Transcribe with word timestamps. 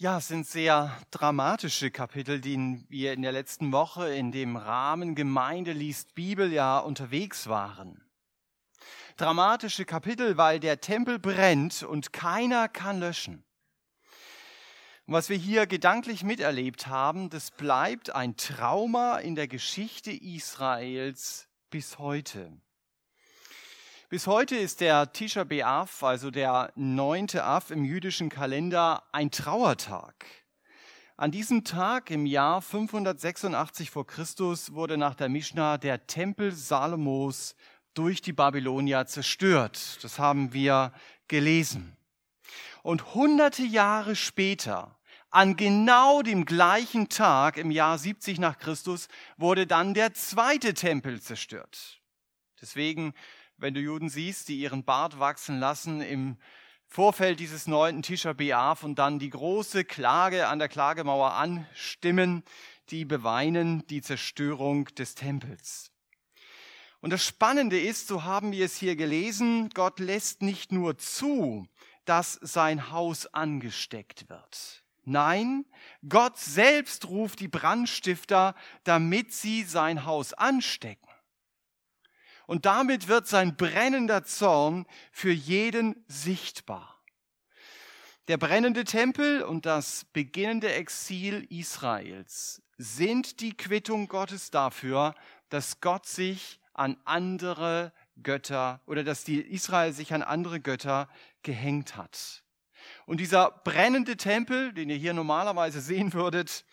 Ja, 0.00 0.16
es 0.16 0.28
sind 0.28 0.46
sehr 0.46 0.96
dramatische 1.10 1.90
Kapitel, 1.90 2.40
die 2.40 2.86
wir 2.88 3.12
in 3.12 3.20
der 3.20 3.32
letzten 3.32 3.70
Woche 3.70 4.08
in 4.08 4.32
dem 4.32 4.56
Rahmen 4.56 5.14
Gemeinde 5.14 5.72
liest 5.72 6.14
Bibel 6.14 6.50
ja 6.50 6.78
unterwegs 6.78 7.48
waren. 7.48 8.02
Dramatische 9.18 9.84
Kapitel, 9.84 10.38
weil 10.38 10.58
der 10.58 10.80
Tempel 10.80 11.18
brennt 11.18 11.82
und 11.82 12.14
keiner 12.14 12.66
kann 12.66 13.00
löschen. 13.00 13.44
Und 15.04 15.12
was 15.12 15.28
wir 15.28 15.36
hier 15.36 15.66
gedanklich 15.66 16.24
miterlebt 16.24 16.86
haben, 16.86 17.28
das 17.28 17.50
bleibt 17.50 18.08
ein 18.08 18.38
Trauma 18.38 19.18
in 19.18 19.34
der 19.34 19.48
Geschichte 19.48 20.12
Israels 20.12 21.46
bis 21.68 21.98
heute. 21.98 22.50
Bis 24.10 24.26
heute 24.26 24.56
ist 24.56 24.80
der 24.80 25.12
Tisha 25.12 25.42
B'Av, 25.42 26.04
also 26.04 26.32
der 26.32 26.72
neunte 26.74 27.44
Av 27.44 27.70
im 27.70 27.84
jüdischen 27.84 28.28
Kalender, 28.28 29.04
ein 29.12 29.30
Trauertag. 29.30 30.26
An 31.16 31.30
diesem 31.30 31.62
Tag 31.62 32.10
im 32.10 32.26
Jahr 32.26 32.60
586 32.60 33.88
vor 33.88 34.08
Christus 34.08 34.72
wurde 34.72 34.98
nach 34.98 35.14
der 35.14 35.28
Mishnah 35.28 35.78
der 35.78 36.08
Tempel 36.08 36.50
Salomos 36.50 37.54
durch 37.94 38.20
die 38.20 38.32
Babylonier 38.32 39.06
zerstört. 39.06 40.02
Das 40.02 40.18
haben 40.18 40.52
wir 40.52 40.92
gelesen. 41.28 41.96
Und 42.82 43.14
hunderte 43.14 43.62
Jahre 43.62 44.16
später, 44.16 44.98
an 45.30 45.54
genau 45.54 46.22
dem 46.22 46.46
gleichen 46.46 47.08
Tag 47.10 47.58
im 47.58 47.70
Jahr 47.70 47.96
70 47.96 48.40
nach 48.40 48.58
Christus, 48.58 49.06
wurde 49.36 49.68
dann 49.68 49.94
der 49.94 50.14
zweite 50.14 50.74
Tempel 50.74 51.20
zerstört. 51.20 52.00
Deswegen 52.60 53.14
wenn 53.60 53.74
du 53.74 53.80
Juden 53.80 54.08
siehst, 54.08 54.48
die 54.48 54.58
ihren 54.58 54.84
Bart 54.84 55.18
wachsen 55.18 55.60
lassen 55.60 56.00
im 56.00 56.36
Vorfeld 56.86 57.38
dieses 57.38 57.66
neunten 57.66 58.02
Tisha 58.02 58.30
B'Av 58.30 58.82
und 58.82 58.98
dann 58.98 59.18
die 59.18 59.30
große 59.30 59.84
Klage 59.84 60.48
an 60.48 60.58
der 60.58 60.68
Klagemauer 60.68 61.34
anstimmen, 61.34 62.42
die 62.88 63.04
beweinen 63.04 63.86
die 63.86 64.02
Zerstörung 64.02 64.86
des 64.96 65.14
Tempels. 65.14 65.92
Und 67.00 67.10
das 67.10 67.24
Spannende 67.24 67.78
ist, 67.78 68.08
so 68.08 68.24
haben 68.24 68.52
wir 68.52 68.64
es 68.64 68.76
hier 68.76 68.96
gelesen, 68.96 69.70
Gott 69.70 70.00
lässt 70.00 70.42
nicht 70.42 70.72
nur 70.72 70.98
zu, 70.98 71.68
dass 72.04 72.32
sein 72.42 72.90
Haus 72.90 73.26
angesteckt 73.26 74.28
wird. 74.28 74.82
Nein, 75.04 75.64
Gott 76.08 76.38
selbst 76.38 77.08
ruft 77.08 77.40
die 77.40 77.48
Brandstifter, 77.48 78.54
damit 78.84 79.32
sie 79.32 79.62
sein 79.62 80.04
Haus 80.04 80.32
anstecken. 80.32 81.09
Und 82.50 82.66
damit 82.66 83.06
wird 83.06 83.28
sein 83.28 83.54
brennender 83.54 84.24
Zorn 84.24 84.84
für 85.12 85.30
jeden 85.30 86.04
sichtbar. 86.08 87.00
Der 88.26 88.38
brennende 88.38 88.82
Tempel 88.82 89.44
und 89.44 89.66
das 89.66 90.06
beginnende 90.06 90.72
Exil 90.72 91.46
Israels 91.48 92.60
sind 92.76 93.38
die 93.38 93.56
Quittung 93.56 94.08
Gottes 94.08 94.50
dafür, 94.50 95.14
dass 95.48 95.80
Gott 95.80 96.06
sich 96.06 96.60
an 96.72 96.96
andere 97.04 97.92
Götter 98.20 98.80
oder 98.84 99.04
dass 99.04 99.22
die 99.22 99.40
Israel 99.40 99.92
sich 99.92 100.12
an 100.12 100.24
andere 100.24 100.58
Götter 100.58 101.08
gehängt 101.44 101.94
hat. 101.94 102.42
Und 103.06 103.20
dieser 103.20 103.52
brennende 103.62 104.16
Tempel, 104.16 104.72
den 104.72 104.90
ihr 104.90 104.96
hier 104.96 105.14
normalerweise 105.14 105.80
sehen 105.80 106.14
würdet, 106.14 106.64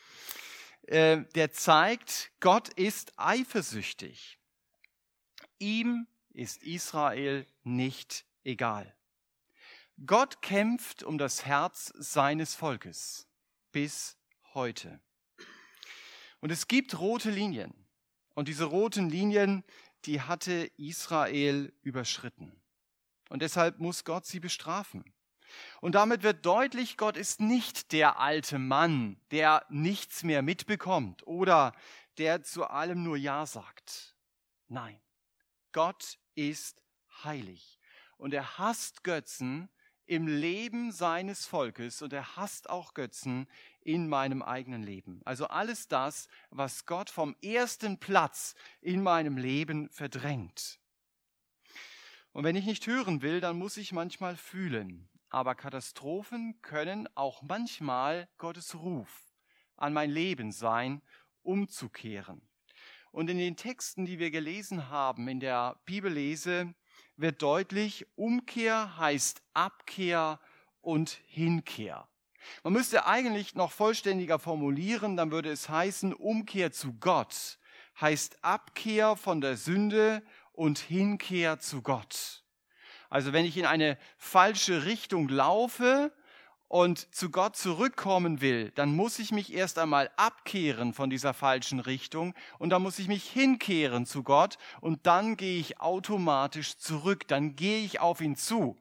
äh, 0.87 1.19
der 1.35 1.51
zeigt, 1.51 2.31
Gott 2.39 2.69
ist 2.69 3.13
eifersüchtig. 3.17 4.39
Ihm 5.59 6.07
ist 6.29 6.63
Israel 6.63 7.45
nicht 7.63 8.25
egal. 8.43 8.95
Gott 10.05 10.41
kämpft 10.41 11.03
um 11.03 11.17
das 11.17 11.45
Herz 11.45 11.91
seines 11.97 12.53
Volkes 12.53 13.27
bis 13.71 14.17
heute. 14.53 14.99
Und 16.39 16.51
es 16.51 16.67
gibt 16.67 16.99
rote 16.99 17.31
Linien. 17.31 17.73
Und 18.35 18.47
diese 18.47 18.65
roten 18.65 19.09
Linien, 19.09 19.63
die 20.05 20.21
hatte 20.21 20.71
Israel 20.77 21.73
überschritten. 21.81 22.61
Und 23.29 23.41
deshalb 23.41 23.79
muss 23.79 24.03
Gott 24.03 24.27
sie 24.27 24.39
bestrafen. 24.39 25.03
Und 25.81 25.95
damit 25.95 26.21
wird 26.23 26.45
deutlich, 26.45 26.97
Gott 26.97 27.17
ist 27.17 27.39
nicht 27.39 27.91
der 27.91 28.19
alte 28.19 28.59
Mann, 28.59 29.19
der 29.31 29.65
nichts 29.69 30.23
mehr 30.23 30.41
mitbekommt 30.41 31.25
oder 31.25 31.73
der 32.17 32.43
zu 32.43 32.65
allem 32.65 33.03
nur 33.03 33.17
Ja 33.17 33.45
sagt. 33.45 34.15
Nein. 34.67 34.99
Gott 35.77 36.17
ist 36.33 36.81
heilig 37.23 37.79
und 38.17 38.33
er 38.33 38.57
hasst 38.57 39.03
Götzen 39.03 39.69
im 40.07 40.25
Leben 40.25 40.91
seines 40.91 41.45
Volkes 41.45 42.01
und 42.01 42.11
er 42.13 42.35
hasst 42.35 42.67
auch 42.67 42.95
Götzen 42.95 43.47
in 43.81 44.09
meinem 44.09 44.41
eigenen 44.41 44.81
Leben. 44.81 45.21
Also 45.23 45.45
alles 45.49 45.87
das, 45.87 46.29
was 46.49 46.87
Gott 46.87 47.11
vom 47.11 47.35
ersten 47.43 47.99
Platz 47.99 48.55
in 48.81 49.03
meinem 49.03 49.37
Leben 49.37 49.87
verdrängt. 49.91 50.79
Und 52.31 52.43
wenn 52.43 52.55
ich 52.55 52.65
nicht 52.65 52.87
hören 52.87 53.21
will, 53.21 53.39
dann 53.39 53.59
muss 53.59 53.77
ich 53.77 53.91
manchmal 53.91 54.35
fühlen. 54.35 55.07
Aber 55.29 55.53
Katastrophen 55.53 56.59
können 56.63 57.07
auch 57.13 57.43
manchmal 57.43 58.27
Gottes 58.39 58.73
Ruf 58.73 59.31
an 59.75 59.93
mein 59.93 60.09
Leben 60.09 60.51
sein, 60.51 61.03
umzukehren. 61.43 62.46
Und 63.11 63.29
in 63.29 63.37
den 63.37 63.55
Texten, 63.55 64.05
die 64.05 64.19
wir 64.19 64.31
gelesen 64.31 64.89
haben, 64.89 65.27
in 65.27 65.39
der 65.39 65.79
Bibellese, 65.85 66.73
wird 67.15 67.41
deutlich, 67.41 68.05
Umkehr 68.15 68.97
heißt 68.97 69.41
Abkehr 69.53 70.39
und 70.81 71.19
Hinkehr. 71.27 72.07
Man 72.63 72.73
müsste 72.73 73.05
eigentlich 73.05 73.55
noch 73.55 73.71
vollständiger 73.71 74.39
formulieren, 74.39 75.17
dann 75.17 75.31
würde 75.31 75.51
es 75.51 75.67
heißen, 75.67 76.13
Umkehr 76.13 76.71
zu 76.71 76.93
Gott 76.93 77.57
heißt 77.99 78.43
Abkehr 78.43 79.15
von 79.15 79.41
der 79.41 79.57
Sünde 79.57 80.21
und 80.53 80.79
Hinkehr 80.79 81.59
zu 81.59 81.81
Gott. 81.81 82.43
Also 83.09 83.33
wenn 83.33 83.45
ich 83.45 83.57
in 83.57 83.65
eine 83.65 83.97
falsche 84.17 84.85
Richtung 84.85 85.29
laufe, 85.29 86.11
und 86.67 87.13
zu 87.15 87.29
Gott 87.29 87.55
zurückkommen 87.55 88.41
will, 88.41 88.71
dann 88.75 88.95
muss 88.95 89.19
ich 89.19 89.31
mich 89.31 89.53
erst 89.53 89.79
einmal 89.79 90.09
abkehren 90.17 90.93
von 90.93 91.09
dieser 91.09 91.33
falschen 91.33 91.79
Richtung 91.79 92.33
und 92.59 92.69
dann 92.69 92.81
muss 92.81 92.99
ich 92.99 93.07
mich 93.07 93.23
hinkehren 93.23 94.05
zu 94.05 94.23
Gott 94.23 94.57
und 94.81 95.05
dann 95.07 95.37
gehe 95.37 95.59
ich 95.59 95.79
automatisch 95.79 96.77
zurück, 96.77 97.27
dann 97.27 97.55
gehe 97.55 97.83
ich 97.83 97.99
auf 97.99 98.21
ihn 98.21 98.35
zu. 98.35 98.77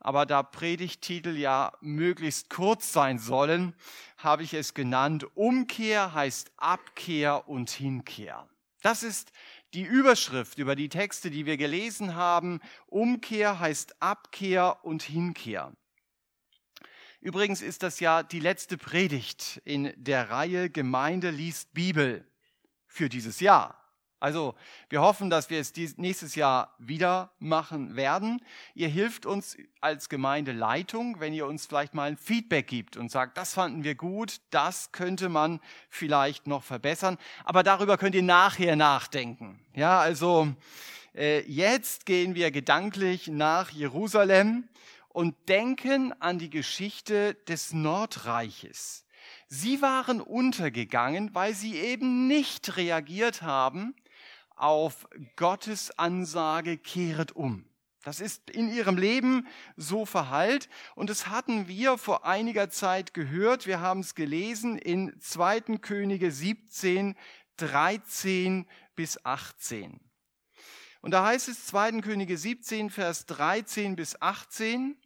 Aber 0.00 0.24
da 0.24 0.42
Predigtitel 0.42 1.36
ja 1.36 1.72
möglichst 1.80 2.48
kurz 2.48 2.92
sein 2.92 3.18
sollen, 3.18 3.74
habe 4.16 4.42
ich 4.42 4.54
es 4.54 4.72
genannt, 4.72 5.26
Umkehr 5.34 6.14
heißt 6.14 6.52
Abkehr 6.56 7.48
und 7.48 7.70
Hinkehr. 7.70 8.48
Das 8.82 9.02
ist 9.02 9.30
die 9.74 9.82
Überschrift 9.82 10.58
über 10.58 10.74
die 10.74 10.88
Texte, 10.88 11.30
die 11.30 11.44
wir 11.44 11.58
gelesen 11.58 12.14
haben. 12.14 12.60
Umkehr 12.86 13.60
heißt 13.60 14.00
Abkehr 14.00 14.78
und 14.84 15.02
Hinkehr. 15.02 15.72
Übrigens 17.20 17.60
ist 17.60 17.82
das 17.82 18.00
ja 18.00 18.22
die 18.22 18.40
letzte 18.40 18.78
Predigt 18.78 19.60
in 19.66 19.92
der 19.96 20.30
Reihe 20.30 20.70
Gemeinde 20.70 21.28
liest 21.28 21.74
Bibel 21.74 22.24
für 22.86 23.10
dieses 23.10 23.40
Jahr. 23.40 23.76
Also 24.20 24.54
wir 24.88 25.02
hoffen, 25.02 25.28
dass 25.28 25.50
wir 25.50 25.60
es 25.60 25.74
nächstes 25.98 26.34
Jahr 26.34 26.74
wieder 26.78 27.30
machen 27.38 27.94
werden. 27.94 28.42
Ihr 28.74 28.88
hilft 28.88 29.26
uns 29.26 29.58
als 29.82 30.08
Gemeindeleitung, 30.08 31.20
wenn 31.20 31.34
ihr 31.34 31.46
uns 31.46 31.66
vielleicht 31.66 31.92
mal 31.92 32.08
ein 32.08 32.16
Feedback 32.16 32.66
gibt 32.66 32.96
und 32.96 33.10
sagt, 33.10 33.36
das 33.36 33.52
fanden 33.52 33.84
wir 33.84 33.94
gut, 33.94 34.40
das 34.50 34.92
könnte 34.92 35.28
man 35.28 35.60
vielleicht 35.90 36.46
noch 36.46 36.62
verbessern. 36.62 37.18
Aber 37.44 37.62
darüber 37.62 37.98
könnt 37.98 38.14
ihr 38.14 38.22
nachher 38.22 38.76
nachdenken. 38.76 39.60
Ja, 39.74 40.00
also 40.00 40.54
äh, 41.14 41.40
jetzt 41.40 42.06
gehen 42.06 42.34
wir 42.34 42.50
gedanklich 42.50 43.28
nach 43.28 43.70
Jerusalem 43.70 44.68
und 45.10 45.34
denken 45.48 46.12
an 46.20 46.38
die 46.38 46.50
Geschichte 46.50 47.34
des 47.46 47.72
Nordreiches. 47.72 49.04
Sie 49.48 49.82
waren 49.82 50.20
untergegangen, 50.20 51.34
weil 51.34 51.54
sie 51.54 51.76
eben 51.76 52.26
nicht 52.26 52.76
reagiert 52.76 53.42
haben 53.42 53.94
auf 54.56 55.08
Gottes 55.36 55.98
Ansage, 55.98 56.78
kehret 56.78 57.32
um. 57.32 57.64
Das 58.02 58.20
ist 58.20 58.48
in 58.48 58.72
ihrem 58.72 58.96
Leben 58.96 59.46
so 59.76 60.06
verhallt 60.06 60.70
und 60.94 61.10
das 61.10 61.26
hatten 61.26 61.68
wir 61.68 61.98
vor 61.98 62.24
einiger 62.24 62.70
Zeit 62.70 63.12
gehört. 63.12 63.66
Wir 63.66 63.80
haben 63.80 64.00
es 64.00 64.14
gelesen 64.14 64.78
in 64.78 65.18
2. 65.20 65.78
Könige 65.78 66.30
17, 66.30 67.14
13 67.58 68.66
bis 68.96 69.22
18. 69.24 70.00
Und 71.02 71.10
da 71.12 71.26
heißt 71.26 71.48
es 71.48 71.66
2. 71.66 72.00
Könige 72.00 72.38
17, 72.38 72.88
Vers 72.90 73.26
13 73.26 73.96
bis 73.96 74.20
18. 74.20 74.96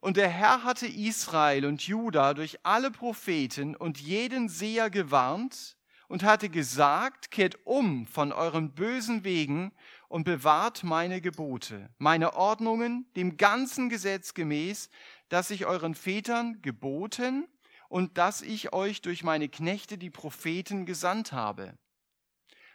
Und 0.00 0.16
der 0.16 0.28
Herr 0.28 0.62
hatte 0.64 0.86
Israel 0.86 1.66
und 1.66 1.82
Juda 1.82 2.34
durch 2.34 2.58
alle 2.64 2.90
Propheten 2.90 3.74
und 3.74 3.98
jeden 3.98 4.48
Seher 4.48 4.90
gewarnt 4.90 5.76
und 6.08 6.22
hatte 6.22 6.48
gesagt, 6.48 7.30
kehrt 7.30 7.66
um 7.66 8.06
von 8.06 8.32
euren 8.32 8.74
bösen 8.74 9.24
Wegen 9.24 9.72
und 10.08 10.24
bewahrt 10.24 10.84
meine 10.84 11.20
Gebote, 11.20 11.90
meine 11.98 12.34
Ordnungen, 12.34 13.10
dem 13.16 13.36
ganzen 13.36 13.88
Gesetz 13.88 14.34
gemäß, 14.34 14.88
das 15.28 15.50
ich 15.50 15.66
euren 15.66 15.94
Vätern 15.94 16.62
geboten 16.62 17.48
und 17.88 18.18
dass 18.18 18.42
ich 18.42 18.72
euch 18.72 19.02
durch 19.02 19.24
meine 19.24 19.48
Knechte 19.48 19.98
die 19.98 20.10
Propheten 20.10 20.86
gesandt 20.86 21.32
habe. 21.32 21.76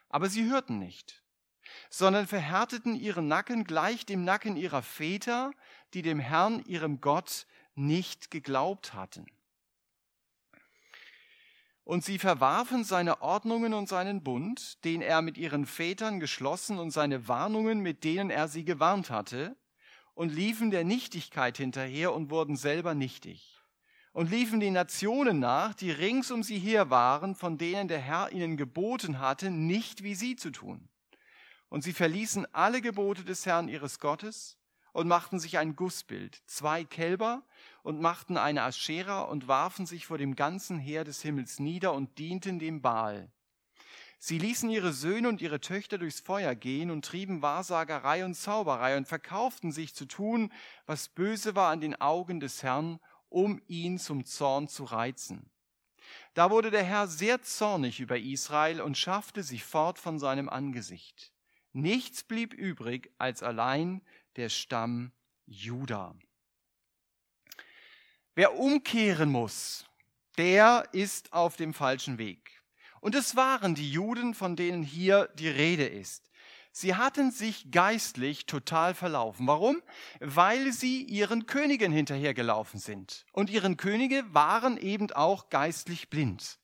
Aber 0.09 0.27
sie 0.27 0.49
hörten 0.49 0.77
nicht, 0.77 1.23
sondern 1.89 2.27
verhärteten 2.27 2.95
ihren 2.95 3.27
Nacken 3.27 3.63
gleich 3.63 4.05
dem 4.05 4.25
Nacken 4.25 4.57
ihrer 4.57 4.81
Väter, 4.81 5.51
die 5.93 6.01
dem 6.01 6.19
Herrn, 6.19 6.63
ihrem 6.65 7.01
Gott, 7.01 7.45
nicht 7.75 8.31
geglaubt 8.31 8.93
hatten. 8.93 9.25
Und 11.83 12.05
sie 12.05 12.19
verwarfen 12.19 12.83
seine 12.83 13.21
Ordnungen 13.21 13.73
und 13.73 13.89
seinen 13.89 14.23
Bund, 14.23 14.83
den 14.85 15.01
er 15.01 15.21
mit 15.21 15.37
ihren 15.37 15.65
Vätern 15.65 16.19
geschlossen, 16.19 16.77
und 16.77 16.91
seine 16.91 17.27
Warnungen, 17.27 17.79
mit 17.79 18.03
denen 18.03 18.29
er 18.29 18.47
sie 18.47 18.63
gewarnt 18.63 19.09
hatte, 19.09 19.57
und 20.13 20.33
liefen 20.33 20.71
der 20.71 20.83
Nichtigkeit 20.83 21.57
hinterher 21.57 22.13
und 22.13 22.29
wurden 22.29 22.55
selber 22.55 22.93
nichtig. 22.93 23.59
Und 24.13 24.29
liefen 24.29 24.59
die 24.59 24.71
Nationen 24.71 25.39
nach, 25.39 25.73
die 25.73 25.89
rings 25.89 26.31
um 26.31 26.43
sie 26.43 26.59
her 26.59 26.89
waren, 26.89 27.33
von 27.33 27.57
denen 27.57 27.87
der 27.87 27.99
Herr 27.99 28.31
ihnen 28.31 28.57
geboten 28.57 29.19
hatte, 29.19 29.49
nicht 29.49 30.03
wie 30.03 30.15
sie 30.15 30.35
zu 30.35 30.51
tun. 30.51 30.89
Und 31.69 31.83
sie 31.83 31.93
verließen 31.93 32.45
alle 32.53 32.81
Gebote 32.81 33.23
des 33.23 33.45
Herrn 33.45 33.69
ihres 33.69 33.99
Gottes 33.99 34.60
und 34.93 35.07
machten 35.07 35.39
sich 35.39 35.57
ein 35.57 35.75
Gussbild, 35.75 36.41
zwei 36.45 36.83
Kälber 36.83 37.43
und 37.83 38.01
machten 38.01 38.37
eine 38.37 38.63
Aschera 38.63 39.21
und 39.21 39.47
warfen 39.47 39.85
sich 39.85 40.05
vor 40.05 40.17
dem 40.17 40.35
ganzen 40.35 40.79
Heer 40.79 41.03
des 41.03 41.21
Himmels 41.21 41.59
nieder 41.59 41.93
und 41.93 42.17
dienten 42.17 42.59
dem 42.59 42.81
Baal. 42.81 43.31
Sie 44.23 44.37
ließen 44.37 44.69
ihre 44.69 44.93
Söhne 44.93 45.29
und 45.29 45.41
ihre 45.41 45.61
Töchter 45.61 45.97
durchs 45.97 46.19
Feuer 46.19 46.53
gehen 46.53 46.91
und 46.91 47.03
trieben 47.03 47.41
Wahrsagerei 47.41 48.23
und 48.23 48.35
Zauberei 48.35 48.95
und 48.95 49.07
verkauften 49.07 49.71
sich 49.71 49.95
zu 49.95 50.05
tun, 50.05 50.53
was 50.85 51.09
böse 51.09 51.55
war 51.55 51.71
an 51.71 51.81
den 51.81 51.99
Augen 51.99 52.39
des 52.39 52.61
Herrn, 52.61 52.99
um 53.29 53.59
ihn 53.67 53.97
zum 53.97 54.25
Zorn 54.25 54.67
zu 54.67 54.83
reizen. 54.83 55.49
Da 56.35 56.51
wurde 56.51 56.69
der 56.69 56.83
Herr 56.83 57.07
sehr 57.07 57.41
zornig 57.41 57.99
über 57.99 58.19
Israel 58.19 58.81
und 58.81 58.97
schaffte 58.97 59.41
sie 59.41 59.59
fort 59.59 59.97
von 59.97 60.19
seinem 60.19 60.49
Angesicht. 60.49 61.33
Nichts 61.73 62.23
blieb 62.23 62.53
übrig 62.53 63.11
als 63.17 63.41
allein 63.41 64.01
der 64.35 64.49
Stamm 64.49 65.11
Juda. 65.45 66.15
Wer 68.35 68.57
umkehren 68.57 69.29
muss, 69.29 69.85
der 70.37 70.87
ist 70.93 71.33
auf 71.33 71.57
dem 71.57 71.73
falschen 71.73 72.17
Weg. 72.17 72.61
Und 73.01 73.15
es 73.15 73.35
waren 73.35 73.75
die 73.75 73.91
Juden, 73.91 74.33
von 74.33 74.55
denen 74.55 74.83
hier 74.83 75.27
die 75.35 75.49
Rede 75.49 75.85
ist. 75.85 76.31
Sie 76.71 76.95
hatten 76.95 77.31
sich 77.31 77.69
geistlich 77.69 78.45
total 78.45 78.93
verlaufen. 78.93 79.45
Warum? 79.47 79.81
Weil 80.21 80.71
sie 80.71 81.03
ihren 81.03 81.45
Königen 81.45 81.91
hinterhergelaufen 81.91 82.79
sind. 82.79 83.25
Und 83.33 83.49
ihren 83.49 83.75
Könige 83.75 84.23
waren 84.33 84.77
eben 84.77 85.11
auch 85.11 85.49
geistlich 85.49 86.09
blind. 86.09 86.60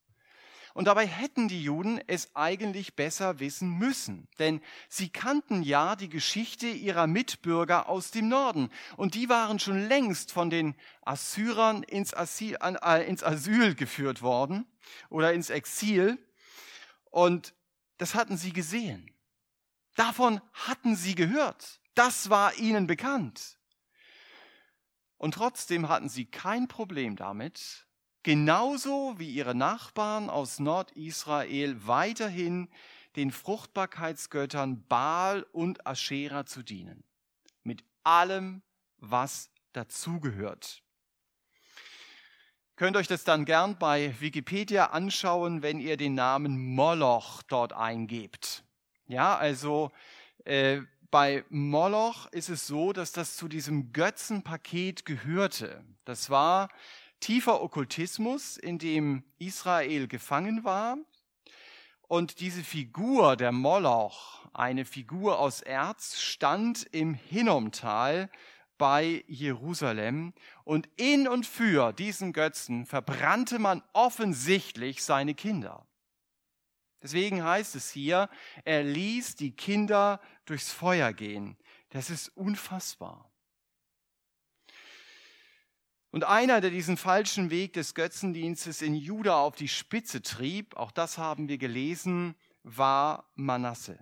Und 0.77 0.85
dabei 0.85 1.07
hätten 1.07 1.47
die 1.47 1.63
Juden 1.63 1.99
es 2.05 2.35
eigentlich 2.35 2.95
besser 2.95 3.39
wissen 3.39 3.79
müssen, 3.79 4.27
denn 4.37 4.61
sie 4.89 5.09
kannten 5.09 5.63
ja 5.63 5.95
die 5.95 6.07
Geschichte 6.07 6.67
ihrer 6.67 7.07
Mitbürger 7.07 7.89
aus 7.89 8.11
dem 8.11 8.27
Norden 8.27 8.69
und 8.95 9.15
die 9.15 9.27
waren 9.27 9.57
schon 9.57 9.87
längst 9.87 10.31
von 10.31 10.51
den 10.51 10.75
Assyrern 11.01 11.81
ins 11.81 12.13
Asyl, 12.13 12.59
äh, 12.61 13.09
ins 13.09 13.23
Asyl 13.23 13.73
geführt 13.73 14.21
worden 14.21 14.67
oder 15.09 15.33
ins 15.33 15.49
Exil 15.49 16.23
und 17.05 17.55
das 17.97 18.13
hatten 18.13 18.37
sie 18.37 18.53
gesehen. 18.53 19.11
Davon 19.95 20.41
hatten 20.53 20.95
sie 20.95 21.15
gehört. 21.15 21.79
Das 21.95 22.29
war 22.29 22.53
ihnen 22.53 22.85
bekannt. 22.85 23.57
Und 25.17 25.33
trotzdem 25.33 25.89
hatten 25.89 26.07
sie 26.07 26.25
kein 26.25 26.67
Problem 26.67 27.15
damit, 27.15 27.86
genauso 28.27 29.17
wie 29.19 29.29
ihre 29.29 29.55
Nachbarn 29.55 30.29
aus 30.29 30.59
Nordisrael 30.59 31.87
weiterhin 31.87 32.67
den 33.15 33.31
Fruchtbarkeitsgöttern 33.31 34.85
Baal 34.89 35.43
und 35.53 35.87
Aschera 35.87 36.45
zu 36.45 36.61
dienen. 36.61 37.05
Mit 37.63 37.85
allem, 38.03 38.63
was 38.97 39.49
dazugehört. 39.71 40.83
Könnt 42.75 42.97
euch 42.97 43.07
das 43.07 43.23
dann 43.23 43.45
gern 43.45 43.79
bei 43.79 44.13
Wikipedia 44.19 44.87
anschauen, 44.87 45.61
wenn 45.61 45.79
ihr 45.79 45.95
den 45.95 46.13
Namen 46.13 46.75
Moloch 46.75 47.43
dort 47.43 47.71
eingebt. 47.71 48.65
Ja, 49.07 49.37
also 49.37 49.89
äh, 50.43 50.81
bei 51.11 51.45
Moloch 51.47 52.25
ist 52.33 52.49
es 52.49 52.67
so, 52.67 52.91
dass 52.91 53.13
das 53.13 53.37
zu 53.37 53.47
diesem 53.47 53.93
Götzenpaket 53.93 55.05
gehörte. 55.05 55.81
Das 56.03 56.29
war 56.29 56.67
tiefer 57.19 57.61
Okkultismus, 57.61 58.57
in 58.57 58.79
dem 58.79 59.23
Israel 59.39 60.07
gefangen 60.07 60.63
war. 60.63 60.97
Und 62.07 62.39
diese 62.39 62.63
Figur, 62.63 63.35
der 63.35 63.51
Moloch, 63.51 64.45
eine 64.53 64.85
Figur 64.85 65.39
aus 65.39 65.61
Erz, 65.61 66.19
stand 66.19 66.87
im 66.91 67.13
Hinnomtal 67.13 68.29
bei 68.77 69.23
Jerusalem. 69.27 70.33
Und 70.63 70.87
in 70.95 71.27
und 71.27 71.45
für 71.45 71.91
diesen 71.93 72.33
Götzen 72.33 72.85
verbrannte 72.85 73.59
man 73.59 73.83
offensichtlich 73.93 75.03
seine 75.03 75.35
Kinder. 75.35 75.85
Deswegen 77.01 77.43
heißt 77.43 77.75
es 77.75 77.91
hier, 77.91 78.29
er 78.63 78.83
ließ 78.83 79.35
die 79.35 79.51
Kinder 79.51 80.19
durchs 80.45 80.71
Feuer 80.71 81.13
gehen. 81.13 81.57
Das 81.89 82.09
ist 82.09 82.29
unfassbar. 82.29 83.26
Und 86.17 86.23
einer, 86.23 86.61
der 86.61 86.71
diesen 86.71 86.97
falschen 86.97 87.51
Weg 87.51 87.73
des 87.73 87.93
Götzendienstes 87.93 88.81
in 88.81 88.95
Juda 88.95 89.39
auf 89.39 89.55
die 89.55 89.67
Spitze 89.67 90.23
trieb, 90.23 90.75
auch 90.75 90.89
das 90.89 91.19
haben 91.19 91.47
wir 91.47 91.59
gelesen, 91.59 92.33
war 92.63 93.29
Manasse. 93.35 93.99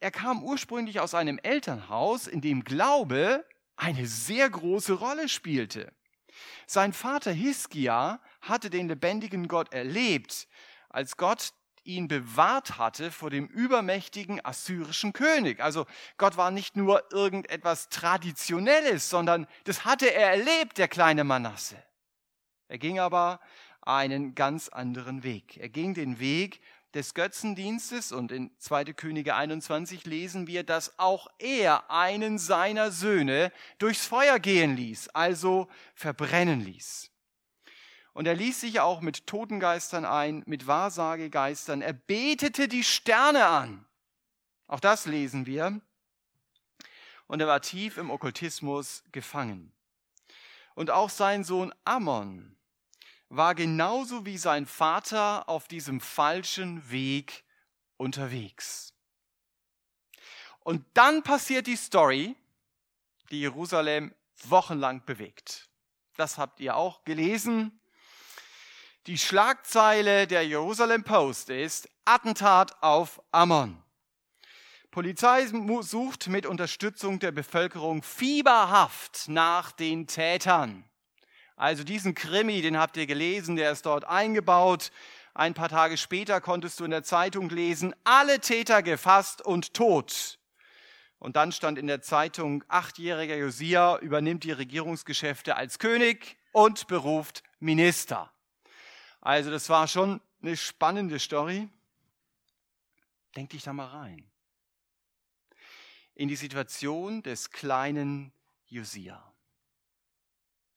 Er 0.00 0.10
kam 0.10 0.44
ursprünglich 0.44 1.00
aus 1.00 1.14
einem 1.14 1.38
Elternhaus, 1.38 2.26
in 2.26 2.42
dem 2.42 2.64
Glaube 2.64 3.46
eine 3.76 4.04
sehr 4.04 4.50
große 4.50 4.92
Rolle 4.92 5.30
spielte. 5.30 5.90
Sein 6.66 6.92
Vater 6.92 7.32
Hiskia 7.32 8.20
hatte 8.42 8.68
den 8.68 8.86
lebendigen 8.86 9.48
Gott 9.48 9.72
erlebt, 9.72 10.48
als 10.90 11.16
Gott 11.16 11.54
ihn 11.96 12.08
bewahrt 12.08 12.78
hatte 12.78 13.10
vor 13.10 13.30
dem 13.30 13.46
übermächtigen 13.46 14.44
assyrischen 14.44 15.12
König. 15.12 15.60
Also 15.60 15.86
Gott 16.16 16.36
war 16.36 16.50
nicht 16.50 16.76
nur 16.76 17.12
irgendetwas 17.12 17.88
Traditionelles, 17.88 19.10
sondern 19.10 19.46
das 19.64 19.84
hatte 19.84 20.12
er 20.12 20.30
erlebt, 20.30 20.78
der 20.78 20.88
kleine 20.88 21.24
Manasse. 21.24 21.76
Er 22.68 22.78
ging 22.78 22.98
aber 22.98 23.40
einen 23.82 24.34
ganz 24.34 24.68
anderen 24.68 25.22
Weg. 25.22 25.56
Er 25.56 25.68
ging 25.68 25.94
den 25.94 26.20
Weg 26.20 26.60
des 26.94 27.14
Götzendienstes 27.14 28.12
und 28.12 28.32
in 28.32 28.50
2. 28.58 28.84
Könige 28.92 29.34
21 29.34 30.06
lesen 30.06 30.46
wir, 30.46 30.64
dass 30.64 30.98
auch 30.98 31.28
er 31.38 31.90
einen 31.90 32.38
seiner 32.38 32.90
Söhne 32.90 33.52
durchs 33.78 34.06
Feuer 34.06 34.38
gehen 34.38 34.76
ließ, 34.76 35.08
also 35.10 35.68
verbrennen 35.94 36.60
ließ. 36.60 37.09
Und 38.12 38.26
er 38.26 38.34
ließ 38.34 38.60
sich 38.60 38.80
auch 38.80 39.00
mit 39.00 39.26
Totengeistern 39.26 40.04
ein, 40.04 40.42
mit 40.46 40.66
Wahrsagegeistern. 40.66 41.82
Er 41.82 41.92
betete 41.92 42.68
die 42.68 42.84
Sterne 42.84 43.46
an. 43.46 43.86
Auch 44.66 44.80
das 44.80 45.06
lesen 45.06 45.46
wir. 45.46 45.80
Und 47.26 47.40
er 47.40 47.46
war 47.46 47.62
tief 47.62 47.96
im 47.96 48.10
Okkultismus 48.10 49.04
gefangen. 49.12 49.72
Und 50.74 50.90
auch 50.90 51.10
sein 51.10 51.44
Sohn 51.44 51.72
Ammon 51.84 52.56
war 53.28 53.54
genauso 53.54 54.26
wie 54.26 54.38
sein 54.38 54.66
Vater 54.66 55.48
auf 55.48 55.68
diesem 55.68 56.00
falschen 56.00 56.90
Weg 56.90 57.44
unterwegs. 57.96 58.92
Und 60.60 60.84
dann 60.94 61.22
passiert 61.22 61.66
die 61.66 61.76
Story, 61.76 62.36
die 63.30 63.40
Jerusalem 63.40 64.14
wochenlang 64.44 65.04
bewegt. 65.04 65.68
Das 66.16 66.38
habt 66.38 66.60
ihr 66.60 66.76
auch 66.76 67.04
gelesen. 67.04 67.79
Die 69.06 69.16
Schlagzeile 69.16 70.26
der 70.26 70.46
Jerusalem 70.46 71.04
Post 71.04 71.48
ist 71.48 71.88
Attentat 72.04 72.82
auf 72.82 73.22
Ammon. 73.32 73.82
Polizei 74.90 75.46
sucht 75.80 76.28
mit 76.28 76.44
Unterstützung 76.44 77.18
der 77.18 77.32
Bevölkerung 77.32 78.02
fieberhaft 78.02 79.28
nach 79.28 79.72
den 79.72 80.06
Tätern. 80.06 80.84
Also 81.56 81.82
diesen 81.82 82.14
Krimi, 82.14 82.60
den 82.60 82.76
habt 82.76 82.98
ihr 82.98 83.06
gelesen, 83.06 83.56
der 83.56 83.72
ist 83.72 83.86
dort 83.86 84.04
eingebaut. 84.04 84.92
Ein 85.32 85.54
paar 85.54 85.70
Tage 85.70 85.96
später 85.96 86.42
konntest 86.42 86.78
du 86.78 86.84
in 86.84 86.90
der 86.90 87.02
Zeitung 87.02 87.48
lesen, 87.48 87.94
alle 88.04 88.38
Täter 88.40 88.82
gefasst 88.82 89.40
und 89.40 89.72
tot. 89.72 90.38
Und 91.18 91.36
dann 91.36 91.52
stand 91.52 91.78
in 91.78 91.86
der 91.86 92.02
Zeitung, 92.02 92.64
achtjähriger 92.68 93.36
Josia 93.36 93.96
übernimmt 93.96 94.44
die 94.44 94.52
Regierungsgeschäfte 94.52 95.56
als 95.56 95.78
König 95.78 96.36
und 96.52 96.86
beruft 96.86 97.42
Minister. 97.60 98.30
Also 99.20 99.50
das 99.50 99.68
war 99.68 99.86
schon 99.86 100.20
eine 100.42 100.56
spannende 100.56 101.18
Story. 101.18 101.68
Denk 103.36 103.50
dich 103.50 103.62
da 103.62 103.72
mal 103.72 103.88
rein. 103.88 104.30
In 106.14 106.28
die 106.28 106.36
Situation 106.36 107.22
des 107.22 107.50
kleinen 107.50 108.32
Josia. 108.66 109.32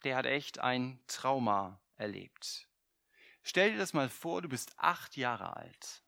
Der 0.03 0.17
hat 0.17 0.25
echt 0.25 0.59
ein 0.59 0.99
Trauma 1.07 1.79
erlebt. 1.95 2.67
Stell 3.43 3.71
dir 3.71 3.77
das 3.77 3.93
mal 3.93 4.09
vor, 4.09 4.41
du 4.41 4.49
bist 4.49 4.73
acht 4.77 5.17
Jahre 5.17 5.55
alt 5.55 6.03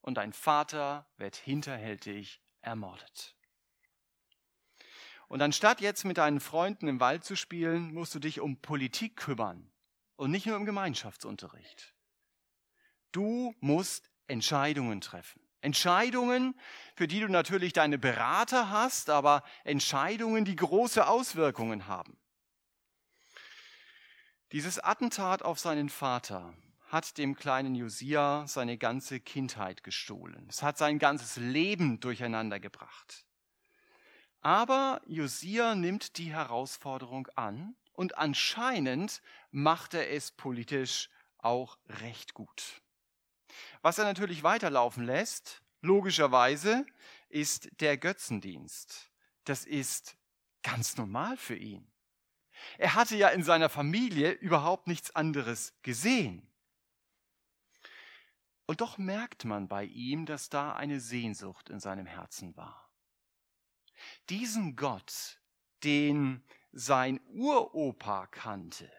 und 0.00 0.14
dein 0.14 0.32
Vater 0.32 1.06
wird 1.16 1.36
hinterhältig 1.36 2.40
ermordet. 2.60 3.34
Und 5.28 5.40
anstatt 5.40 5.80
jetzt 5.80 6.04
mit 6.04 6.18
deinen 6.18 6.40
Freunden 6.40 6.88
im 6.88 7.00
Wald 7.00 7.24
zu 7.24 7.36
spielen, 7.36 7.92
musst 7.92 8.14
du 8.14 8.18
dich 8.18 8.40
um 8.40 8.60
Politik 8.60 9.16
kümmern 9.16 9.73
und 10.16 10.30
nicht 10.30 10.46
nur 10.46 10.56
im 10.56 10.64
Gemeinschaftsunterricht. 10.64 11.94
Du 13.12 13.54
musst 13.60 14.10
Entscheidungen 14.26 15.00
treffen. 15.00 15.40
Entscheidungen, 15.60 16.54
für 16.94 17.08
die 17.08 17.20
du 17.20 17.28
natürlich 17.28 17.72
deine 17.72 17.98
Berater 17.98 18.70
hast, 18.70 19.08
aber 19.08 19.42
Entscheidungen, 19.64 20.44
die 20.44 20.56
große 20.56 21.06
Auswirkungen 21.06 21.86
haben. 21.86 22.18
Dieses 24.52 24.78
Attentat 24.78 25.42
auf 25.42 25.58
seinen 25.58 25.88
Vater 25.88 26.54
hat 26.88 27.18
dem 27.18 27.34
kleinen 27.34 27.74
Josia 27.74 28.46
seine 28.46 28.78
ganze 28.78 29.18
Kindheit 29.18 29.82
gestohlen. 29.82 30.46
Es 30.48 30.62
hat 30.62 30.78
sein 30.78 30.98
ganzes 30.98 31.36
Leben 31.36 31.98
durcheinander 31.98 32.60
gebracht. 32.60 33.24
Aber 34.42 35.00
Josia 35.06 35.74
nimmt 35.74 36.18
die 36.18 36.32
Herausforderung 36.32 37.26
an 37.34 37.74
und 37.94 38.18
anscheinend 38.18 39.22
macht 39.50 39.94
er 39.94 40.10
es 40.10 40.30
politisch 40.30 41.08
auch 41.38 41.78
recht 41.88 42.34
gut. 42.34 42.82
Was 43.82 43.98
er 43.98 44.04
natürlich 44.04 44.42
weiterlaufen 44.42 45.04
lässt, 45.04 45.62
logischerweise, 45.80 46.84
ist 47.28 47.80
der 47.80 47.96
Götzendienst. 47.96 49.10
Das 49.44 49.64
ist 49.64 50.16
ganz 50.62 50.96
normal 50.96 51.36
für 51.36 51.56
ihn. 51.56 51.90
Er 52.78 52.94
hatte 52.94 53.16
ja 53.16 53.28
in 53.28 53.42
seiner 53.42 53.68
Familie 53.68 54.32
überhaupt 54.32 54.86
nichts 54.86 55.14
anderes 55.14 55.74
gesehen. 55.82 56.48
Und 58.66 58.80
doch 58.80 58.96
merkt 58.96 59.44
man 59.44 59.68
bei 59.68 59.84
ihm, 59.84 60.24
dass 60.24 60.48
da 60.48 60.72
eine 60.72 61.00
Sehnsucht 61.00 61.68
in 61.68 61.80
seinem 61.80 62.06
Herzen 62.06 62.56
war. 62.56 62.90
Diesen 64.30 64.76
Gott, 64.76 65.38
den 65.82 66.42
sein 66.74 67.20
Uropa 67.28 68.26
kannte, 68.26 68.90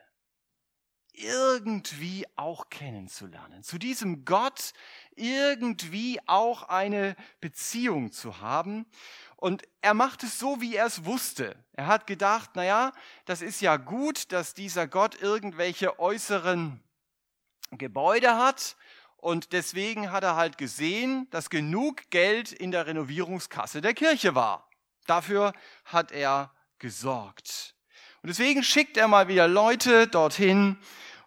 irgendwie 1.11 2.25
auch 2.35 2.69
kennenzulernen, 2.69 3.63
zu 3.63 3.77
diesem 3.77 4.25
Gott 4.25 4.73
irgendwie 5.15 6.19
auch 6.25 6.63
eine 6.63 7.15
Beziehung 7.41 8.11
zu 8.11 8.39
haben. 8.39 8.85
Und 9.35 9.63
er 9.81 9.93
macht 9.93 10.23
es 10.23 10.39
so, 10.39 10.61
wie 10.61 10.75
er 10.75 10.85
es 10.85 11.05
wusste. 11.05 11.55
Er 11.73 11.87
hat 11.87 12.07
gedacht, 12.07 12.51
na 12.55 12.63
ja, 12.63 12.91
das 13.25 13.41
ist 13.41 13.61
ja 13.61 13.77
gut, 13.77 14.31
dass 14.31 14.53
dieser 14.53 14.87
Gott 14.87 15.21
irgendwelche 15.21 15.99
äußeren 15.99 16.81
Gebäude 17.71 18.37
hat. 18.37 18.77
Und 19.17 19.53
deswegen 19.53 20.11
hat 20.11 20.23
er 20.23 20.35
halt 20.35 20.57
gesehen, 20.57 21.27
dass 21.31 21.49
genug 21.49 22.09
Geld 22.09 22.51
in 22.51 22.71
der 22.71 22.87
Renovierungskasse 22.87 23.81
der 23.81 23.93
Kirche 23.93 24.35
war. 24.35 24.69
Dafür 25.07 25.53
hat 25.83 26.11
er 26.11 26.54
gesorgt. 26.85 27.73
Und 28.21 28.27
deswegen 28.27 28.61
schickt 28.61 28.95
er 28.95 29.07
mal 29.07 29.27
wieder 29.27 29.47
Leute 29.47 30.05
dorthin 30.05 30.77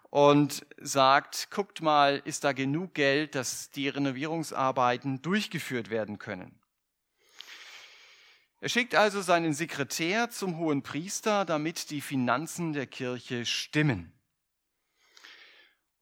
und 0.09 0.65
sagt, 0.77 1.50
guckt 1.50 1.83
mal, 1.83 2.23
ist 2.25 2.45
da 2.45 2.53
genug 2.53 2.95
Geld, 2.95 3.35
dass 3.35 3.73
die 3.73 3.88
Renovierungsarbeiten 3.88 5.21
durchgeführt 5.21 5.91
werden 5.91 6.21
können. 6.21 6.61
Er 8.61 8.69
schickt 8.69 8.95
also 8.95 9.21
seinen 9.21 9.53
Sekretär 9.53 10.31
zum 10.31 10.59
hohen 10.59 10.85
Priester, 10.85 11.45
damit 11.45 11.91
die 11.91 12.03
Finanzen 12.03 12.73
der 12.73 12.87
Kirche 12.87 13.45
stimmen. 13.45 14.12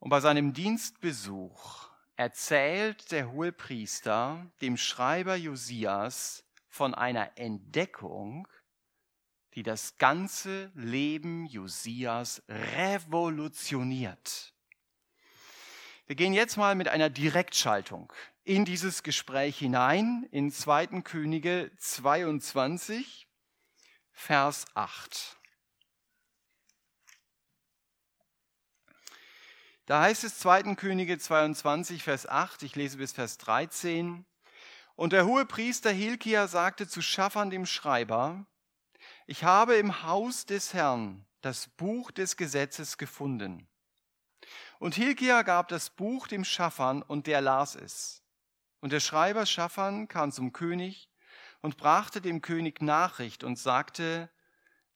Und 0.01 0.11
bei 0.11 0.21
seinem 0.21 0.53
Dienstbesuch 0.53 1.89
erzählt 2.17 3.11
der 3.11 3.33
hohe 3.33 3.53
Priester 3.53 4.45
dem 4.61 4.77
Schreiber 4.77 5.35
Josias 5.35 6.45
von 6.69 6.95
einer 6.95 7.39
Entdeckung, 7.39 8.47
die 9.57 9.63
das 9.63 9.97
ganze 9.97 10.71
Leben 10.75 11.47
Josias 11.47 12.43
revolutioniert. 12.49 14.53
Wir 16.07 16.15
gehen 16.15 16.35
jetzt 16.35 16.59
mal 16.59 16.75
mit 16.75 16.89
einer 16.89 17.09
Direktschaltung 17.09 18.13
in 18.45 18.67
dieses 18.67 19.03
Gespräch 19.03 19.59
hinein, 19.59 20.29
in 20.31 20.53
2. 20.53 21.01
Könige 21.01 21.71
22, 21.79 23.27
Vers 24.13 24.67
8. 24.75 25.39
Da 29.87 30.03
heißt 30.03 30.25
es 30.25 30.39
2. 30.39 30.75
Könige 30.75 31.19
22, 31.19 32.03
Vers 32.03 32.29
8, 32.29 32.63
ich 32.63 32.77
lese 32.77 32.99
bis 32.99 33.13
Vers 33.13 33.39
13. 33.39 34.27
Und 34.97 35.15
der 35.15 35.25
hohe 35.27 35.47
Priester 35.47 35.91
Hilkia 35.91 36.47
sagte 36.47 36.87
zu 36.87 37.01
Schaffan 37.01 37.49
dem 37.51 37.67
Schreiber, 37.67 38.47
ich 39.27 39.45
habe 39.45 39.75
im 39.77 40.05
Haus 40.05 40.47
des 40.47 40.73
Herrn 40.73 41.25
das 41.41 41.69
Buch 41.69 42.11
des 42.11 42.37
Gesetzes 42.37 42.97
gefunden. 42.97 43.69
Und 44.79 44.95
Hilkia 44.95 45.43
gab 45.43 45.69
das 45.69 45.91
Buch 45.91 46.29
dem 46.29 46.45
Schaffan 46.45 47.03
und 47.03 47.27
der 47.27 47.41
las 47.41 47.75
es. 47.75 48.23
Und 48.81 48.93
der 48.93 49.01
Schreiber 49.01 49.47
Schaffan 49.47 50.07
kam 50.07 50.31
zum 50.31 50.53
König 50.53 51.11
und 51.61 51.77
brachte 51.77 52.21
dem 52.21 52.41
König 52.41 52.81
Nachricht 52.83 53.43
und 53.43 53.59
sagte, 53.59 54.31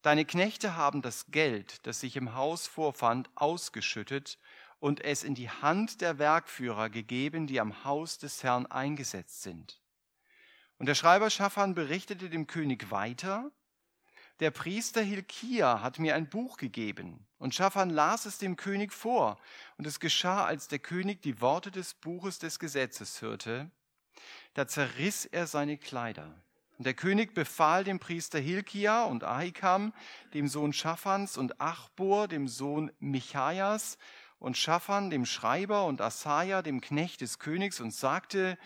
Deine 0.03 0.25
Knechte 0.25 0.77
haben 0.77 1.03
das 1.03 1.27
Geld, 1.27 1.87
das 1.87 2.01
sich 2.01 2.17
im 2.17 2.35
Haus 2.35 2.67
vorfand, 2.67 3.29
ausgeschüttet 3.35 4.39
und 4.79 5.01
es 5.05 5.25
in 5.25 5.35
die 5.35 5.51
Hand 5.51 6.01
der 6.01 6.19
Werkführer 6.19 6.89
gegeben, 6.89 7.47
die 7.47 7.61
am 7.61 7.85
Haus 7.85 8.17
des 8.17 8.43
Herrn 8.43 8.65
eingesetzt 8.67 9.43
sind. 9.43 9.83
Und 10.79 10.87
der 10.87 10.95
Schreiber 10.95 11.29
Schaffan 11.29 11.75
berichtete 11.75 12.31
dem 12.31 12.47
König 12.47 12.91
weiter, 12.91 13.53
der 14.41 14.51
Priester 14.51 15.03
Hilkia 15.03 15.83
hat 15.83 15.99
mir 15.99 16.15
ein 16.15 16.29
Buch 16.29 16.57
gegeben. 16.57 17.27
Und 17.39 17.55
Schaffan 17.55 17.91
las 17.91 18.27
es 18.27 18.39
dem 18.39 18.57
König 18.57 18.93
vor. 18.93 19.39
Und 19.77 19.87
es 19.87 20.01
geschah, 20.01 20.45
als 20.45 20.69
der 20.69 20.79
König 20.79 21.23
die 21.23 21.41
Worte 21.41 21.71
des 21.71 21.95
Buches 21.95 22.39
des 22.39 22.59
Gesetzes 22.59 23.23
hörte, 23.23 23.71
da 24.55 24.67
zerriss 24.67 25.27
er 25.27 25.47
seine 25.47 25.79
Kleider. 25.79 26.35
Und 26.79 26.87
der 26.87 26.95
König 26.95 27.35
befahl 27.35 27.85
dem 27.85 27.99
Priester 27.99 28.39
Hilkia 28.39 29.05
und 29.05 29.23
Ahikam, 29.25 29.93
dem 30.33 30.49
Sohn 30.49 30.73
Schaffans, 30.73 31.37
und 31.37 31.61
Achbor, 31.61 32.27
dem 32.27 32.49
Sohn 32.49 32.91
Michaias, 32.99 33.99
und 34.39 34.57
Schaffan, 34.57 35.11
dem 35.11 35.27
Schreiber, 35.27 35.85
und 35.85 36.01
Asaja, 36.01 36.63
dem 36.63 36.81
Knecht 36.81 37.21
des 37.21 37.39
Königs, 37.39 37.81
und 37.81 37.93
sagte, 37.93 38.57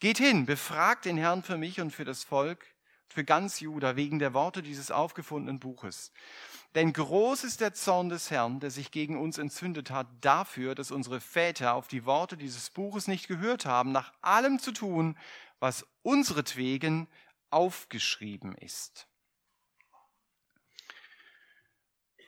Geht 0.00 0.18
hin, 0.18 0.46
befragt 0.46 1.04
den 1.04 1.18
Herrn 1.18 1.42
für 1.42 1.58
mich 1.58 1.80
und 1.80 1.92
für 1.92 2.04
das 2.04 2.24
Volk, 2.24 2.66
für 3.12 3.24
ganz 3.24 3.60
Juda 3.60 3.96
wegen 3.96 4.18
der 4.18 4.34
Worte 4.34 4.62
dieses 4.62 4.90
aufgefundenen 4.90 5.58
Buches. 5.58 6.12
Denn 6.74 6.92
groß 6.92 7.42
ist 7.42 7.60
der 7.60 7.74
Zorn 7.74 8.08
des 8.08 8.30
Herrn, 8.30 8.60
der 8.60 8.70
sich 8.70 8.92
gegen 8.92 9.18
uns 9.18 9.38
entzündet 9.38 9.90
hat, 9.90 10.06
dafür, 10.20 10.76
dass 10.76 10.92
unsere 10.92 11.20
Väter 11.20 11.74
auf 11.74 11.88
die 11.88 12.04
Worte 12.04 12.36
dieses 12.36 12.70
Buches 12.70 13.08
nicht 13.08 13.26
gehört 13.26 13.66
haben, 13.66 13.90
nach 13.90 14.12
allem 14.22 14.60
zu 14.60 14.70
tun, 14.70 15.18
was 15.58 15.84
unseretwegen 16.02 17.08
aufgeschrieben 17.50 18.54
ist. 18.54 19.08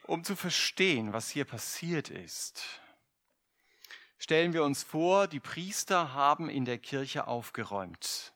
Um 0.06 0.24
zu 0.24 0.34
verstehen, 0.34 1.12
was 1.12 1.30
hier 1.30 1.44
passiert 1.44 2.10
ist, 2.10 2.64
stellen 4.18 4.52
wir 4.52 4.64
uns 4.64 4.82
vor, 4.82 5.28
die 5.28 5.38
Priester 5.38 6.12
haben 6.12 6.50
in 6.50 6.64
der 6.64 6.78
Kirche 6.78 7.28
aufgeräumt 7.28 8.31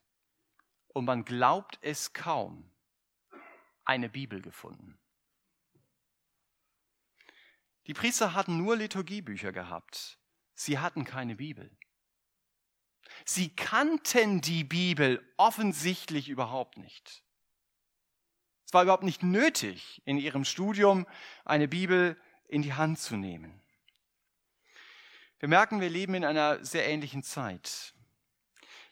und 0.97 1.05
man 1.05 1.27
glaubt 1.27 1.79
es 1.83 2.15
kaum, 2.15 2.73
eine 3.85 4.09
Bibel 4.09 4.41
gefunden. 4.41 4.99
Die 7.87 7.93
Priester 7.93 8.33
hatten 8.33 8.57
nur 8.57 8.79
Liturgiebücher 8.79 9.53
gehabt. 9.53 10.19
Sie 10.55 10.79
hatten 10.79 11.05
keine 11.05 11.37
Bibel. 11.37 11.71
Sie 13.27 13.55
kannten 13.55 14.41
die 14.41 14.65
Bibel 14.65 15.23
offensichtlich 15.37 16.31
überhaupt 16.31 16.79
nicht. 16.79 17.23
Es 18.65 18.73
war 18.73 18.83
überhaupt 18.83 19.05
nicht 19.05 19.23
nötig, 19.23 20.01
in 20.07 20.17
ihrem 20.17 20.47
Studium 20.47 21.07
eine 21.45 21.69
Bibel 21.69 22.19
in 22.49 22.63
die 22.63 22.73
Hand 22.73 23.01
zu 23.01 23.19
nehmen. 23.19 23.61
Wir 25.41 25.51
merken, 25.51 25.83
wir 25.83 25.91
leben 25.91 26.15
in 26.15 26.25
einer 26.25 26.65
sehr 26.65 26.89
ähnlichen 26.89 27.23
Zeit. 27.23 27.93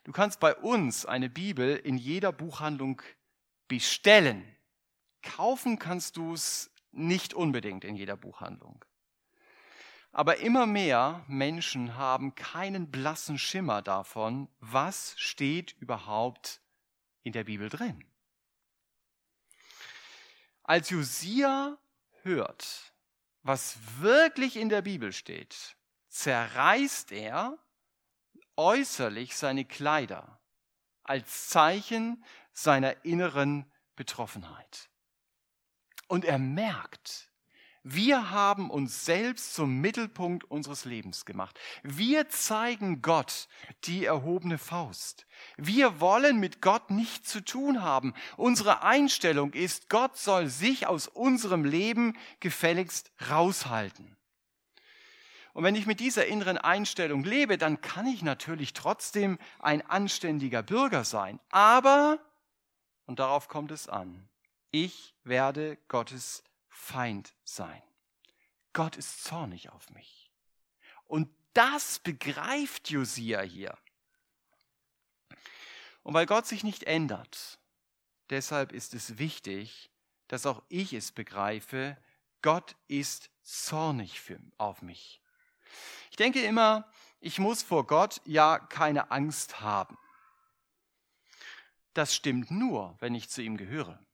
Du 0.04 0.12
kannst 0.12 0.38
bei 0.38 0.54
uns 0.54 1.06
eine 1.06 1.30
Bibel 1.30 1.76
in 1.76 1.96
jeder 1.96 2.30
Buchhandlung 2.30 3.00
bestellen. 3.68 4.44
Kaufen 5.22 5.78
kannst 5.78 6.18
du 6.18 6.34
es 6.34 6.70
nicht 6.92 7.32
unbedingt 7.32 7.84
in 7.84 7.96
jeder 7.96 8.16
Buchhandlung. 8.16 8.84
Aber 10.12 10.36
immer 10.36 10.66
mehr 10.66 11.24
Menschen 11.26 11.96
haben 11.96 12.34
keinen 12.34 12.90
blassen 12.90 13.38
Schimmer 13.38 13.82
davon, 13.82 14.48
was 14.60 15.14
steht 15.18 15.72
überhaupt 15.80 16.60
in 17.22 17.32
der 17.32 17.44
Bibel 17.44 17.68
drin. 17.68 18.04
Als 20.62 20.90
Josia 20.90 21.78
hört, 22.22 22.92
was 23.42 23.76
wirklich 24.00 24.56
in 24.56 24.68
der 24.68 24.82
Bibel 24.82 25.12
steht, 25.12 25.76
zerreißt 26.08 27.10
er 27.10 27.58
äußerlich 28.56 29.36
seine 29.36 29.64
Kleider 29.64 30.40
als 31.02 31.48
Zeichen 31.48 32.24
seiner 32.52 33.04
inneren 33.04 33.70
Betroffenheit. 33.96 34.88
Und 36.08 36.24
er 36.24 36.38
merkt, 36.38 37.30
wir 37.86 38.30
haben 38.30 38.70
uns 38.70 39.04
selbst 39.04 39.54
zum 39.54 39.82
Mittelpunkt 39.82 40.50
unseres 40.50 40.86
Lebens 40.86 41.26
gemacht. 41.26 41.60
Wir 41.82 42.30
zeigen 42.30 43.02
Gott 43.02 43.46
die 43.84 44.06
erhobene 44.06 44.56
Faust. 44.56 45.26
Wir 45.58 46.00
wollen 46.00 46.40
mit 46.40 46.62
Gott 46.62 46.90
nichts 46.90 47.28
zu 47.28 47.44
tun 47.44 47.82
haben. 47.82 48.14
Unsere 48.38 48.82
Einstellung 48.82 49.52
ist, 49.52 49.90
Gott 49.90 50.16
soll 50.16 50.46
sich 50.48 50.86
aus 50.86 51.08
unserem 51.08 51.64
Leben 51.64 52.16
gefälligst 52.40 53.12
raushalten. 53.28 54.16
Und 55.54 55.62
wenn 55.62 55.76
ich 55.76 55.86
mit 55.86 56.00
dieser 56.00 56.26
inneren 56.26 56.58
Einstellung 56.58 57.22
lebe, 57.22 57.56
dann 57.56 57.80
kann 57.80 58.06
ich 58.06 58.22
natürlich 58.22 58.72
trotzdem 58.72 59.38
ein 59.60 59.88
anständiger 59.88 60.64
Bürger 60.64 61.04
sein. 61.04 61.38
Aber, 61.50 62.18
und 63.06 63.20
darauf 63.20 63.46
kommt 63.46 63.70
es 63.70 63.88
an, 63.88 64.28
ich 64.72 65.14
werde 65.22 65.78
Gottes 65.86 66.42
Feind 66.68 67.32
sein. 67.44 67.82
Gott 68.72 68.96
ist 68.96 69.22
zornig 69.22 69.70
auf 69.70 69.90
mich. 69.90 70.32
Und 71.06 71.32
das 71.52 72.00
begreift 72.00 72.90
Josia 72.90 73.40
hier. 73.42 73.78
Und 76.02 76.14
weil 76.14 76.26
Gott 76.26 76.46
sich 76.46 76.64
nicht 76.64 76.82
ändert, 76.82 77.60
deshalb 78.28 78.72
ist 78.72 78.92
es 78.92 79.18
wichtig, 79.18 79.92
dass 80.26 80.46
auch 80.46 80.64
ich 80.68 80.92
es 80.94 81.12
begreife, 81.12 81.96
Gott 82.42 82.74
ist 82.88 83.30
zornig 83.42 84.20
für, 84.20 84.40
auf 84.58 84.82
mich. 84.82 85.20
Ich 86.10 86.16
denke 86.16 86.42
immer, 86.42 86.88
ich 87.20 87.38
muss 87.38 87.62
vor 87.62 87.86
Gott 87.86 88.20
ja 88.24 88.58
keine 88.58 89.10
Angst 89.10 89.60
haben. 89.60 89.98
Das 91.94 92.14
stimmt 92.14 92.50
nur, 92.50 92.96
wenn 93.00 93.14
ich 93.14 93.30
zu 93.30 93.42
ihm 93.42 93.56
gehöre. 93.56 94.04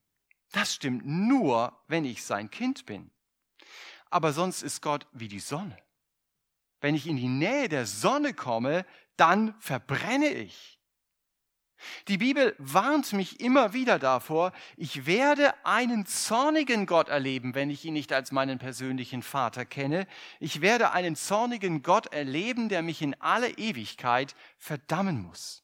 Das 0.51 0.73
stimmt 0.73 1.05
nur, 1.05 1.77
wenn 1.87 2.05
ich 2.05 2.23
sein 2.23 2.49
Kind 2.49 2.85
bin. 2.85 3.11
Aber 4.09 4.33
sonst 4.33 4.61
ist 4.61 4.81
Gott 4.81 5.07
wie 5.13 5.27
die 5.27 5.39
Sonne. 5.39 5.77
Wenn 6.81 6.95
ich 6.95 7.07
in 7.07 7.15
die 7.15 7.27
Nähe 7.27 7.69
der 7.69 7.85
Sonne 7.85 8.33
komme, 8.33 8.85
dann 9.15 9.59
verbrenne 9.61 10.29
ich. 10.29 10.80
Die 12.07 12.17
Bibel 12.17 12.55
warnt 12.57 13.13
mich 13.13 13.39
immer 13.39 13.73
wieder 13.73 13.99
davor, 13.99 14.51
ich 14.77 15.05
werde 15.05 15.53
einen 15.65 16.05
zornigen 16.05 16.85
Gott 16.85 17.09
erleben, 17.09 17.55
wenn 17.55 17.69
ich 17.69 17.85
ihn 17.85 17.93
nicht 17.93 18.13
als 18.13 18.31
meinen 18.31 18.59
persönlichen 18.59 19.23
Vater 19.23 19.65
kenne. 19.65 20.07
Ich 20.39 20.61
werde 20.61 20.91
einen 20.91 21.15
zornigen 21.15 21.81
Gott 21.81 22.07
erleben, 22.13 22.69
der 22.69 22.81
mich 22.81 23.01
in 23.01 23.19
alle 23.19 23.49
Ewigkeit 23.57 24.35
verdammen 24.57 25.21
muss. 25.21 25.63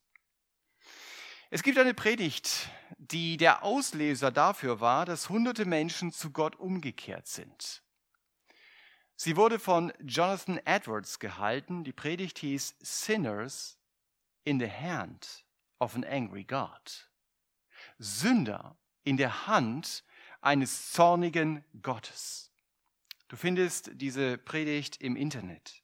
Es 1.50 1.64
gibt 1.64 1.78
eine 1.78 1.94
Predigt, 1.94 2.70
die 2.98 3.38
der 3.38 3.64
Auslöser 3.64 4.32
dafür 4.32 4.82
war, 4.82 5.06
dass 5.06 5.30
hunderte 5.30 5.66
Menschen 5.66 6.12
zu 6.12 6.32
Gott 6.32 6.58
umgekehrt 6.58 7.28
sind. 7.28 7.82
Sie 9.16 9.36
wurde 9.36 9.58
von 9.58 9.94
Jonathan 10.00 10.60
Edwards 10.66 11.20
gehalten. 11.20 11.84
Die 11.84 11.94
Predigt 11.94 12.38
hieß 12.40 12.76
Sinners 12.82 13.80
in 14.44 14.60
the 14.60 14.70
Hand 14.70 15.47
of 15.80 15.96
an 15.96 16.04
Angry 16.04 16.44
God. 16.44 17.10
Sünder 18.00 18.78
in 19.04 19.18
der 19.18 19.48
Hand 19.48 20.04
eines 20.42 20.92
zornigen 20.92 21.64
Gottes. 21.82 22.52
Du 23.28 23.36
findest 23.36 23.92
diese 23.94 24.38
Predigt 24.38 25.02
im 25.02 25.16
Internet. 25.16 25.84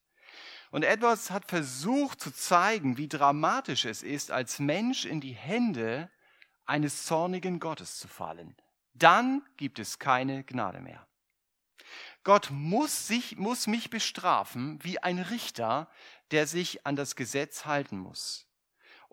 Und 0.72 0.84
Edwards 0.84 1.30
hat 1.30 1.46
versucht 1.46 2.20
zu 2.20 2.32
zeigen, 2.32 2.98
wie 2.98 3.08
dramatisch 3.08 3.86
es 3.86 4.02
ist, 4.02 4.32
als 4.32 4.60
Mensch 4.60 5.06
in 5.06 5.22
die 5.22 5.34
Hände 5.34 6.10
eines 6.66 7.06
zornigen 7.06 7.60
Gottes 7.60 8.00
zu 8.00 8.08
fallen. 8.08 8.56
Dann 8.94 9.44
gibt 9.58 9.80
es 9.80 10.00
keine 10.00 10.44
Gnade 10.44 10.80
mehr. 10.80 11.08
Gott 12.24 12.50
muss, 12.52 13.08
sich, 13.08 13.38
muss 13.38 13.68
mich 13.68 13.90
bestrafen 13.90 14.80
wie 14.84 15.00
ein 15.00 15.20
Richter, 15.20 15.90
der 16.32 16.48
sich 16.48 16.86
an 16.86 16.96
das 16.96 17.16
Gesetz 17.16 17.66
halten 17.66 17.98
muss. 17.98 18.48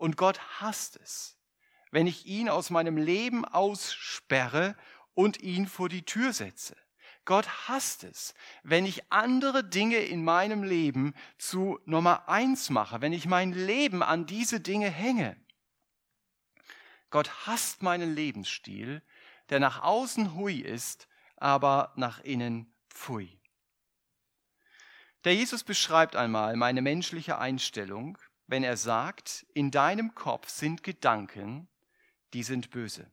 Und 0.01 0.17
Gott 0.17 0.39
hasst 0.59 0.95
es, 0.95 1.37
wenn 1.91 2.07
ich 2.07 2.25
ihn 2.25 2.49
aus 2.49 2.71
meinem 2.71 2.97
Leben 2.97 3.45
aussperre 3.45 4.75
und 5.13 5.39
ihn 5.41 5.67
vor 5.67 5.89
die 5.89 6.01
Tür 6.01 6.33
setze. 6.33 6.75
Gott 7.23 7.67
hasst 7.67 8.03
es, 8.03 8.33
wenn 8.63 8.87
ich 8.87 9.11
andere 9.11 9.63
Dinge 9.63 9.97
in 9.97 10.23
meinem 10.23 10.63
Leben 10.63 11.13
zu 11.37 11.79
Nummer 11.85 12.27
eins 12.27 12.71
mache, 12.71 13.01
wenn 13.01 13.13
ich 13.13 13.27
mein 13.27 13.51
Leben 13.51 14.01
an 14.01 14.25
diese 14.25 14.59
Dinge 14.59 14.89
hänge. 14.89 15.37
Gott 17.11 17.45
hasst 17.45 17.83
meinen 17.83 18.15
Lebensstil, 18.15 19.03
der 19.51 19.59
nach 19.59 19.83
außen 19.83 20.33
hui 20.33 20.61
ist, 20.61 21.07
aber 21.37 21.93
nach 21.95 22.21
innen 22.21 22.73
pfui. 22.89 23.39
Der 25.25 25.35
Jesus 25.35 25.63
beschreibt 25.63 26.15
einmal 26.15 26.55
meine 26.55 26.81
menschliche 26.81 27.37
Einstellung, 27.37 28.17
wenn 28.51 28.65
er 28.65 28.75
sagt, 28.75 29.45
in 29.53 29.71
deinem 29.71 30.13
Kopf 30.13 30.49
sind 30.49 30.83
Gedanken, 30.83 31.69
die 32.33 32.43
sind 32.43 32.69
böse. 32.69 33.09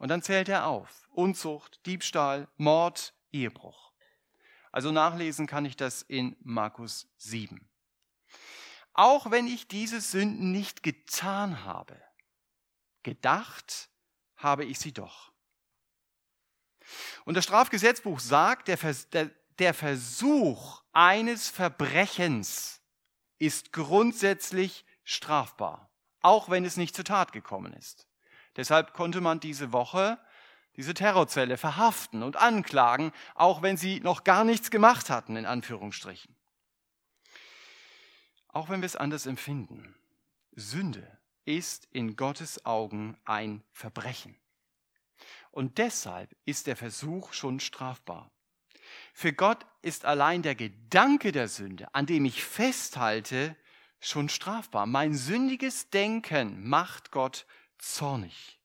Und 0.00 0.08
dann 0.08 0.22
zählt 0.22 0.48
er 0.48 0.66
auf. 0.66 1.08
Unzucht, 1.12 1.86
Diebstahl, 1.86 2.48
Mord, 2.56 3.14
Ehebruch. 3.30 3.92
Also 4.72 4.90
nachlesen 4.90 5.46
kann 5.46 5.64
ich 5.64 5.76
das 5.76 6.02
in 6.02 6.34
Markus 6.40 7.06
7. 7.18 7.64
Auch 8.92 9.30
wenn 9.30 9.46
ich 9.46 9.68
diese 9.68 10.00
Sünden 10.00 10.50
nicht 10.50 10.82
getan 10.82 11.64
habe, 11.64 12.02
gedacht 13.04 13.88
habe 14.34 14.64
ich 14.64 14.80
sie 14.80 14.92
doch. 14.92 15.30
Und 17.24 17.34
das 17.36 17.44
Strafgesetzbuch 17.44 18.18
sagt, 18.18 18.66
der, 18.66 18.78
Vers 18.78 19.10
der, 19.10 19.30
der 19.60 19.74
Versuch 19.74 20.82
eines 20.92 21.48
Verbrechens 21.48 22.79
ist 23.40 23.72
grundsätzlich 23.72 24.84
strafbar, 25.02 25.90
auch 26.20 26.48
wenn 26.48 26.64
es 26.64 26.76
nicht 26.76 26.94
zur 26.94 27.04
Tat 27.04 27.32
gekommen 27.32 27.72
ist. 27.72 28.06
Deshalb 28.54 28.92
konnte 28.92 29.20
man 29.20 29.40
diese 29.40 29.72
Woche 29.72 30.18
diese 30.76 30.94
Terrorzelle 30.94 31.56
verhaften 31.56 32.22
und 32.22 32.36
anklagen, 32.36 33.12
auch 33.34 33.60
wenn 33.62 33.76
sie 33.76 34.00
noch 34.00 34.24
gar 34.24 34.44
nichts 34.44 34.70
gemacht 34.70 35.10
hatten, 35.10 35.36
in 35.36 35.46
Anführungsstrichen. 35.46 36.36
Auch 38.48 38.68
wenn 38.68 38.80
wir 38.80 38.86
es 38.86 38.96
anders 38.96 39.26
empfinden, 39.26 39.94
Sünde 40.52 41.18
ist 41.44 41.86
in 41.90 42.16
Gottes 42.16 42.64
Augen 42.64 43.18
ein 43.24 43.62
Verbrechen. 43.72 44.36
Und 45.50 45.78
deshalb 45.78 46.34
ist 46.44 46.66
der 46.66 46.76
Versuch 46.76 47.32
schon 47.32 47.60
strafbar. 47.60 48.30
Für 49.12 49.32
Gott 49.32 49.66
ist 49.82 50.04
allein 50.04 50.42
der 50.42 50.54
Gedanke 50.54 51.32
der 51.32 51.48
Sünde, 51.48 51.94
an 51.94 52.06
dem 52.06 52.24
ich 52.24 52.42
festhalte, 52.44 53.56
schon 54.00 54.28
strafbar. 54.28 54.86
Mein 54.86 55.14
sündiges 55.14 55.90
Denken 55.90 56.68
macht 56.68 57.10
Gott 57.10 57.46
zornig. 57.78 58.58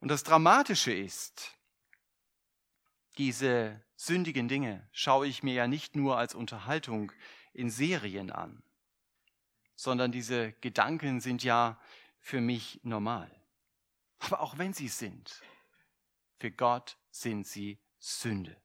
Und 0.00 0.08
das 0.08 0.22
Dramatische 0.22 0.92
ist, 0.92 1.52
diese 3.18 3.82
sündigen 3.96 4.48
Dinge 4.48 4.88
schaue 4.92 5.26
ich 5.26 5.42
mir 5.42 5.54
ja 5.54 5.66
nicht 5.66 5.96
nur 5.96 6.16
als 6.16 6.34
Unterhaltung 6.34 7.12
in 7.52 7.70
Serien 7.70 8.30
an, 8.30 8.62
sondern 9.74 10.12
diese 10.12 10.52
Gedanken 10.60 11.20
sind 11.20 11.42
ja 11.42 11.80
für 12.20 12.40
mich 12.40 12.80
normal. 12.84 13.30
Aber 14.20 14.40
auch 14.40 14.58
wenn 14.58 14.72
sie 14.72 14.88
sind, 14.88 15.42
für 16.38 16.50
Gott 16.50 16.96
sind 17.10 17.46
sie 17.46 17.78
Sünde. 17.98 18.56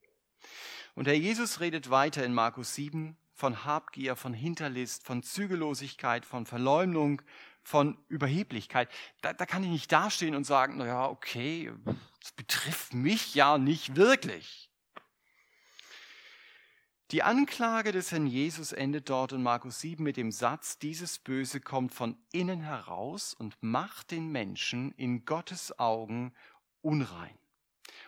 Und 0.96 1.08
Herr 1.08 1.16
Jesus 1.16 1.60
redet 1.60 1.90
weiter 1.90 2.24
in 2.24 2.34
Markus 2.34 2.76
7 2.76 3.18
von 3.34 3.66
Habgier, 3.66 4.16
von 4.16 4.34
Hinterlist, 4.34 5.04
von 5.04 5.24
Zügellosigkeit, 5.24 6.26
von 6.26 6.46
Verleumdung, 6.46 7.22
von 7.64 7.98
Überheblichkeit. 8.10 8.90
Da, 9.22 9.34
da 9.34 9.46
kann 9.46 9.64
ich 9.64 9.70
nicht 9.70 9.92
dastehen 9.92 10.36
und 10.36 10.44
sagen, 10.44 10.78
naja, 10.78 11.08
okay, 11.08 11.72
das 12.22 12.32
betrifft 12.34 12.94
mich 12.94 13.34
ja 13.34 13.58
nicht 13.58 13.96
wirklich. 13.96 14.70
Die 17.12 17.24
Anklage 17.24 17.92
des 17.92 18.12
Herrn 18.12 18.26
Jesus 18.26 18.72
endet 18.72 19.10
dort 19.10 19.34
in 19.34 19.44
Markus 19.44 19.80
7 19.80 20.04
mit 20.04 20.18
dem 20.18 20.32
Satz, 20.32 20.80
dieses 20.80 21.20
Böse 21.20 21.60
kommt 21.60 21.94
von 21.94 22.18
innen 22.32 22.62
heraus 22.62 23.34
und 23.34 23.56
macht 23.62 24.12
den 24.12 24.32
Menschen 24.32 24.92
in 24.94 25.26
Gottes 25.26 25.78
Augen 25.78 26.34
unrein. 26.82 27.38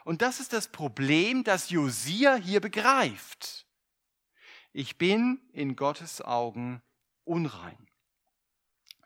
Und 0.05 0.21
das 0.21 0.39
ist 0.39 0.53
das 0.53 0.67
Problem, 0.67 1.43
das 1.43 1.71
Josia 1.71 2.35
hier 2.35 2.61
begreift. 2.61 3.65
Ich 4.71 4.97
bin 4.97 5.41
in 5.51 5.75
Gottes 5.75 6.21
Augen 6.21 6.83
unrein. 7.23 7.87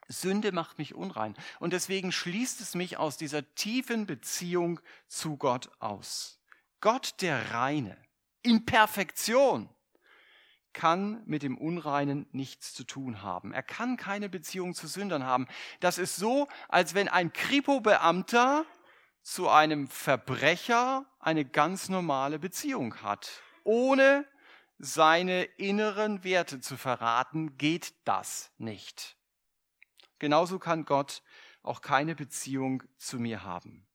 Sünde 0.09 0.51
macht 0.51 0.77
mich 0.77 0.93
unrein. 0.93 1.37
Und 1.59 1.71
deswegen 1.71 2.11
schließt 2.11 2.59
es 2.59 2.75
mich 2.75 2.97
aus 2.97 3.15
dieser 3.15 3.55
tiefen 3.55 4.07
Beziehung 4.07 4.81
zu 5.07 5.37
Gott 5.37 5.71
aus. 5.79 6.41
Gott 6.81 7.15
der 7.21 7.53
Reine 7.53 7.97
in 8.41 8.65
Perfektion, 8.65 9.69
kann 10.73 11.23
mit 11.25 11.43
dem 11.43 11.57
Unreinen 11.57 12.27
nichts 12.31 12.73
zu 12.73 12.83
tun 12.83 13.21
haben. 13.21 13.51
Er 13.51 13.63
kann 13.63 13.97
keine 13.97 14.29
Beziehung 14.29 14.73
zu 14.73 14.87
Sündern 14.87 15.23
haben. 15.23 15.47
Das 15.79 15.97
ist 15.97 16.15
so, 16.15 16.47
als 16.67 16.93
wenn 16.93 17.07
ein 17.07 17.33
Kripo-Beamter 17.33 18.65
zu 19.21 19.49
einem 19.49 19.87
Verbrecher 19.87 21.05
eine 21.19 21.45
ganz 21.45 21.89
normale 21.89 22.39
Beziehung 22.39 23.01
hat. 23.01 23.41
Ohne 23.63 24.25
seine 24.77 25.43
inneren 25.43 26.23
Werte 26.23 26.61
zu 26.61 26.77
verraten, 26.77 27.57
geht 27.57 27.93
das 28.05 28.51
nicht. 28.57 29.17
Genauso 30.19 30.59
kann 30.59 30.85
Gott 30.85 31.21
auch 31.61 31.81
keine 31.81 32.15
Beziehung 32.15 32.83
zu 32.97 33.19
mir 33.19 33.43
haben. 33.43 33.85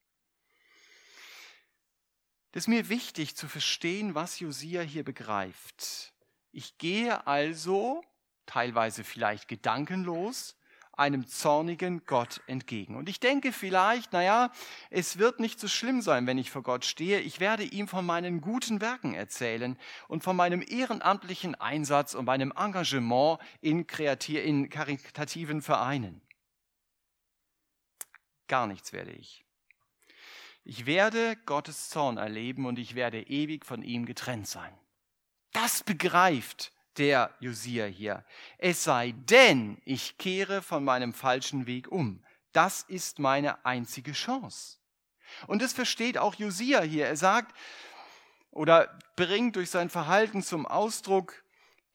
Das 2.52 2.64
ist 2.64 2.68
mir 2.68 2.88
wichtig 2.88 3.34
zu 3.34 3.48
verstehen, 3.48 4.14
was 4.14 4.38
Josia 4.38 4.82
hier 4.82 5.02
begreift. 5.02 6.12
Ich 6.52 6.78
gehe 6.78 7.26
also, 7.26 8.04
teilweise 8.46 9.02
vielleicht 9.02 9.48
gedankenlos, 9.48 10.56
einem 10.96 11.26
zornigen 11.26 12.04
Gott 12.06 12.42
entgegen. 12.46 12.96
Und 12.96 13.08
ich 13.08 13.20
denke 13.20 13.52
vielleicht, 13.52 14.12
naja, 14.12 14.50
es 14.90 15.18
wird 15.18 15.40
nicht 15.40 15.60
so 15.60 15.68
schlimm 15.68 16.02
sein, 16.02 16.26
wenn 16.26 16.38
ich 16.38 16.50
vor 16.50 16.62
Gott 16.62 16.84
stehe. 16.84 17.20
Ich 17.20 17.40
werde 17.40 17.64
ihm 17.64 17.88
von 17.88 18.04
meinen 18.06 18.40
guten 18.40 18.80
Werken 18.80 19.14
erzählen 19.14 19.78
und 20.08 20.22
von 20.22 20.36
meinem 20.36 20.62
ehrenamtlichen 20.66 21.54
Einsatz 21.54 22.14
und 22.14 22.24
meinem 22.24 22.52
Engagement 22.56 23.40
in, 23.60 23.86
in 24.28 24.68
karitativen 24.68 25.62
Vereinen. 25.62 26.20
Gar 28.48 28.66
nichts 28.66 28.92
werde 28.92 29.12
ich. 29.12 29.44
Ich 30.64 30.86
werde 30.86 31.36
Gottes 31.44 31.90
Zorn 31.90 32.16
erleben 32.16 32.64
und 32.66 32.78
ich 32.78 32.94
werde 32.94 33.22
ewig 33.22 33.66
von 33.66 33.82
ihm 33.82 34.06
getrennt 34.06 34.48
sein. 34.48 34.72
Das 35.52 35.82
begreift 35.82 36.72
der 36.98 37.34
Josia 37.40 37.86
hier. 37.86 38.24
Es 38.58 38.84
sei 38.84 39.12
denn, 39.16 39.80
ich 39.84 40.18
kehre 40.18 40.62
von 40.62 40.84
meinem 40.84 41.12
falschen 41.12 41.66
Weg 41.66 41.90
um. 41.90 42.22
Das 42.52 42.82
ist 42.82 43.18
meine 43.18 43.64
einzige 43.64 44.12
Chance. 44.12 44.78
Und 45.46 45.62
das 45.62 45.72
versteht 45.72 46.18
auch 46.18 46.34
Josia 46.34 46.82
hier. 46.82 47.06
Er 47.06 47.16
sagt 47.16 47.54
oder 48.50 48.98
bringt 49.16 49.56
durch 49.56 49.70
sein 49.70 49.90
Verhalten 49.90 50.42
zum 50.42 50.66
Ausdruck, 50.66 51.43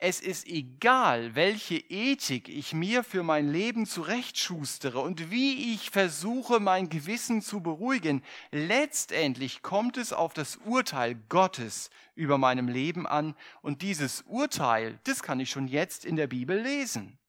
es 0.02 0.22
ist 0.22 0.48
egal, 0.48 1.36
welche 1.36 1.76
Ethik 1.76 2.48
ich 2.48 2.74
mir 2.74 3.04
für 3.04 3.22
mein 3.22 3.52
Leben 3.52 3.86
zurechtschustere 3.86 4.98
und 5.00 5.30
wie 5.30 5.74
ich 5.74 5.90
versuche, 5.90 6.62
mein 6.62 6.88
Gewissen 6.88 7.42
zu 7.42 7.60
beruhigen. 7.60 8.24
Letztendlich 8.52 9.62
kommt 9.62 9.98
es 9.98 10.14
auf 10.14 10.34
das 10.34 10.56
Urteil 10.56 11.16
Gottes 11.28 11.90
über 12.16 12.38
meinem 12.38 12.70
Leben 12.70 13.06
an 13.08 13.36
und 13.62 13.82
dieses 13.82 14.22
Urteil, 14.22 14.98
das 15.04 15.22
kann 15.22 15.42
ich 15.42 15.50
schon 15.50 15.68
jetzt 15.68 16.06
in 16.06 16.16
der 16.16 16.28
Bibel 16.28 16.58
lesen. 16.58 17.20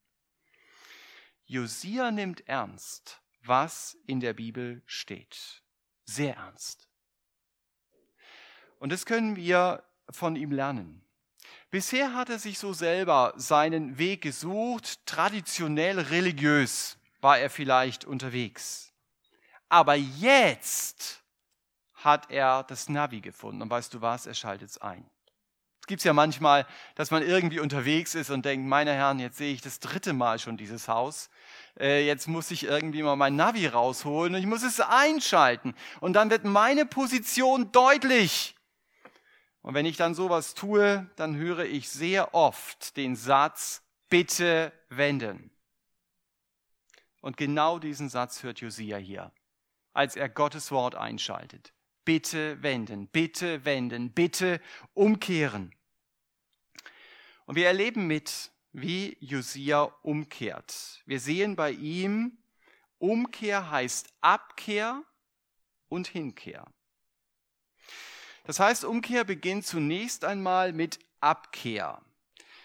Josia 1.47 2.13
nimmt 2.13 2.47
ernst, 2.47 3.21
was 3.43 3.99
in 4.07 4.21
der 4.21 4.33
Bibel 4.33 4.81
steht. 4.87 5.65
Sehr 6.05 6.37
ernst. 6.37 6.89
Und 8.79 8.93
das 8.93 9.07
können 9.07 9.35
wir 9.35 9.83
von 10.09 10.37
ihm 10.37 10.53
lernen. 10.53 11.05
Bisher 11.71 12.15
hat 12.15 12.31
er 12.31 12.39
sich 12.41 12.59
so 12.59 12.73
selber 12.73 13.33
seinen 13.37 13.97
Weg 13.97 14.23
gesucht, 14.23 15.07
traditionell 15.07 16.01
religiös 16.01 16.99
war 17.21 17.39
er 17.39 17.51
vielleicht 17.51 18.05
unterwegs. 18.05 18.93
Aber 19.69 19.95
jetzt 19.95 21.23
hat 21.95 22.31
er 22.31 22.65
das 22.65 22.89
Navi 22.89 23.21
gefunden. 23.21 23.63
Und 23.63 23.71
weißt 23.71 23.95
du 23.95 24.01
was, 24.01 24.27
er 24.27 24.35
schaltet 24.35 24.71
es 24.71 24.79
ein. 24.79 25.09
Es 25.81 25.87
gibt 25.87 26.03
ja 26.05 26.13
manchmal, 26.13 26.67
dass 26.95 27.11
man 27.11 27.23
irgendwie 27.23 27.61
unterwegs 27.61 28.15
ist 28.15 28.31
und 28.31 28.45
denkt, 28.45 28.67
meine 28.67 28.93
Herren, 28.93 29.19
jetzt 29.19 29.39
sehe 29.39 29.53
ich 29.53 29.61
das 29.61 29.81
dritte 29.81 30.13
Mal 30.13 30.39
schon 30.39 30.57
dieses 30.57 30.89
Haus. 30.89 31.31
Äh, 31.79 32.07
jetzt 32.07 32.29
muss 32.29 32.51
ich 32.51 32.65
irgendwie 32.65 33.03
mal 33.03 33.17
mein 33.17 33.37
Navi 33.37 33.67
rausholen 33.67 34.35
und 34.35 34.41
ich 34.41 34.47
muss 34.47 34.63
es 34.63 34.81
einschalten. 34.81 35.75
Und 36.01 36.15
dann 36.15 36.31
wird 36.31 36.45
meine 36.45 36.87
Position 36.87 37.73
deutlich. 37.73 38.57
Und 39.63 39.75
wenn 39.75 39.87
ich 39.87 39.97
dann 39.97 40.15
sowas 40.15 40.55
tue, 40.55 41.09
dann 41.17 41.37
höre 41.37 41.65
ich 41.65 41.89
sehr 41.91 42.35
oft 42.35 42.97
den 42.97 43.15
Satz, 43.15 43.83
bitte 44.09 44.73
wenden. 44.89 45.51
Und 47.21 47.37
genau 47.37 47.79
diesen 47.79 48.09
Satz 48.09 48.43
hört 48.43 48.61
Josia 48.61 48.97
hier, 48.97 49.33
als 49.93 50.17
er 50.17 50.29
Gottes 50.29 50.71
Wort 50.71 50.95
einschaltet. 50.95 51.75
Bitte 52.05 52.63
wenden, 52.63 53.09
bitte 53.09 53.65
wenden, 53.65 54.13
bitte 54.13 54.61
umkehren. 54.95 55.75
Und 57.45 57.57
wir 57.57 57.67
erleben 57.67 58.07
mit, 58.07 58.51
wie 58.73 59.19
Josia 59.21 59.83
umkehrt. 60.03 61.03
Wir 61.05 61.21
sehen 61.21 61.57
bei 61.57 61.73
ihm, 61.73 62.39
Umkehr 62.99 63.71
heißt 63.71 64.13
Abkehr 64.21 65.03
und 65.89 66.07
Hinkehr. 66.07 66.67
Das 68.45 68.61
heißt, 68.61 68.85
Umkehr 68.85 69.25
beginnt 69.25 69.67
zunächst 69.67 70.25
einmal 70.25 70.73
mit 70.73 70.99
Abkehr. 71.21 72.01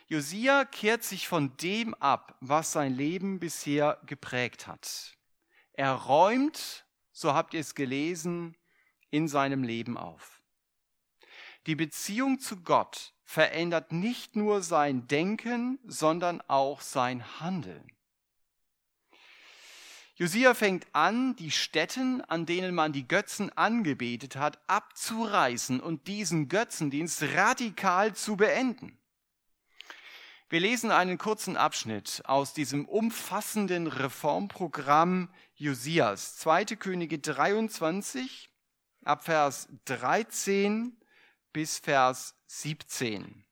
Josia 0.08 0.66
kehrt 0.66 1.04
sich 1.04 1.28
von 1.28 1.58
dem 1.58 1.94
ab, 1.96 2.38
was 2.40 2.72
sein 2.72 2.94
Leben 2.96 3.40
bisher 3.40 4.00
geprägt 4.06 4.68
hat. 4.68 5.16
Er 5.74 5.94
räumt, 5.94 6.86
so 7.12 7.34
habt 7.34 7.54
ihr 7.54 7.60
es 7.60 7.76
gelesen, 7.76 8.56
in 9.10 9.28
seinem 9.28 9.64
Leben 9.64 9.98
auf. 9.98 10.42
Die 11.66 11.76
Beziehung 11.76 12.40
zu 12.40 12.62
Gott 12.62 13.14
verändert 13.24 13.92
nicht 13.92 14.36
nur 14.36 14.62
sein 14.62 15.08
Denken, 15.08 15.80
sondern 15.86 16.42
auch 16.42 16.82
sein 16.82 17.40
Handeln. 17.40 17.95
Josia 20.18 20.54
fängt 20.54 20.88
an, 20.94 21.36
die 21.36 21.52
Stätten, 21.52 22.22
an 22.22 22.46
denen 22.46 22.74
man 22.74 22.94
die 22.94 23.06
Götzen 23.06 23.52
angebetet 23.58 24.38
hat, 24.38 24.60
abzureißen 24.68 25.82
und 25.82 26.08
diesen 26.08 26.48
Götzendienst 26.48 27.22
radikal 27.36 28.16
zu 28.16 28.38
beenden. 28.38 28.98
Wir 30.48 30.62
lesen 30.62 30.92
einen 30.92 31.18
kurzen 31.18 31.58
Abschnitt 31.58 32.22
aus 32.26 32.54
diesem 32.54 32.86
umfassenden 32.86 33.88
Reformprogramm 33.88 35.30
Josias. 35.56 36.38
2. 36.38 36.64
Könige 36.78 37.20
23, 37.20 38.50
ab 39.04 39.26
Vers 39.26 39.68
13 39.84 40.96
bis 41.52 41.80
Vers 41.80 42.36
17. 42.48 43.44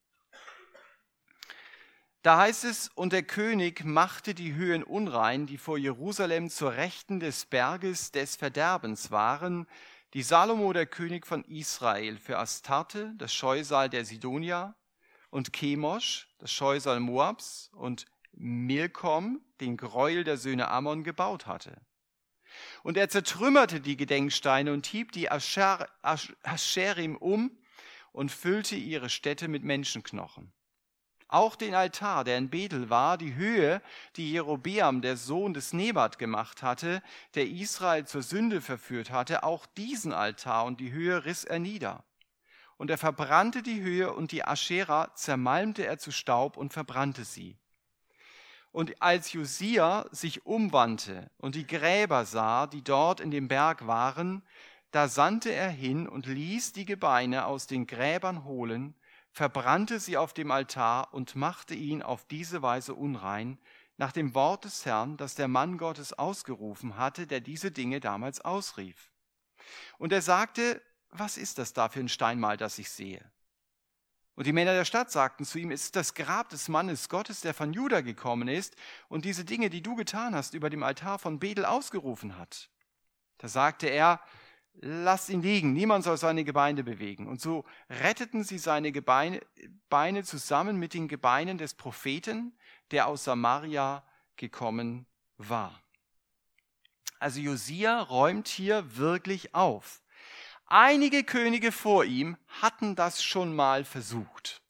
Da 2.24 2.38
heißt 2.38 2.64
es, 2.64 2.88
und 2.96 3.12
der 3.12 3.24
König 3.24 3.84
machte 3.84 4.34
die 4.34 4.54
Höhen 4.54 4.82
unrein, 4.82 5.46
die 5.46 5.58
vor 5.58 5.78
Jerusalem 5.78 6.50
zur 6.50 6.72
Rechten 6.72 7.20
des 7.20 7.46
Berges 7.46 8.12
des 8.12 8.38
Verderbens 8.38 9.12
waren, 9.12 9.68
die 10.14 10.24
Salomo, 10.24 10.72
der 10.72 10.86
König 10.86 11.28
von 11.28 11.44
Israel, 11.44 12.18
für 12.18 12.38
Astarte, 12.38 13.14
das 13.18 13.34
Scheusal 13.34 13.90
der 13.90 14.06
Sidonia, 14.06 14.74
und 15.32 15.52
Chemosh, 15.52 16.30
das 16.38 16.50
Scheusal 16.50 17.02
Moabs, 17.02 17.70
und 17.74 18.06
Milkom, 18.32 19.42
den 19.60 19.76
Gräuel 19.76 20.24
der 20.24 20.38
Söhne 20.38 20.70
Ammon, 20.70 21.04
gebaut 21.04 21.46
hatte. 21.46 21.82
Und 22.84 22.96
er 22.96 23.10
zertrümmerte 23.10 23.82
die 23.82 23.98
Gedenksteine 23.98 24.72
und 24.72 24.86
hieb 24.86 25.12
die 25.12 25.30
Ascherim 25.30 27.18
um 27.18 27.52
und 28.14 28.32
füllte 28.32 28.78
ihre 28.78 29.10
Städte 29.10 29.50
mit 29.50 29.64
Menschenknochen. 29.64 30.54
Auch 31.34 31.56
den 31.56 31.74
Altar, 31.74 32.24
der 32.24 32.38
in 32.38 32.52
Bethel 32.52 32.92
war, 32.92 33.18
die 33.18 33.34
Höhe, 33.34 33.82
die 34.18 34.32
Jerobeam, 34.32 35.02
der 35.02 35.18
Sohn 35.18 35.56
des 35.56 35.74
Nebat, 35.74 36.20
gemacht 36.20 36.62
hatte, 36.62 37.02
der 37.34 37.48
Israel 37.48 38.06
zur 38.06 38.22
Sünde 38.22 38.62
verführt 38.62 39.10
hatte, 39.10 39.42
auch 39.42 39.66
diesen 39.66 40.14
Altar 40.14 40.66
und 40.66 40.80
die 40.80 40.92
Höhe 40.92 41.26
riss 41.26 41.44
er 41.44 41.58
nieder. 41.58 42.04
Und 42.78 42.92
er 42.92 43.00
verbrannte 43.00 43.64
die 43.64 43.82
Höhe 43.82 44.14
und 44.14 44.32
die 44.32 44.46
Aschera 44.46 45.16
zermalmte 45.16 45.88
er 45.88 45.98
zu 45.98 46.12
Staub 46.12 46.56
und 46.56 46.72
verbrannte 46.72 47.26
sie. 47.26 47.58
Und 48.72 49.02
als 49.02 49.34
Josia 49.34 50.06
sich 50.12 50.46
umwandte 50.46 51.32
und 51.40 51.56
die 51.56 51.66
Gräber 51.66 52.26
sah, 52.26 52.68
die 52.68 52.84
dort 52.84 53.20
in 53.20 53.32
dem 53.32 53.48
Berg 53.48 53.88
waren, 53.88 54.44
da 54.92 55.08
sandte 55.08 55.52
er 55.52 55.72
hin 55.72 56.08
und 56.08 56.28
ließ 56.28 56.74
die 56.74 56.86
Gebeine 56.86 57.48
aus 57.48 57.66
den 57.66 57.88
Gräbern 57.88 58.44
holen, 58.44 58.94
verbrannte 59.34 60.00
sie 60.00 60.16
auf 60.16 60.34
dem 60.34 60.52
Altar 60.52 61.14
und 61.14 61.36
machte 61.36 61.74
ihn 61.74 62.02
auf 62.02 62.26
diese 62.26 62.62
Weise 62.62 62.94
unrein, 62.94 63.58
nach 63.98 64.12
dem 64.12 64.34
Wort 64.34 64.66
des 64.66 64.86
Herrn, 64.86 65.18
das 65.18 65.36
der 65.36 65.48
Mann 65.48 65.78
Gottes 65.78 66.14
ausgerufen 66.14 66.98
hatte, 66.98 67.28
der 67.28 67.42
diese 67.42 67.72
Dinge 67.72 68.00
damals 68.00 68.42
ausrief. 68.42 69.12
Und 69.98 70.14
er 70.14 70.22
sagte, 70.22 70.82
was 71.10 71.38
ist 71.38 71.58
das 71.58 71.74
da 71.74 71.90
für 71.90 72.00
ein 72.00 72.10
Steinmal, 72.10 72.58
das 72.58 72.80
ich 72.80 72.90
sehe? 72.90 73.24
Und 74.36 74.48
die 74.48 74.54
Männer 74.54 74.74
der 74.74 74.86
Stadt 74.86 75.12
sagten 75.12 75.46
zu 75.46 75.60
ihm, 75.60 75.70
es 75.70 75.84
ist 75.84 75.96
das 75.96 76.16
Grab 76.16 76.50
des 76.50 76.68
Mannes 76.68 77.08
Gottes, 77.08 77.42
der 77.42 77.54
von 77.54 77.72
Juda 77.72 78.02
gekommen 78.02 78.48
ist 78.48 78.76
und 79.08 79.26
diese 79.26 79.46
Dinge, 79.46 79.70
die 79.70 79.84
du 79.84 79.96
getan 79.96 80.34
hast, 80.34 80.56
über 80.56 80.72
dem 80.72 80.82
Altar 80.82 81.20
von 81.20 81.40
Bethel 81.40 81.66
ausgerufen 81.66 82.38
hat. 82.38 82.70
Da 83.38 83.48
sagte 83.48 83.88
er, 83.88 84.20
lasst 84.82 85.30
ihn 85.30 85.42
liegen, 85.42 85.74
niemand 85.74 86.04
soll 86.04 86.18
seine 86.18 86.44
Gebeine 86.44 86.84
bewegen. 86.84 87.28
Und 87.28 87.42
so 87.42 87.66
retteten 87.90 88.44
sie 88.44 88.58
seine 88.58 88.92
Gebeine 88.92 89.42
Beine 89.90 90.24
zusammen 90.24 90.78
mit 90.78 90.94
den 90.94 91.08
Gebeinen 91.08 91.58
des 91.58 91.74
Propheten, 91.76 92.54
der 92.92 93.08
aus 93.08 93.24
Samaria 93.26 94.04
gekommen 94.38 95.06
war. 95.38 95.80
Also 97.20 97.40
Josia 97.40 98.02
räumt 98.02 98.48
hier 98.48 98.98
wirklich 98.98 99.54
auf. 99.56 100.02
Einige 100.66 101.24
Könige 101.24 101.72
vor 101.72 102.06
ihm 102.06 102.38
hatten 102.62 102.96
das 102.96 103.24
schon 103.24 103.56
mal 103.56 103.86
versucht. 103.86 104.62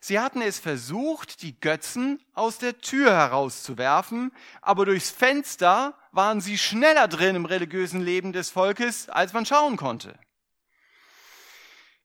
Sie 0.00 0.18
hatten 0.18 0.42
es 0.42 0.58
versucht, 0.58 1.42
die 1.42 1.58
Götzen 1.60 2.20
aus 2.34 2.58
der 2.58 2.78
Tür 2.78 3.12
herauszuwerfen, 3.12 4.32
aber 4.60 4.84
durchs 4.84 5.10
Fenster 5.10 5.96
waren 6.12 6.40
sie 6.40 6.58
schneller 6.58 7.08
drin 7.08 7.34
im 7.34 7.46
religiösen 7.46 8.02
Leben 8.02 8.32
des 8.32 8.50
Volkes, 8.50 9.08
als 9.08 9.32
man 9.32 9.46
schauen 9.46 9.76
konnte. 9.76 10.18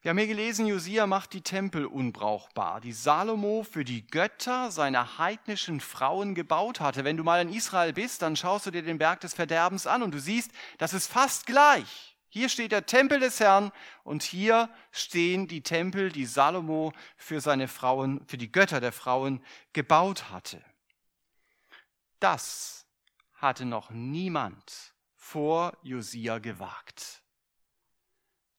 Wir 0.01 0.11
haben 0.11 0.17
hier 0.19 0.27
gelesen, 0.27 0.67
Josia 0.67 1.05
macht 1.05 1.33
die 1.33 1.41
Tempel 1.41 1.85
unbrauchbar, 1.85 2.79
die 2.79 2.93
Salomo 2.93 3.63
für 3.69 3.83
die 3.83 4.07
Götter 4.07 4.71
seiner 4.71 5.17
heidnischen 5.17 5.81
Frauen 5.81 6.33
gebaut 6.33 6.79
hatte. 6.79 7.03
Wenn 7.03 7.17
du 7.17 7.25
mal 7.25 7.41
in 7.41 7.51
Israel 7.51 7.91
bist, 7.91 8.21
dann 8.21 8.37
schaust 8.37 8.65
du 8.65 8.71
dir 8.71 8.83
den 8.83 8.99
Berg 8.99 9.19
des 9.19 9.33
Verderbens 9.33 9.85
an 9.85 10.03
und 10.03 10.13
du 10.13 10.19
siehst, 10.19 10.51
das 10.77 10.93
ist 10.93 11.11
fast 11.11 11.45
gleich. 11.45 12.15
Hier 12.29 12.47
steht 12.47 12.71
der 12.71 12.85
Tempel 12.85 13.19
des 13.19 13.41
Herrn 13.41 13.71
und 14.03 14.23
hier 14.23 14.69
stehen 14.91 15.47
die 15.47 15.63
Tempel, 15.63 16.11
die 16.11 16.25
Salomo 16.25 16.93
für 17.17 17.41
seine 17.41 17.67
Frauen, 17.67 18.25
für 18.27 18.37
die 18.37 18.51
Götter 18.51 18.79
der 18.79 18.93
Frauen 18.93 19.43
gebaut 19.73 20.29
hatte. 20.29 20.63
Das 22.19 22.87
hatte 23.38 23.65
noch 23.65 23.89
niemand 23.89 24.93
vor 25.15 25.78
Josia 25.82 26.39
gewagt. 26.39 27.23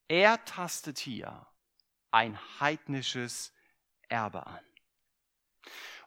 Er 0.07 0.43
tastet 0.45 0.97
hier 0.97 1.47
ein 2.11 2.39
heidnisches 2.59 3.53
Erbe 4.07 4.47
an. 4.47 4.59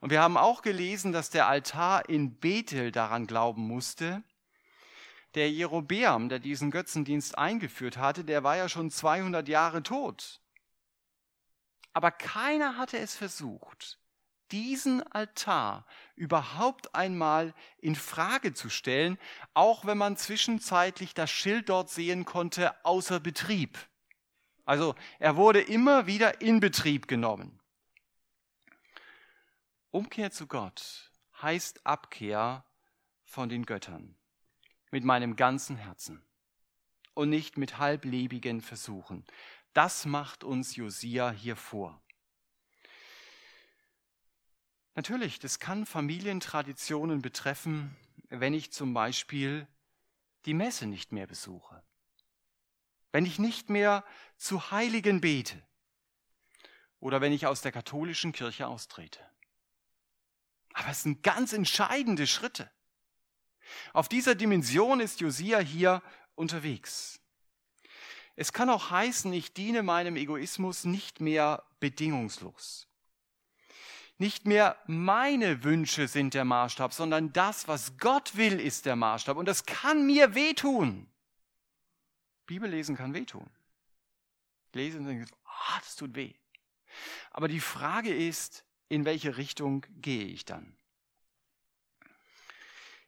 Und 0.00 0.10
wir 0.10 0.20
haben 0.20 0.36
auch 0.36 0.62
gelesen, 0.62 1.12
dass 1.12 1.30
der 1.30 1.46
Altar 1.46 2.08
in 2.08 2.40
Bethel 2.40 2.90
daran 2.90 3.26
glauben 3.26 3.62
musste, 3.62 4.24
der 5.34 5.50
Jerobeam, 5.50 6.28
der 6.28 6.40
diesen 6.40 6.70
Götzendienst 6.70 7.38
eingeführt 7.38 7.96
hatte, 7.96 8.24
der 8.24 8.42
war 8.42 8.56
ja 8.56 8.68
schon 8.68 8.90
200 8.90 9.48
Jahre 9.48 9.82
tot. 9.82 10.40
Aber 11.92 12.10
keiner 12.10 12.76
hatte 12.76 12.98
es 12.98 13.14
versucht, 13.14 13.98
diesen 14.50 15.02
Altar 15.12 15.86
überhaupt 16.14 16.94
einmal 16.94 17.54
in 17.78 17.96
Frage 17.96 18.54
zu 18.54 18.68
stellen, 18.68 19.18
auch 19.54 19.86
wenn 19.86 19.98
man 19.98 20.16
zwischenzeitlich 20.16 21.14
das 21.14 21.30
Schild 21.30 21.68
dort 21.68 21.90
sehen 21.90 22.24
konnte, 22.24 22.84
außer 22.84 23.20
Betrieb. 23.20 23.78
Also 24.64 24.94
er 25.18 25.36
wurde 25.36 25.60
immer 25.60 26.06
wieder 26.06 26.40
in 26.40 26.60
Betrieb 26.60 27.08
genommen. 27.08 27.60
Umkehr 29.90 30.30
zu 30.30 30.46
Gott 30.46 31.10
heißt 31.40 31.84
Abkehr 31.84 32.64
von 33.24 33.48
den 33.48 33.66
Göttern 33.66 34.16
mit 34.90 35.04
meinem 35.04 35.36
ganzen 35.36 35.76
Herzen 35.76 36.24
und 37.14 37.30
nicht 37.30 37.58
mit 37.58 37.78
halblebigen 37.78 38.60
Versuchen. 38.60 39.24
Das 39.72 40.04
macht 40.04 40.44
uns 40.44 40.76
Josia 40.76 41.30
hier 41.30 41.56
vor. 41.56 42.02
Natürlich, 44.94 45.38
das 45.38 45.58
kann 45.58 45.86
Familientraditionen 45.86 47.22
betreffen, 47.22 47.96
wenn 48.28 48.52
ich 48.52 48.72
zum 48.72 48.92
Beispiel 48.92 49.66
die 50.44 50.54
Messe 50.54 50.86
nicht 50.86 51.12
mehr 51.12 51.26
besuche, 51.26 51.82
wenn 53.10 53.24
ich 53.24 53.38
nicht 53.38 53.70
mehr 53.70 54.04
zu 54.36 54.70
Heiligen 54.70 55.20
bete 55.20 55.62
oder 57.00 57.20
wenn 57.20 57.32
ich 57.32 57.46
aus 57.46 57.62
der 57.62 57.72
katholischen 57.72 58.32
Kirche 58.32 58.66
austrete. 58.66 59.20
Aber 60.74 60.88
es 60.88 61.02
sind 61.02 61.22
ganz 61.22 61.52
entscheidende 61.52 62.26
Schritte. 62.26 62.70
Auf 63.92 64.08
dieser 64.08 64.34
Dimension 64.34 65.00
ist 65.00 65.20
Josia 65.20 65.58
hier 65.58 66.02
unterwegs. 66.34 67.20
Es 68.36 68.52
kann 68.52 68.70
auch 68.70 68.90
heißen, 68.90 69.32
ich 69.32 69.52
diene 69.52 69.82
meinem 69.82 70.16
Egoismus 70.16 70.84
nicht 70.84 71.20
mehr 71.20 71.64
bedingungslos. 71.80 72.88
Nicht 74.22 74.46
mehr 74.46 74.76
meine 74.86 75.64
Wünsche 75.64 76.06
sind 76.06 76.34
der 76.34 76.44
Maßstab, 76.44 76.92
sondern 76.92 77.32
das, 77.32 77.66
was 77.66 77.98
Gott 77.98 78.36
will, 78.36 78.60
ist 78.60 78.86
der 78.86 78.94
Maßstab. 78.94 79.36
Und 79.36 79.46
das 79.46 79.66
kann 79.66 80.06
mir 80.06 80.36
wehtun. 80.36 81.08
Bibellesen 82.46 82.96
kann 82.96 83.14
wehtun. 83.14 83.50
Lesen 84.74 85.00
und 85.00 85.06
denken, 85.06 85.28
ah, 85.44 85.80
das 85.80 85.96
tut 85.96 86.14
weh. 86.14 86.34
Aber 87.32 87.48
die 87.48 87.58
Frage 87.58 88.14
ist, 88.14 88.64
in 88.88 89.04
welche 89.04 89.38
Richtung 89.38 89.84
gehe 90.00 90.26
ich 90.26 90.44
dann? 90.44 90.76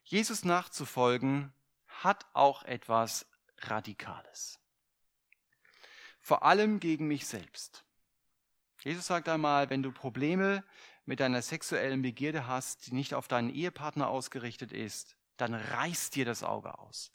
Jesus 0.03 0.45
nachzufolgen 0.45 1.53
hat 1.87 2.27
auch 2.33 2.65
etwas 2.65 3.25
Radikales. 3.59 4.59
Vor 6.19 6.43
allem 6.43 6.81
gegen 6.81 7.07
mich 7.07 7.25
selbst. 7.29 7.85
Jesus 8.81 9.07
sagt 9.07 9.29
einmal, 9.29 9.71
wenn 9.71 9.85
du 9.85 9.93
Probleme 9.93 10.65
mit 11.07 11.21
deiner 11.21 11.43
sexuellen 11.43 12.03
Begierde 12.03 12.47
hast, 12.47 12.87
die 12.87 12.95
nicht 12.95 13.15
auf 13.15 13.29
deinen 13.29 13.55
Ehepartner 13.55 14.09
ausgerichtet 14.09 14.73
ist, 14.73 15.17
dann 15.37 15.55
reiß 15.55 16.11
dir 16.11 16.25
das 16.25 16.43
Auge 16.43 16.79
aus. 16.79 17.11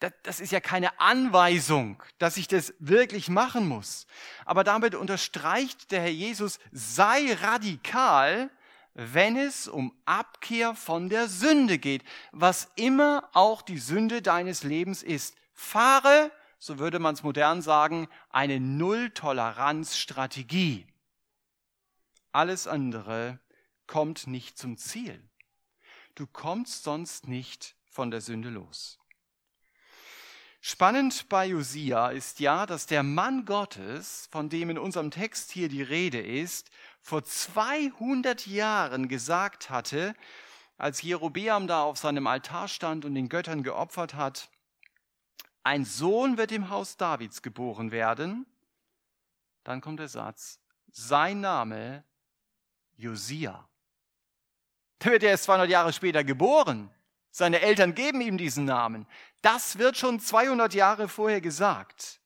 Das, 0.00 0.12
das, 0.24 0.40
ist 0.40 0.52
ja 0.52 0.60
keine 0.60 1.00
Anweisung, 1.00 2.02
dass 2.18 2.36
ich 2.36 2.48
das 2.48 2.74
wirklich 2.78 3.28
machen 3.28 3.68
muss. 3.68 4.06
Aber 4.44 4.64
damit 4.64 4.94
unterstreicht 4.94 5.90
der 5.90 6.02
Herr 6.02 6.10
Jesus, 6.10 6.58
sei 6.72 7.34
radikal, 7.40 8.50
wenn 8.94 9.36
es 9.36 9.68
um 9.68 9.94
Abkehr 10.04 10.74
von 10.74 11.08
der 11.08 11.28
Sünde 11.28 11.78
geht, 11.78 12.04
was 12.32 12.68
immer 12.76 13.30
auch 13.32 13.62
die 13.62 13.78
Sünde 13.78 14.20
deines 14.20 14.64
Lebens 14.64 15.02
ist. 15.02 15.34
Fahre, 15.54 16.30
so 16.58 16.78
würde 16.78 16.98
man 16.98 17.14
es 17.14 17.22
modern 17.22 17.62
sagen, 17.62 18.06
eine 18.28 18.60
Null-Toleranz-Strategie. 18.60 20.86
Alles 22.32 22.66
andere 22.66 23.38
kommt 23.86 24.26
nicht 24.26 24.58
zum 24.58 24.78
Ziel. 24.78 25.22
Du 26.14 26.26
kommst 26.26 26.82
sonst 26.82 27.28
nicht 27.28 27.76
von 27.84 28.10
der 28.10 28.22
Sünde 28.22 28.48
los. 28.48 28.98
Spannend 30.64 31.28
bei 31.28 31.46
Josia 31.46 32.10
ist 32.10 32.38
ja, 32.40 32.66
dass 32.66 32.86
der 32.86 33.02
Mann 33.02 33.44
Gottes, 33.44 34.28
von 34.30 34.48
dem 34.48 34.70
in 34.70 34.78
unserem 34.78 35.10
Text 35.10 35.50
hier 35.50 35.68
die 35.68 35.82
Rede 35.82 36.20
ist, 36.20 36.70
vor 37.00 37.24
200 37.24 38.46
Jahren 38.46 39.08
gesagt 39.08 39.70
hatte, 39.70 40.14
als 40.78 41.02
Jerobeam 41.02 41.66
da 41.66 41.82
auf 41.82 41.98
seinem 41.98 42.26
Altar 42.26 42.68
stand 42.68 43.04
und 43.04 43.14
den 43.14 43.28
Göttern 43.28 43.62
geopfert 43.62 44.14
hat, 44.14 44.50
ein 45.64 45.84
Sohn 45.84 46.38
wird 46.38 46.52
im 46.52 46.70
Haus 46.70 46.96
Davids 46.96 47.42
geboren 47.42 47.90
werden. 47.90 48.46
Dann 49.64 49.80
kommt 49.80 50.00
der 50.00 50.08
Satz, 50.08 50.60
sein 50.92 51.40
Name 51.40 52.04
Josia. 53.02 53.68
Der 55.02 55.12
wird 55.12 55.22
erst 55.24 55.44
200 55.44 55.68
Jahre 55.68 55.92
später 55.92 56.22
geboren. 56.22 56.90
Seine 57.30 57.60
Eltern 57.60 57.94
geben 57.94 58.20
ihm 58.20 58.38
diesen 58.38 58.64
Namen. 58.64 59.06
Das 59.40 59.78
wird 59.78 59.96
schon 59.96 60.20
200 60.20 60.74
Jahre 60.74 61.08
vorher 61.08 61.40
gesagt. 61.40 62.20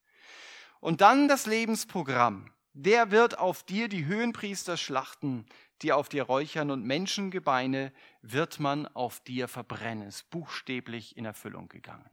Und 0.80 1.00
dann 1.00 1.28
das 1.28 1.46
Lebensprogramm. 1.46 2.52
Der 2.74 3.10
wird 3.10 3.38
auf 3.38 3.62
dir 3.62 3.88
die 3.88 4.04
Höhenpriester 4.04 4.76
schlachten, 4.76 5.46
die 5.80 5.92
auf 5.92 6.10
dir 6.10 6.24
räuchern 6.24 6.70
und 6.70 6.84
Menschengebeine 6.84 7.92
wird 8.20 8.60
man 8.60 8.86
auf 8.88 9.20
dir 9.20 9.48
verbrennen. 9.48 10.08
Ist 10.08 10.28
buchstäblich 10.28 11.16
in 11.16 11.24
Erfüllung 11.24 11.68
gegangen. 11.68 12.10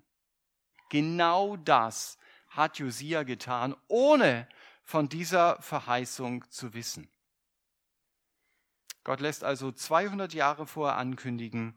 Genau 0.90 1.58
das 1.58 2.18
hat 2.50 2.78
Josia 2.78 3.24
getan, 3.24 3.76
ohne 3.88 4.48
von 4.84 5.10
dieser 5.10 5.62
Verheißung 5.62 6.50
zu 6.50 6.74
wissen. 6.74 7.10
Gott 9.04 9.20
lässt 9.20 9.44
also 9.44 9.72
200 9.72 10.34
Jahre 10.34 10.66
vorher 10.68 10.98
ankündigen, 10.98 11.76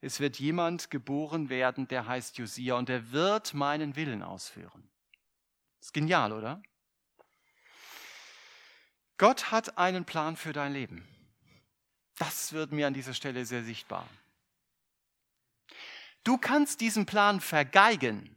es 0.00 0.20
wird 0.20 0.38
jemand 0.38 0.90
geboren 0.90 1.48
werden, 1.48 1.88
der 1.88 2.06
heißt 2.06 2.36
Josia 2.36 2.74
und 2.74 2.90
der 2.90 3.12
wird 3.12 3.54
meinen 3.54 3.96
Willen 3.96 4.22
ausführen. 4.22 4.90
Ist 5.80 5.94
genial, 5.94 6.32
oder? 6.32 6.62
Gott 9.16 9.50
hat 9.50 9.78
einen 9.78 10.04
Plan 10.04 10.36
für 10.36 10.52
dein 10.52 10.74
Leben. 10.74 11.08
Das 12.18 12.52
wird 12.52 12.70
mir 12.72 12.86
an 12.86 12.92
dieser 12.92 13.14
Stelle 13.14 13.46
sehr 13.46 13.64
sichtbar. 13.64 14.06
Du 16.22 16.36
kannst 16.36 16.80
diesen 16.80 17.06
Plan 17.06 17.40
vergeigen. 17.40 18.36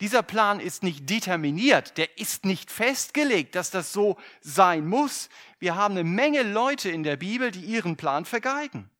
Dieser 0.00 0.22
Plan 0.22 0.60
ist 0.60 0.82
nicht 0.82 1.08
determiniert, 1.08 1.96
der 1.96 2.18
ist 2.18 2.44
nicht 2.44 2.70
festgelegt, 2.70 3.54
dass 3.54 3.70
das 3.70 3.92
so 3.92 4.18
sein 4.40 4.86
muss. 4.86 5.30
Wir 5.58 5.74
haben 5.74 5.92
eine 5.92 6.04
Menge 6.04 6.42
Leute 6.42 6.90
in 6.90 7.02
der 7.02 7.16
Bibel, 7.16 7.50
die 7.50 7.64
ihren 7.64 7.96
Plan 7.96 8.26
vergeigen. 8.26 8.90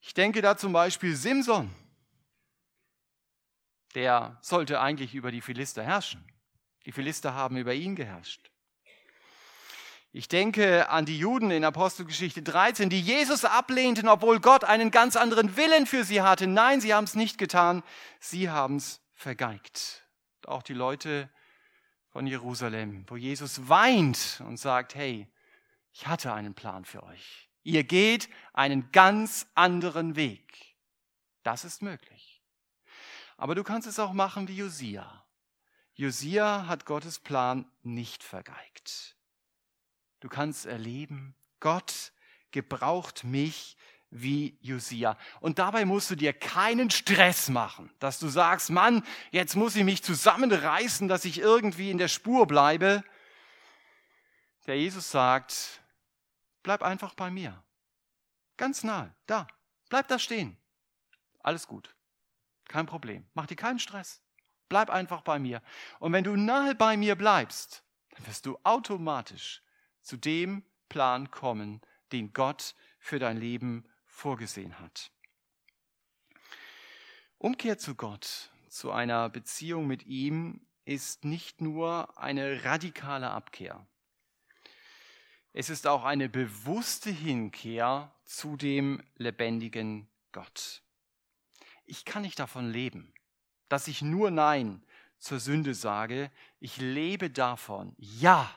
Ich 0.00 0.14
denke 0.14 0.42
da 0.42 0.56
zum 0.56 0.72
Beispiel 0.72 1.16
Simson. 1.16 1.74
Der 3.94 4.38
sollte 4.42 4.80
eigentlich 4.80 5.14
über 5.14 5.32
die 5.32 5.40
Philister 5.40 5.82
herrschen. 5.82 6.24
Die 6.86 6.92
Philister 6.92 7.34
haben 7.34 7.56
über 7.56 7.74
ihn 7.74 7.96
geherrscht. 7.96 8.47
Ich 10.10 10.28
denke 10.28 10.88
an 10.88 11.04
die 11.04 11.18
Juden 11.18 11.50
in 11.50 11.64
Apostelgeschichte 11.64 12.42
13, 12.42 12.88
die 12.88 13.00
Jesus 13.00 13.44
ablehnten, 13.44 14.08
obwohl 14.08 14.40
Gott 14.40 14.64
einen 14.64 14.90
ganz 14.90 15.16
anderen 15.16 15.56
Willen 15.56 15.86
für 15.86 16.02
sie 16.02 16.22
hatte. 16.22 16.46
Nein, 16.46 16.80
sie 16.80 16.94
haben 16.94 17.04
es 17.04 17.14
nicht 17.14 17.36
getan, 17.36 17.82
sie 18.18 18.48
haben 18.48 18.76
es 18.76 19.02
vergeigt. 19.14 20.06
Auch 20.46 20.62
die 20.62 20.72
Leute 20.72 21.28
von 22.08 22.26
Jerusalem, 22.26 23.04
wo 23.06 23.16
Jesus 23.16 23.68
weint 23.68 24.42
und 24.46 24.56
sagt, 24.56 24.94
hey, 24.94 25.28
ich 25.92 26.06
hatte 26.06 26.32
einen 26.32 26.54
Plan 26.54 26.86
für 26.86 27.02
euch. 27.02 27.50
Ihr 27.62 27.84
geht 27.84 28.30
einen 28.54 28.90
ganz 28.92 29.46
anderen 29.54 30.16
Weg. 30.16 30.74
Das 31.42 31.66
ist 31.66 31.82
möglich. 31.82 32.42
Aber 33.36 33.54
du 33.54 33.62
kannst 33.62 33.86
es 33.86 33.98
auch 33.98 34.14
machen 34.14 34.48
wie 34.48 34.56
Josia. 34.56 35.26
Josia 35.92 36.66
hat 36.66 36.86
Gottes 36.86 37.18
Plan 37.18 37.70
nicht 37.82 38.22
vergeigt. 38.22 39.17
Du 40.20 40.28
kannst 40.28 40.66
erleben, 40.66 41.34
Gott 41.60 42.12
gebraucht 42.50 43.24
mich 43.24 43.76
wie 44.10 44.58
Josia. 44.60 45.18
Und 45.40 45.58
dabei 45.58 45.84
musst 45.84 46.10
du 46.10 46.14
dir 46.14 46.32
keinen 46.32 46.90
Stress 46.90 47.48
machen, 47.48 47.90
dass 47.98 48.18
du 48.18 48.28
sagst, 48.28 48.70
Mann, 48.70 49.04
jetzt 49.30 49.54
muss 49.54 49.76
ich 49.76 49.84
mich 49.84 50.02
zusammenreißen, 50.02 51.08
dass 51.08 51.24
ich 51.24 51.38
irgendwie 51.38 51.90
in 51.90 51.98
der 51.98 52.08
Spur 52.08 52.46
bleibe. 52.46 53.04
Der 54.66 54.78
Jesus 54.78 55.10
sagt, 55.10 55.82
bleib 56.62 56.82
einfach 56.82 57.14
bei 57.14 57.30
mir. 57.30 57.62
Ganz 58.56 58.82
nahe, 58.82 59.14
da. 59.26 59.46
Bleib 59.88 60.08
da 60.08 60.18
stehen. 60.18 60.56
Alles 61.40 61.66
gut. 61.66 61.94
Kein 62.66 62.86
Problem. 62.86 63.26
Mach 63.34 63.46
dir 63.46 63.56
keinen 63.56 63.78
Stress. 63.78 64.20
Bleib 64.68 64.90
einfach 64.90 65.22
bei 65.22 65.38
mir. 65.38 65.62
Und 65.98 66.12
wenn 66.12 66.24
du 66.24 66.36
nahe 66.36 66.74
bei 66.74 66.96
mir 66.96 67.14
bleibst, 67.14 67.82
dann 68.10 68.26
wirst 68.26 68.44
du 68.44 68.58
automatisch 68.64 69.62
zu 70.08 70.16
dem 70.16 70.62
Plan 70.88 71.30
kommen, 71.30 71.82
den 72.12 72.32
Gott 72.32 72.74
für 72.98 73.18
dein 73.18 73.36
Leben 73.36 73.84
vorgesehen 74.06 74.78
hat. 74.80 75.12
Umkehr 77.36 77.76
zu 77.76 77.94
Gott, 77.94 78.50
zu 78.70 78.90
einer 78.90 79.28
Beziehung 79.28 79.86
mit 79.86 80.06
ihm, 80.06 80.66
ist 80.86 81.26
nicht 81.26 81.60
nur 81.60 82.18
eine 82.18 82.64
radikale 82.64 83.30
Abkehr. 83.30 83.86
Es 85.52 85.68
ist 85.68 85.86
auch 85.86 86.04
eine 86.04 86.30
bewusste 86.30 87.10
Hinkehr 87.10 88.10
zu 88.24 88.56
dem 88.56 89.02
lebendigen 89.16 90.08
Gott. 90.32 90.82
Ich 91.84 92.06
kann 92.06 92.22
nicht 92.22 92.38
davon 92.38 92.70
leben, 92.70 93.12
dass 93.68 93.88
ich 93.88 94.00
nur 94.00 94.30
Nein 94.30 94.82
zur 95.18 95.38
Sünde 95.38 95.74
sage. 95.74 96.30
Ich 96.60 96.78
lebe 96.78 97.28
davon, 97.28 97.94
ja 97.98 98.50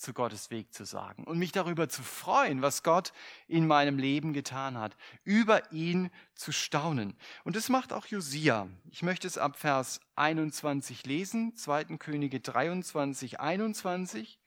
zu 0.00 0.14
Gottes 0.14 0.50
Weg 0.50 0.72
zu 0.72 0.84
sagen 0.84 1.24
und 1.24 1.38
mich 1.38 1.52
darüber 1.52 1.88
zu 1.88 2.02
freuen, 2.02 2.62
was 2.62 2.82
Gott 2.82 3.12
in 3.48 3.66
meinem 3.66 3.98
Leben 3.98 4.32
getan 4.32 4.78
hat, 4.78 4.96
über 5.24 5.70
ihn 5.72 6.10
zu 6.34 6.52
staunen. 6.52 7.16
Und 7.44 7.54
das 7.54 7.68
macht 7.68 7.92
auch 7.92 8.06
Josia. 8.06 8.68
Ich 8.90 9.02
möchte 9.02 9.26
es 9.26 9.36
ab 9.36 9.58
Vers 9.58 10.00
21 10.16 11.04
lesen, 11.04 11.54
2. 11.54 11.98
Könige 11.98 12.40
23, 12.40 13.40
21. 13.40 14.40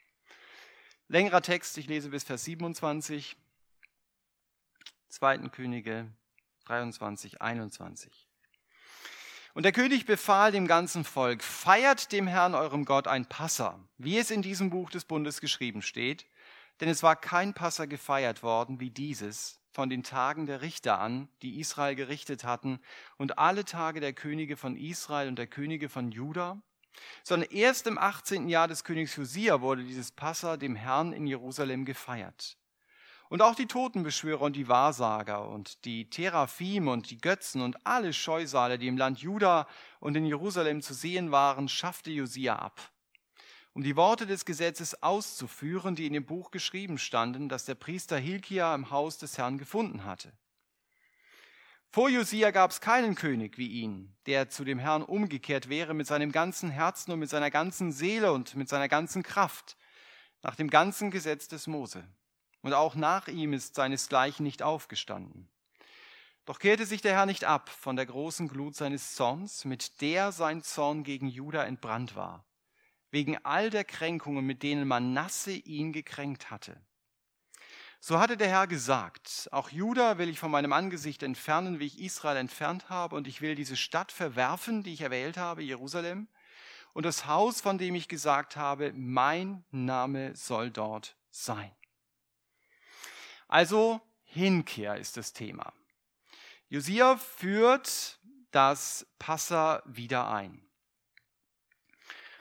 Längerer 1.07 1.41
Text, 1.41 1.77
ich 1.77 1.87
lese 1.87 2.09
bis 2.09 2.23
Vers 2.23 2.43
27. 2.45 3.37
2. 5.09 5.37
Könige 5.49 6.11
23, 6.65 7.41
21. 7.41 8.32
Und 9.53 9.63
der 9.63 9.71
König 9.71 10.07
befahl 10.07 10.51
dem 10.51 10.65
ganzen 10.65 11.03
Volk, 11.03 11.43
feiert 11.43 12.11
dem 12.11 12.25
Herrn 12.25 12.55
eurem 12.55 12.85
Gott 12.85 13.07
ein 13.07 13.27
Passa, 13.27 13.79
wie 13.99 14.17
es 14.17 14.31
in 14.31 14.41
diesem 14.41 14.71
Buch 14.71 14.89
des 14.89 15.05
Bundes 15.05 15.41
geschrieben 15.41 15.83
steht, 15.83 16.25
denn 16.81 16.89
es 16.89 17.03
war 17.03 17.15
kein 17.15 17.53
Passa 17.53 17.85
gefeiert 17.85 18.41
worden 18.41 18.79
wie 18.79 18.89
dieses 18.89 19.59
von 19.71 19.89
den 19.89 20.03
Tagen 20.03 20.47
der 20.47 20.61
Richter 20.61 20.99
an, 20.99 21.29
die 21.41 21.59
Israel 21.59 21.95
gerichtet 21.95 22.43
hatten, 22.43 22.79
und 23.17 23.37
alle 23.37 23.63
Tage 23.63 23.99
der 23.99 24.13
Könige 24.13 24.57
von 24.57 24.75
Israel 24.75 25.27
und 25.27 25.37
der 25.37 25.47
Könige 25.47 25.87
von 25.87 26.11
Juda, 26.11 26.61
sondern 27.23 27.49
erst 27.51 27.87
im 27.87 27.97
18. 27.97 28.49
Jahr 28.49 28.67
des 28.67 28.83
Königs 28.83 29.15
Josia 29.15 29.61
wurde 29.61 29.83
dieses 29.83 30.11
Passa 30.11 30.57
dem 30.57 30.75
Herrn 30.75 31.13
in 31.13 31.27
Jerusalem 31.27 31.85
gefeiert. 31.85 32.57
Und 33.33 33.41
auch 33.41 33.55
die 33.55 33.65
Totenbeschwörer 33.65 34.43
und 34.43 34.55
die 34.55 34.67
Wahrsager 34.67 35.49
und 35.49 35.85
die 35.85 36.07
Teraphim 36.07 36.87
und 36.87 37.09
die 37.09 37.17
Götzen 37.17 37.63
und 37.63 37.83
alle 37.83 38.13
Scheusale, 38.13 38.77
die 38.77 38.87
im 38.87 38.95
Land 38.95 39.21
Juda 39.21 39.67
und 39.99 40.15
in 40.15 40.27
Jerusalem 40.27 40.83
zu 40.83 40.93
sehen 40.93 41.31
waren, 41.31 41.67
schaffte 41.67 42.11
Josia 42.11 42.55
ab. 42.55 42.91
Um 43.73 43.81
die 43.81 43.95
Worte 43.95 44.27
des 44.27 44.45
Gesetzes 44.45 45.01
auszuführen, 45.01 45.95
die 45.95 46.05
in 46.05 46.13
dem 46.13 46.27
Buch 46.27 46.51
geschrieben 46.51 46.99
standen, 46.99 47.49
das 47.49 47.65
der 47.65 47.73
Priester 47.73 48.19
Hilkia 48.19 48.75
im 48.75 48.91
Haus 48.91 49.17
des 49.17 49.35
Herrn 49.39 49.57
gefunden 49.57 50.05
hatte. 50.05 50.31
Vor 51.89 52.09
Josia 52.09 52.51
gab 52.51 52.69
es 52.69 52.81
keinen 52.81 53.15
König 53.15 53.57
wie 53.57 53.81
ihn, 53.81 54.15
der 54.27 54.49
zu 54.49 54.63
dem 54.63 54.77
Herrn 54.77 55.01
umgekehrt 55.01 55.69
wäre 55.69 55.95
mit 55.95 56.05
seinem 56.05 56.31
ganzen 56.31 56.69
Herzen 56.69 57.11
und 57.11 57.17
mit 57.17 57.31
seiner 57.31 57.49
ganzen 57.49 57.91
Seele 57.91 58.31
und 58.31 58.53
mit 58.53 58.69
seiner 58.69 58.89
ganzen 58.89 59.23
Kraft, 59.23 59.75
nach 60.43 60.55
dem 60.55 60.69
ganzen 60.69 61.09
Gesetz 61.09 61.47
des 61.47 61.65
Mose 61.65 62.07
und 62.63 62.73
auch 62.73 62.95
nach 62.95 63.27
ihm 63.27 63.53
ist 63.53 63.75
seinesgleichen 63.75 64.43
nicht 64.43 64.63
aufgestanden. 64.63 65.47
Doch 66.45 66.59
kehrte 66.59 66.85
sich 66.85 67.01
der 67.01 67.13
Herr 67.13 67.25
nicht 67.25 67.43
ab 67.45 67.69
von 67.69 67.95
der 67.95 68.05
großen 68.05 68.47
Glut 68.47 68.75
seines 68.75 69.13
Zorns, 69.13 69.63
mit 69.63 70.01
der 70.01 70.31
sein 70.31 70.63
Zorn 70.63 71.03
gegen 71.03 71.27
Juda 71.27 71.63
entbrannt 71.63 72.15
war, 72.15 72.45
wegen 73.11 73.37
all 73.45 73.69
der 73.69 73.83
Kränkungen, 73.83 74.45
mit 74.45 74.63
denen 74.63 74.87
Manasse 74.87 75.51
ihn 75.51 75.93
gekränkt 75.93 76.51
hatte. 76.51 76.81
So 77.99 78.19
hatte 78.19 78.35
der 78.35 78.49
Herr 78.49 78.67
gesagt, 78.67 79.47
auch 79.51 79.69
Juda 79.69 80.17
will 80.17 80.27
ich 80.27 80.39
von 80.39 80.51
meinem 80.51 80.73
Angesicht 80.73 81.23
entfernen, 81.23 81.79
wie 81.79 81.85
ich 81.85 82.01
Israel 82.01 82.35
entfernt 82.35 82.89
habe, 82.89 83.15
und 83.15 83.27
ich 83.27 83.39
will 83.39 83.55
diese 83.55 83.77
Stadt 83.77 84.11
verwerfen, 84.11 84.83
die 84.83 84.93
ich 84.93 85.01
erwählt 85.01 85.37
habe, 85.37 85.63
Jerusalem, 85.63 86.27
und 86.91 87.05
das 87.05 87.25
Haus, 87.25 87.61
von 87.61 87.77
dem 87.77 87.95
ich 87.95 88.09
gesagt 88.09 88.57
habe, 88.57 88.91
mein 88.93 89.63
Name 89.71 90.35
soll 90.35 90.71
dort 90.71 91.15
sein. 91.29 91.71
Also 93.53 94.01
Hinkehr 94.23 94.97
ist 94.97 95.15
das 95.15 95.31
Thema. 95.31 95.73
Josia 96.69 97.17
führt 97.17 98.17
das 98.49 99.05
Passa 99.19 99.83
wieder 99.85 100.27
ein. 100.27 100.67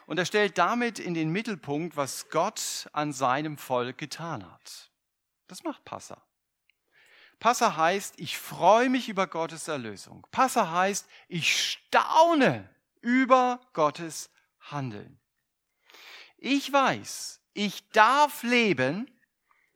Und 0.07 0.16
er 0.16 0.25
stellt 0.25 0.57
damit 0.57 0.98
in 0.98 1.12
den 1.12 1.29
Mittelpunkt, 1.29 1.98
was 1.98 2.31
Gott 2.31 2.88
an 2.94 3.12
seinem 3.12 3.59
Volk 3.59 3.98
getan 3.98 4.51
hat. 4.51 4.90
Das 5.48 5.64
macht 5.64 5.85
Passa. 5.85 6.22
Passa 7.40 7.77
heißt, 7.77 8.14
ich 8.18 8.38
freue 8.38 8.88
mich 8.88 9.11
über 9.11 9.27
Gottes 9.27 9.68
Erlösung. 9.68 10.27
Passa 10.31 10.70
heißt, 10.70 11.07
ich 11.29 11.72
staune 11.72 12.70
über 13.03 13.61
Gottes 13.75 14.31
Handeln. 14.61 15.20
Ich 16.38 16.72
weiß, 16.72 17.42
ich 17.53 17.87
darf 17.90 18.42
leben 18.44 19.12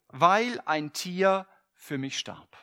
weil 0.09 0.61
ein 0.67 0.93
Tier 0.93 1.47
für 1.75 1.99
mich 1.99 2.19
starb. 2.19 2.57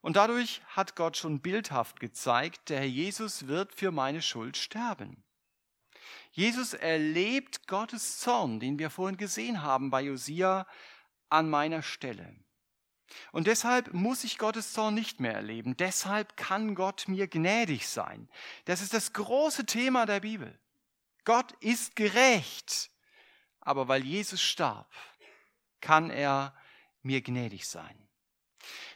Und 0.00 0.16
dadurch 0.16 0.60
hat 0.66 0.96
Gott 0.96 1.16
schon 1.16 1.40
bildhaft 1.40 2.00
gezeigt, 2.00 2.68
der 2.70 2.80
Herr 2.80 2.86
Jesus 2.86 3.46
wird 3.46 3.72
für 3.72 3.92
meine 3.92 4.20
Schuld 4.20 4.56
sterben. 4.56 5.22
Jesus 6.32 6.74
erlebt 6.74 7.68
Gottes 7.68 8.18
Zorn, 8.18 8.58
den 8.58 8.78
wir 8.78 8.90
vorhin 8.90 9.16
gesehen 9.16 9.62
haben 9.62 9.90
bei 9.90 10.02
Josia, 10.02 10.66
an 11.28 11.48
meiner 11.48 11.82
Stelle. 11.82 12.34
Und 13.30 13.46
deshalb 13.46 13.92
muss 13.92 14.24
ich 14.24 14.38
Gottes 14.38 14.72
Zorn 14.72 14.94
nicht 14.94 15.20
mehr 15.20 15.34
erleben. 15.34 15.76
Deshalb 15.76 16.36
kann 16.36 16.74
Gott 16.74 17.08
mir 17.08 17.28
gnädig 17.28 17.86
sein. 17.86 18.28
Das 18.64 18.80
ist 18.80 18.94
das 18.94 19.12
große 19.12 19.66
Thema 19.66 20.06
der 20.06 20.20
Bibel. 20.20 20.58
Gott 21.24 21.52
ist 21.60 21.94
gerecht. 21.94 22.90
Aber 23.60 23.86
weil 23.86 24.04
Jesus 24.04 24.42
starb, 24.42 24.90
kann 25.82 26.08
er 26.08 26.54
mir 27.02 27.20
gnädig 27.20 27.66
sein. 27.68 27.96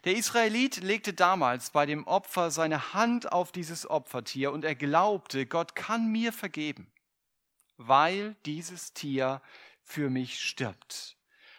Der 0.04 0.16
Israelit 0.16 0.76
legte 0.78 1.12
damals 1.12 1.70
bei 1.70 1.84
dem 1.84 2.06
Opfer 2.06 2.50
seine 2.50 2.94
Hand 2.94 3.32
auf 3.32 3.52
dieses 3.52 3.90
Opfertier 3.90 4.52
und 4.52 4.64
er 4.64 4.76
glaubte, 4.76 5.44
Gott 5.46 5.74
kann 5.74 6.10
mir 6.10 6.32
vergeben, 6.32 6.90
weil 7.76 8.36
dieses 8.46 8.94
Tier 8.94 9.42
für 9.82 10.08
mich 10.08 10.40
stirbt. 10.40 11.16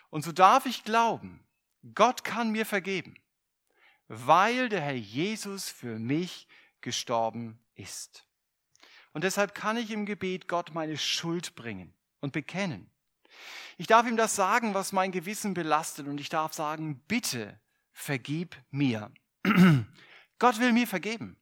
Und 0.10 0.24
so 0.24 0.32
darf 0.32 0.66
ich 0.66 0.84
glauben, 0.84 1.46
Gott 1.94 2.24
kann 2.24 2.50
mir 2.52 2.66
vergeben, 2.66 3.16
weil 4.08 4.70
der 4.70 4.82
Herr 4.82 4.96
Jesus 4.96 5.70
für 5.70 6.00
mich 6.00 6.48
gestorben 6.82 7.60
ist. 7.76 8.26
Und 9.12 9.24
deshalb 9.24 9.54
kann 9.54 9.78
ich 9.78 9.92
im 9.92 10.06
Gebet 10.06 10.48
Gott 10.48 10.74
meine 10.74 10.98
Schuld 10.98 11.56
bringen 11.56 11.94
und 12.22 12.32
bekennen. 12.32 12.90
Ich 13.78 13.88
darf 13.88 14.08
ihm 14.08 14.18
das 14.18 14.36
sagen, 14.36 14.74
was 14.74 14.92
mein 14.92 15.12
Gewissen 15.12 15.54
belastet 15.54 16.08
und 16.08 16.20
ich 16.20 16.30
darf 16.30 16.54
sagen, 16.54 17.00
bitte 17.08 17.60
vergib 17.94 18.58
mir. 18.72 19.12
Gott 20.40 20.60
will 20.60 20.74
mir 20.74 20.88
vergeben. 20.88 21.38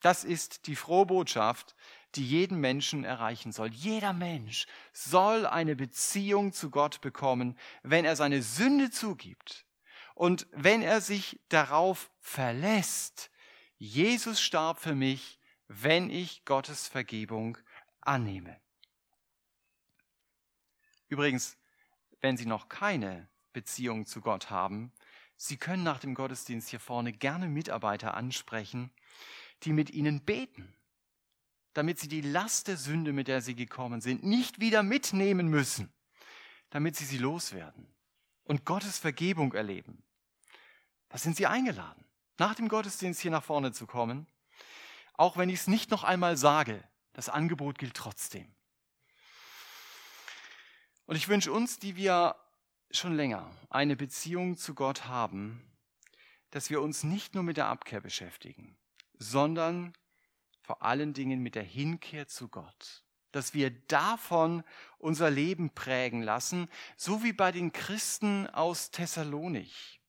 Das 0.00 0.24
ist 0.24 0.66
die 0.66 0.76
frohe 0.76 1.06
Botschaft, 1.06 1.74
die 2.14 2.26
jeden 2.26 2.58
Menschen 2.58 3.04
erreichen 3.04 3.52
soll. 3.52 3.70
Jeder 3.70 4.12
Mensch 4.12 4.66
soll 4.92 5.46
eine 5.46 5.76
Beziehung 5.76 6.52
zu 6.52 6.70
Gott 6.70 7.00
bekommen, 7.00 7.58
wenn 7.82 8.04
er 8.04 8.16
seine 8.16 8.42
Sünde 8.42 8.90
zugibt 8.90 9.66
und 10.14 10.46
wenn 10.52 10.82
er 10.82 11.00
sich 11.00 11.40
darauf 11.48 12.10
verlässt. 12.18 13.30
Jesus 13.76 14.40
starb 14.40 14.80
für 14.80 14.94
mich, 14.94 15.38
wenn 15.68 16.10
ich 16.10 16.44
Gottes 16.44 16.88
Vergebung 16.88 17.56
annehme. 18.00 18.60
Übrigens, 21.10 21.58
wenn 22.20 22.36
Sie 22.36 22.46
noch 22.46 22.68
keine 22.68 23.28
Beziehung 23.52 24.06
zu 24.06 24.20
Gott 24.20 24.48
haben, 24.48 24.92
Sie 25.36 25.56
können 25.56 25.82
nach 25.82 25.98
dem 25.98 26.14
Gottesdienst 26.14 26.68
hier 26.68 26.80
vorne 26.80 27.12
gerne 27.12 27.48
Mitarbeiter 27.48 28.14
ansprechen, 28.14 28.90
die 29.64 29.72
mit 29.72 29.90
Ihnen 29.90 30.24
beten, 30.24 30.72
damit 31.72 31.98
Sie 31.98 32.08
die 32.08 32.20
Last 32.20 32.68
der 32.68 32.76
Sünde, 32.76 33.12
mit 33.12 33.26
der 33.26 33.42
Sie 33.42 33.54
gekommen 33.54 34.00
sind, 34.00 34.22
nicht 34.22 34.60
wieder 34.60 34.82
mitnehmen 34.82 35.48
müssen, 35.48 35.92
damit 36.70 36.96
Sie 36.96 37.04
sie 37.04 37.18
loswerden 37.18 37.86
und 38.44 38.64
Gottes 38.64 38.98
Vergebung 38.98 39.52
erleben. 39.52 40.04
Da 41.08 41.18
sind 41.18 41.36
Sie 41.36 41.46
eingeladen, 41.46 42.04
nach 42.38 42.54
dem 42.54 42.68
Gottesdienst 42.68 43.20
hier 43.20 43.32
nach 43.32 43.44
vorne 43.44 43.72
zu 43.72 43.86
kommen, 43.86 44.28
auch 45.14 45.36
wenn 45.36 45.48
ich 45.48 45.60
es 45.60 45.66
nicht 45.66 45.90
noch 45.90 46.04
einmal 46.04 46.36
sage, 46.36 46.84
das 47.14 47.28
Angebot 47.28 47.78
gilt 47.78 47.94
trotzdem. 47.94 48.54
Und 51.10 51.16
ich 51.16 51.26
wünsche 51.26 51.50
uns, 51.50 51.80
die 51.80 51.96
wir 51.96 52.36
schon 52.92 53.16
länger 53.16 53.50
eine 53.68 53.96
Beziehung 53.96 54.56
zu 54.56 54.76
Gott 54.76 55.06
haben, 55.06 55.60
dass 56.52 56.70
wir 56.70 56.80
uns 56.80 57.02
nicht 57.02 57.34
nur 57.34 57.42
mit 57.42 57.56
der 57.56 57.66
Abkehr 57.66 58.00
beschäftigen, 58.00 58.76
sondern 59.18 59.92
vor 60.62 60.82
allen 60.82 61.12
Dingen 61.12 61.40
mit 61.40 61.56
der 61.56 61.64
Hinkehr 61.64 62.28
zu 62.28 62.46
Gott. 62.46 63.02
Dass 63.32 63.54
wir 63.54 63.70
davon 63.88 64.62
unser 64.98 65.32
Leben 65.32 65.70
prägen 65.70 66.22
lassen, 66.22 66.68
so 66.96 67.24
wie 67.24 67.32
bei 67.32 67.50
den 67.50 67.72
Christen 67.72 68.46
aus 68.46 68.92
Thessalonich. 68.92 70.00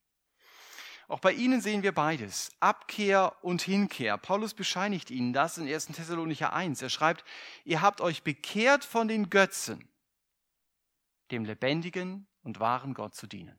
Auch 1.07 1.19
bei 1.19 1.33
ihnen 1.33 1.61
sehen 1.61 1.81
wir 1.81 1.93
beides, 1.93 2.51
Abkehr 2.59 3.35
und 3.41 3.63
Hinkehr. 3.63 4.19
Paulus 4.19 4.53
bescheinigt 4.53 5.09
ihnen 5.09 5.33
das 5.33 5.57
in 5.57 5.67
1. 5.67 5.87
Thessalonicher 5.87 6.53
1. 6.53 6.79
Er 6.83 6.89
schreibt, 6.89 7.25
ihr 7.65 7.81
habt 7.81 8.01
euch 8.01 8.21
bekehrt 8.21 8.85
von 8.85 9.07
den 9.07 9.31
Götzen, 9.31 9.90
dem 11.31 11.45
lebendigen 11.45 12.27
und 12.43 12.59
wahren 12.59 12.93
Gott 12.93 13.15
zu 13.15 13.27
dienen. 13.27 13.57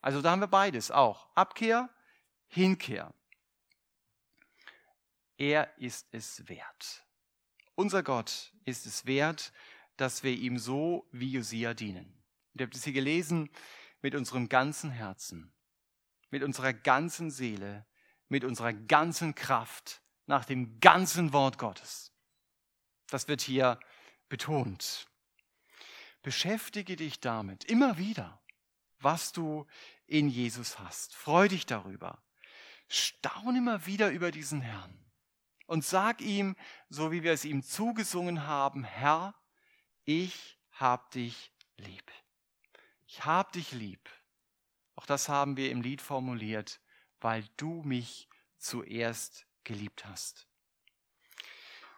Also 0.00 0.20
da 0.20 0.32
haben 0.32 0.40
wir 0.40 0.48
beides 0.48 0.90
auch. 0.90 1.28
Abkehr, 1.34 1.88
Hinkehr. 2.48 3.14
Er 5.36 5.76
ist 5.78 6.08
es 6.12 6.48
wert. 6.48 7.06
Unser 7.74 8.02
Gott 8.02 8.52
ist 8.64 8.86
es 8.86 9.06
wert, 9.06 9.52
dass 9.96 10.22
wir 10.22 10.32
ihm 10.32 10.58
so 10.58 11.08
wie 11.12 11.32
Josia 11.32 11.74
dienen. 11.74 12.22
ihr 12.54 12.64
habt 12.66 12.74
es 12.74 12.84
hier 12.84 12.92
gelesen, 12.92 13.50
mit 14.02 14.14
unserem 14.14 14.48
ganzen 14.48 14.90
Herzen, 14.90 15.52
mit 16.30 16.42
unserer 16.42 16.72
ganzen 16.72 17.30
Seele, 17.30 17.86
mit 18.28 18.44
unserer 18.44 18.72
ganzen 18.72 19.34
Kraft, 19.34 20.02
nach 20.26 20.44
dem 20.44 20.80
ganzen 20.80 21.32
Wort 21.32 21.58
Gottes. 21.58 22.12
Das 23.08 23.28
wird 23.28 23.40
hier 23.40 23.78
betont. 24.28 25.08
Beschäftige 26.22 26.96
dich 26.96 27.20
damit 27.20 27.64
immer 27.64 27.98
wieder, 27.98 28.40
was 29.00 29.32
du 29.32 29.66
in 30.06 30.28
Jesus 30.28 30.78
hast. 30.78 31.14
Freu 31.14 31.48
dich 31.48 31.66
darüber. 31.66 32.22
Staune 32.88 33.58
immer 33.58 33.86
wieder 33.86 34.10
über 34.10 34.30
diesen 34.30 34.60
Herrn 34.60 35.02
und 35.66 35.84
sag 35.84 36.20
ihm, 36.20 36.56
so 36.88 37.10
wie 37.10 37.22
wir 37.22 37.32
es 37.32 37.44
ihm 37.44 37.62
zugesungen 37.62 38.46
haben, 38.46 38.84
Herr, 38.84 39.34
ich 40.04 40.58
hab 40.72 41.10
dich 41.10 41.52
lieb. 41.76 42.12
Ich 43.06 43.24
hab 43.24 43.52
dich 43.52 43.72
lieb. 43.72 44.08
Auch 44.94 45.06
das 45.06 45.28
haben 45.28 45.56
wir 45.56 45.70
im 45.70 45.82
Lied 45.82 46.02
formuliert, 46.02 46.80
weil 47.20 47.44
du 47.56 47.82
mich 47.82 48.28
zuerst 48.58 49.46
geliebt 49.64 50.04
hast. 50.04 50.46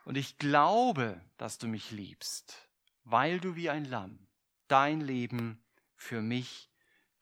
Und 0.05 0.17
ich 0.17 0.39
glaube, 0.39 1.21
dass 1.37 1.59
du 1.59 1.67
mich 1.67 1.91
liebst 1.91 2.64
weil 3.05 3.41
du 3.41 3.55
wie 3.57 3.71
ein 3.71 3.85
Lamm 3.85 4.27
dein 4.69 5.01
Leben 5.01 5.63
für 5.97 6.23
mich 6.23 6.71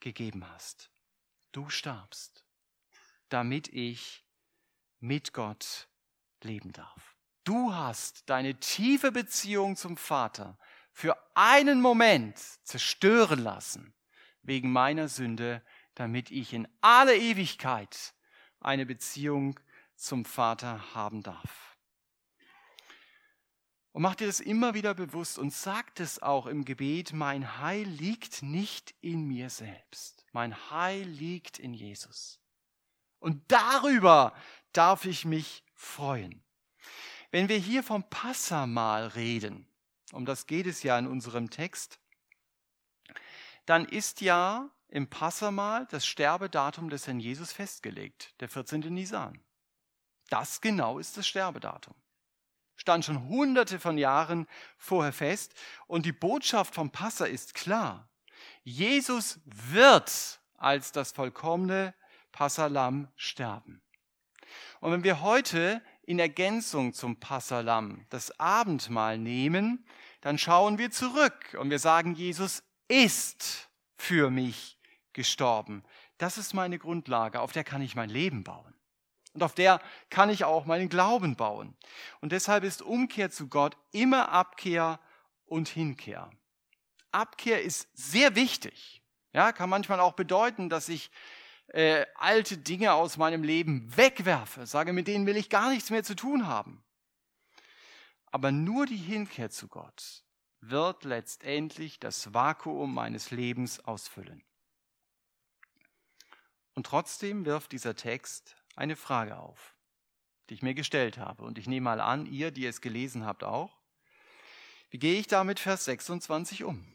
gegeben 0.01 0.49
hast. 0.49 0.91
Du 1.53 1.69
starbst, 1.69 2.45
damit 3.29 3.69
ich 3.69 4.25
mit 5.01 5.33
Gott 5.33 5.89
leben 6.43 6.73
darf. 6.73 7.17
Du 7.45 7.75
hast 7.75 8.29
deine 8.31 8.59
tiefe 8.61 9.11
Beziehung 9.11 9.77
zum 9.77 9.97
Vater 9.97 10.59
für 10.93 11.17
einen 11.35 11.81
Moment 11.81 12.39
zerstören 12.39 13.41
lassen 13.41 13.95
wegen 14.43 14.73
meiner 14.73 15.09
Sünde, 15.09 15.63
damit 15.95 16.31
ich 16.31 16.53
in 16.53 16.69
alle 16.81 17.17
Ewigkeit 17.17 18.15
eine 18.61 18.87
Beziehung 18.87 19.59
zum 19.97 20.25
Vater 20.25 20.95
haben 20.95 21.23
darf. 21.23 21.72
Und 23.93 24.03
mach 24.03 24.15
dir 24.15 24.27
das 24.27 24.41
immer 24.41 24.73
wieder 24.73 24.95
bewusst 24.95 25.39
und 25.39 25.53
sag 25.53 26.01
es 26.01 26.23
auch 26.23 26.47
im 26.47 26.65
Gebet, 26.65 27.13
mein 27.13 27.59
Heil 27.59 27.87
liegt 27.87 28.43
nicht 28.43 28.95
in 29.03 29.27
mir 29.27 29.51
selbst. 29.51 30.25
Mein 30.33 30.71
Heil 30.71 31.07
liegt 31.07 31.59
in 31.59 31.75
Jesus. 31.75 32.41
Und 33.19 33.43
darüber 33.49 34.35
darf 34.73 35.05
ich 35.05 35.27
mich 35.27 35.63
freuen. 35.75 36.43
Wenn 37.31 37.51
wir 37.51 37.59
hier 37.59 37.83
vom 37.83 38.03
Passamal 38.09 39.09
reden, 39.09 39.67
um 40.13 40.25
das 40.25 40.47
geht 40.47 40.67
es 40.67 40.83
ja 40.83 40.99
in 40.99 41.07
unserem 41.07 41.51
Text, 41.51 41.99
dann 43.67 43.85
ist 43.85 44.23
ja 44.23 44.71
im 44.89 45.09
Passamal 45.09 45.87
das 45.91 46.07
Sterbedatum 46.07 46.89
des 46.89 47.07
Herrn 47.07 47.21
Jesus 47.21 47.53
festgelegt, 47.53 48.35
der 48.41 48.49
14. 48.49 48.81
Nisan. 48.93 49.39
Das 50.31 50.63
genau 50.63 50.99
ist 50.99 51.19
das 51.19 51.27
Sterbedatum 51.27 51.95
stand 52.77 53.05
schon 53.05 53.29
hunderte 53.29 53.79
von 53.79 53.99
Jahren 53.99 54.47
vorher 54.77 55.13
fest. 55.13 55.55
Und 55.87 56.07
die 56.07 56.13
Botschaft 56.13 56.75
vom 56.75 56.91
Passa 56.91 57.27
ist 57.27 57.55
klar. 57.55 58.09
Jesus 58.65 59.41
wird 59.45 60.41
als 60.57 60.93
das 60.93 61.13
vollkommene 61.13 61.95
Passalam 62.33 63.09
sterben. 63.17 63.83
Und 64.81 64.93
wenn 64.93 65.05
wir 65.05 65.23
heute 65.23 65.83
in 66.05 66.19
Ergänzung 66.19 66.93
zum 66.93 67.21
Passalam 67.21 68.05
das 68.11 68.39
Abendmahl 68.41 69.19
nehmen, 69.19 69.87
dann 70.21 70.39
schauen 70.39 70.79
wir 70.79 70.91
zurück 70.91 71.57
und 71.59 71.71
wir 71.71 71.79
sagen, 71.79 72.15
Jesus 72.15 72.63
ist 72.89 73.69
für 73.97 74.31
mich 74.31 74.79
gestorben. 75.13 75.85
Das 76.19 76.39
ist 76.39 76.55
meine 76.55 76.79
Grundlage, 76.79 77.41
auf 77.41 77.53
der 77.53 77.65
kann 77.65 77.83
ich 77.83 77.95
mein 77.95 78.11
Leben 78.11 78.45
bauen. 78.45 78.75
Und 79.35 79.43
auf 79.43 79.55
der 79.55 79.81
kann 80.11 80.31
ich 80.31 80.45
auch 80.45 80.67
meinen 80.67 80.89
Glauben 80.89 81.37
bauen. 81.37 81.75
Und 82.21 82.33
deshalb 82.33 82.65
ist 82.65 82.83
Umkehr 82.83 83.31
zu 83.31 83.49
Gott 83.49 83.77
immer 83.93 84.29
Abkehr 84.29 85.01
und 85.47 85.69
Hinkehr. 85.69 86.31
Abkehr 87.13 87.63
ist 87.63 87.89
sehr 87.95 88.35
wichtig. 88.35 89.03
Ja, 89.33 89.53
kann 89.53 89.71
manchmal 89.71 90.01
auch 90.01 90.13
bedeuten, 90.13 90.69
dass 90.69 90.89
ich 90.89 91.11
äh, 91.69 92.05
alte 92.17 92.59
Dinge 92.59 92.93
aus 92.93 93.17
meinem 93.17 93.43
Leben 93.43 93.97
wegwerfe, 93.97 94.67
sage, 94.67 94.93
mit 94.93 95.09
denen 95.09 95.27
will 95.27 95.37
ich 95.37 95.49
gar 95.49 95.71
nichts 95.71 95.91
mehr 95.91 96.05
zu 96.05 96.15
tun 96.15 96.47
haben. 96.47 96.85
Aber 98.27 98.53
nur 98.53 98.87
die 98.87 98.97
Hinkehr 98.97 99.51
zu 99.51 99.69
Gott 99.69 100.25
wird 100.61 101.05
letztendlich 101.05 101.99
das 101.99 102.35
Vakuum 102.35 102.95
meines 102.95 103.31
Lebens 103.31 103.81
ausfüllen. 103.81 104.45
Und 106.75 106.87
trotzdem 106.87 107.45
wirft 107.45 107.73
dieser 107.73 107.97
Text 107.97 108.57
eine 108.75 108.97
Frage 108.97 109.39
auf, 109.39 109.77
die 110.49 110.55
ich 110.55 110.63
mir 110.63 110.75
gestellt 110.75 111.19
habe. 111.19 111.43
Und 111.43 111.59
ich 111.59 111.67
nehme 111.67 111.85
mal 111.85 112.01
an, 112.01 112.27
ihr, 112.27 112.51
die 112.51 112.67
es 112.67 112.81
gelesen 112.81 113.25
habt, 113.25 113.45
auch. 113.45 113.79
Wie 114.91 114.99
gehe 114.99 115.19
ich 115.19 115.27
da 115.27 115.45
mit 115.45 115.61
Vers 115.61 115.85
26 115.87 116.65
um? 116.65 116.87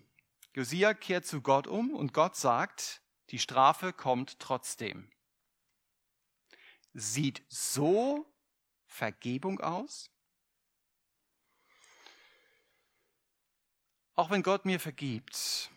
Josia 0.53 0.93
kehrt 0.93 1.25
zu 1.25 1.41
Gott 1.41 1.67
um 1.67 1.93
und 1.93 2.13
Gott 2.13 2.35
sagt, 2.35 3.01
die 3.29 3.39
Strafe 3.39 3.93
kommt 3.93 4.39
trotzdem. 4.39 5.11
Sieht 6.93 7.43
so 7.49 8.25
Vergebung 8.85 9.59
aus? 9.59 10.09
Auch 14.15 14.31
wenn 14.31 14.41
Gott 14.41 14.65
mir 14.65 14.79
vergibt, 14.79 15.69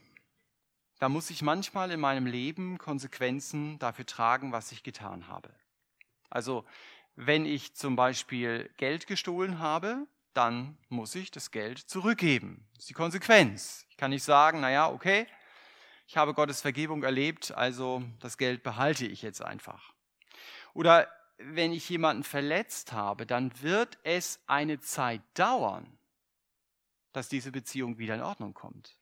da 0.98 1.11
muss 1.11 1.28
ich 1.28 1.42
manchmal 1.42 1.90
in 1.90 2.01
meinem 2.01 2.24
Leben 2.24 2.78
Konsequenzen 2.78 3.78
dafür 3.78 4.07
tragen, 4.07 4.53
was 4.53 4.72
ich 4.72 4.82
getan 4.82 5.28
habe. 5.28 5.55
Also 6.30 6.64
wenn 7.16 7.44
ich 7.44 7.74
zum 7.74 7.96
Beispiel 7.96 8.70
Geld 8.76 9.06
gestohlen 9.06 9.58
habe, 9.58 10.06
dann 10.32 10.78
muss 10.88 11.14
ich 11.14 11.30
das 11.30 11.50
Geld 11.50 11.78
zurückgeben. 11.78 12.68
Das 12.74 12.84
ist 12.84 12.90
die 12.90 12.94
Konsequenz. 12.94 13.84
Ich 13.90 13.96
kann 13.96 14.10
nicht 14.10 14.22
sagen, 14.22 14.60
naja, 14.60 14.88
okay, 14.88 15.26
ich 16.06 16.16
habe 16.16 16.34
Gottes 16.34 16.60
Vergebung 16.60 17.02
erlebt, 17.02 17.52
also 17.52 18.02
das 18.20 18.38
Geld 18.38 18.62
behalte 18.62 19.06
ich 19.06 19.22
jetzt 19.22 19.42
einfach. 19.42 19.92
Oder 20.72 21.08
wenn 21.38 21.72
ich 21.72 21.88
jemanden 21.88 22.22
verletzt 22.22 22.92
habe, 22.92 23.26
dann 23.26 23.52
wird 23.62 23.98
es 24.02 24.42
eine 24.46 24.80
Zeit 24.80 25.22
dauern, 25.34 25.98
dass 27.12 27.28
diese 27.28 27.50
Beziehung 27.50 27.98
wieder 27.98 28.14
in 28.14 28.22
Ordnung 28.22 28.54
kommt. 28.54 28.99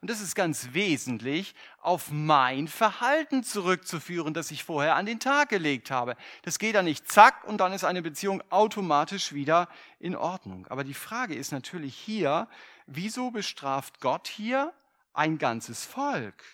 Und 0.00 0.10
das 0.10 0.20
ist 0.20 0.34
ganz 0.34 0.68
wesentlich 0.72 1.54
auf 1.80 2.10
mein 2.10 2.68
Verhalten 2.68 3.42
zurückzuführen, 3.44 4.34
das 4.34 4.50
ich 4.50 4.64
vorher 4.64 4.96
an 4.96 5.06
den 5.06 5.20
Tag 5.20 5.48
gelegt 5.50 5.90
habe. 5.90 6.16
Das 6.42 6.58
geht 6.58 6.74
dann 6.74 6.84
nicht 6.84 7.10
zack 7.10 7.44
und 7.44 7.58
dann 7.58 7.72
ist 7.72 7.84
eine 7.84 8.02
Beziehung 8.02 8.42
automatisch 8.50 9.32
wieder 9.32 9.68
in 9.98 10.16
Ordnung. 10.16 10.66
Aber 10.68 10.84
die 10.84 10.94
Frage 10.94 11.34
ist 11.34 11.52
natürlich 11.52 11.96
hier, 11.96 12.48
wieso 12.86 13.30
bestraft 13.30 14.00
Gott 14.00 14.28
hier 14.28 14.72
ein 15.12 15.38
ganzes 15.38 15.84
Volk? 15.84 16.44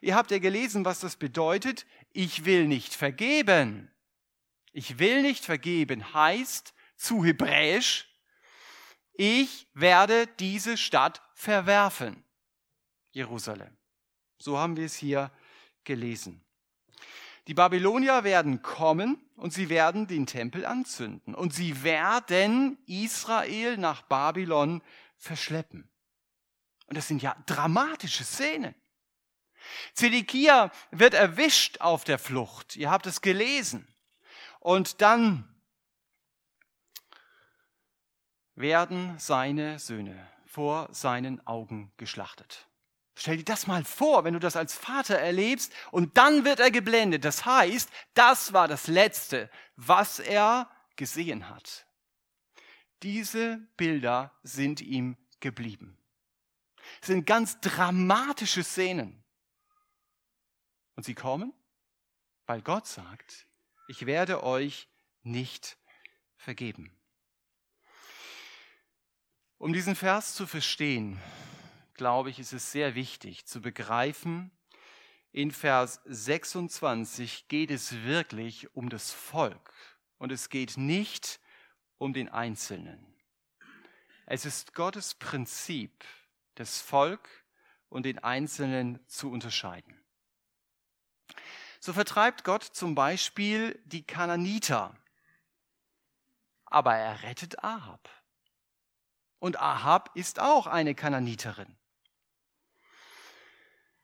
Ihr 0.00 0.14
habt 0.14 0.30
ja 0.30 0.38
gelesen, 0.38 0.84
was 0.84 1.00
das 1.00 1.16
bedeutet. 1.16 1.86
Ich 2.12 2.44
will 2.44 2.66
nicht 2.66 2.94
vergeben. 2.94 3.90
Ich 4.72 4.98
will 4.98 5.22
nicht 5.22 5.44
vergeben 5.44 6.14
heißt 6.14 6.74
zu 6.96 7.24
Hebräisch, 7.24 8.06
ich 9.14 9.66
werde 9.74 10.26
diese 10.38 10.76
Stadt 10.78 11.20
verwerfen. 11.40 12.22
Jerusalem. 13.12 13.74
So 14.38 14.58
haben 14.58 14.76
wir 14.76 14.84
es 14.84 14.94
hier 14.94 15.32
gelesen. 15.84 16.44
Die 17.46 17.54
Babylonier 17.54 18.24
werden 18.24 18.60
kommen 18.62 19.18
und 19.36 19.52
sie 19.52 19.70
werden 19.70 20.06
den 20.06 20.26
Tempel 20.26 20.66
anzünden 20.66 21.34
und 21.34 21.54
sie 21.54 21.82
werden 21.82 22.78
Israel 22.86 23.78
nach 23.78 24.02
Babylon 24.02 24.82
verschleppen. 25.16 25.90
Und 26.86 26.96
das 26.96 27.08
sind 27.08 27.22
ja 27.22 27.34
dramatische 27.46 28.24
Szenen. 28.24 28.74
Zedekia 29.94 30.70
wird 30.90 31.14
erwischt 31.14 31.80
auf 31.80 32.04
der 32.04 32.18
Flucht. 32.18 32.76
Ihr 32.76 32.90
habt 32.90 33.06
es 33.06 33.22
gelesen. 33.22 33.88
Und 34.58 35.00
dann 35.00 35.48
werden 38.54 39.18
seine 39.18 39.78
Söhne 39.78 40.30
vor 40.50 40.88
seinen 40.90 41.46
Augen 41.46 41.92
geschlachtet. 41.96 42.66
Stell 43.14 43.36
dir 43.36 43.44
das 43.44 43.68
mal 43.68 43.84
vor, 43.84 44.24
wenn 44.24 44.34
du 44.34 44.40
das 44.40 44.56
als 44.56 44.74
Vater 44.74 45.16
erlebst 45.16 45.72
und 45.92 46.16
dann 46.16 46.44
wird 46.44 46.58
er 46.58 46.72
geblendet. 46.72 47.24
Das 47.24 47.44
heißt, 47.44 47.88
das 48.14 48.52
war 48.52 48.66
das 48.66 48.88
Letzte, 48.88 49.48
was 49.76 50.18
er 50.18 50.68
gesehen 50.96 51.48
hat. 51.48 51.86
Diese 53.04 53.58
Bilder 53.76 54.32
sind 54.42 54.80
ihm 54.80 55.16
geblieben. 55.38 55.96
Es 57.00 57.06
sind 57.06 57.26
ganz 57.26 57.60
dramatische 57.60 58.64
Szenen. 58.64 59.22
Und 60.96 61.04
sie 61.04 61.14
kommen, 61.14 61.52
weil 62.46 62.60
Gott 62.60 62.88
sagt, 62.88 63.46
ich 63.86 64.04
werde 64.04 64.42
euch 64.42 64.88
nicht 65.22 65.78
vergeben. 66.36 66.99
Um 69.60 69.74
diesen 69.74 69.94
Vers 69.94 70.32
zu 70.32 70.46
verstehen, 70.46 71.20
glaube 71.92 72.30
ich, 72.30 72.38
ist 72.38 72.54
es 72.54 72.72
sehr 72.72 72.94
wichtig 72.94 73.44
zu 73.44 73.60
begreifen, 73.60 74.50
in 75.32 75.50
Vers 75.50 76.00
26 76.06 77.46
geht 77.46 77.70
es 77.70 77.92
wirklich 78.04 78.74
um 78.74 78.88
das 78.88 79.12
Volk 79.12 79.74
und 80.16 80.32
es 80.32 80.48
geht 80.48 80.78
nicht 80.78 81.40
um 81.98 82.14
den 82.14 82.30
Einzelnen. 82.30 83.04
Es 84.24 84.46
ist 84.46 84.72
Gottes 84.72 85.14
Prinzip, 85.14 86.06
das 86.54 86.80
Volk 86.80 87.28
und 87.90 88.06
den 88.06 88.18
Einzelnen 88.18 88.98
zu 89.08 89.30
unterscheiden. 89.30 89.94
So 91.80 91.92
vertreibt 91.92 92.44
Gott 92.44 92.62
zum 92.62 92.94
Beispiel 92.94 93.78
die 93.84 94.06
Kananiter, 94.06 94.96
aber 96.64 96.96
er 96.96 97.24
rettet 97.24 97.62
Ahab. 97.62 98.08
Und 99.40 99.58
Ahab 99.58 100.10
ist 100.14 100.38
auch 100.38 100.68
eine 100.68 100.94
Kananiterin. 100.94 101.76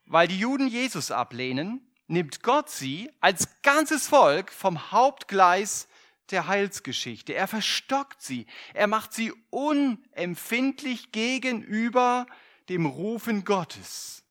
Weil 0.07 0.27
die 0.27 0.39
Juden 0.39 0.67
Jesus 0.67 1.11
ablehnen, 1.11 1.87
nimmt 2.09 2.43
Gott 2.43 2.71
sie 2.71 3.11
als 3.21 3.61
ganzes 3.63 4.09
Volk 4.09 4.51
vom 4.51 4.91
Hauptgleis 4.91 5.89
der 6.31 6.47
Heilsgeschichte. 6.47 7.35
Er 7.35 7.47
verstockt 7.49 8.21
sie. 8.23 8.47
Er 8.75 8.87
macht 8.87 9.13
sie 9.13 9.33
unempfindlich 9.51 11.13
gegenüber 11.13 12.27
dem 12.69 12.87
Rufen 12.87 13.45
Gottes. 13.45 14.25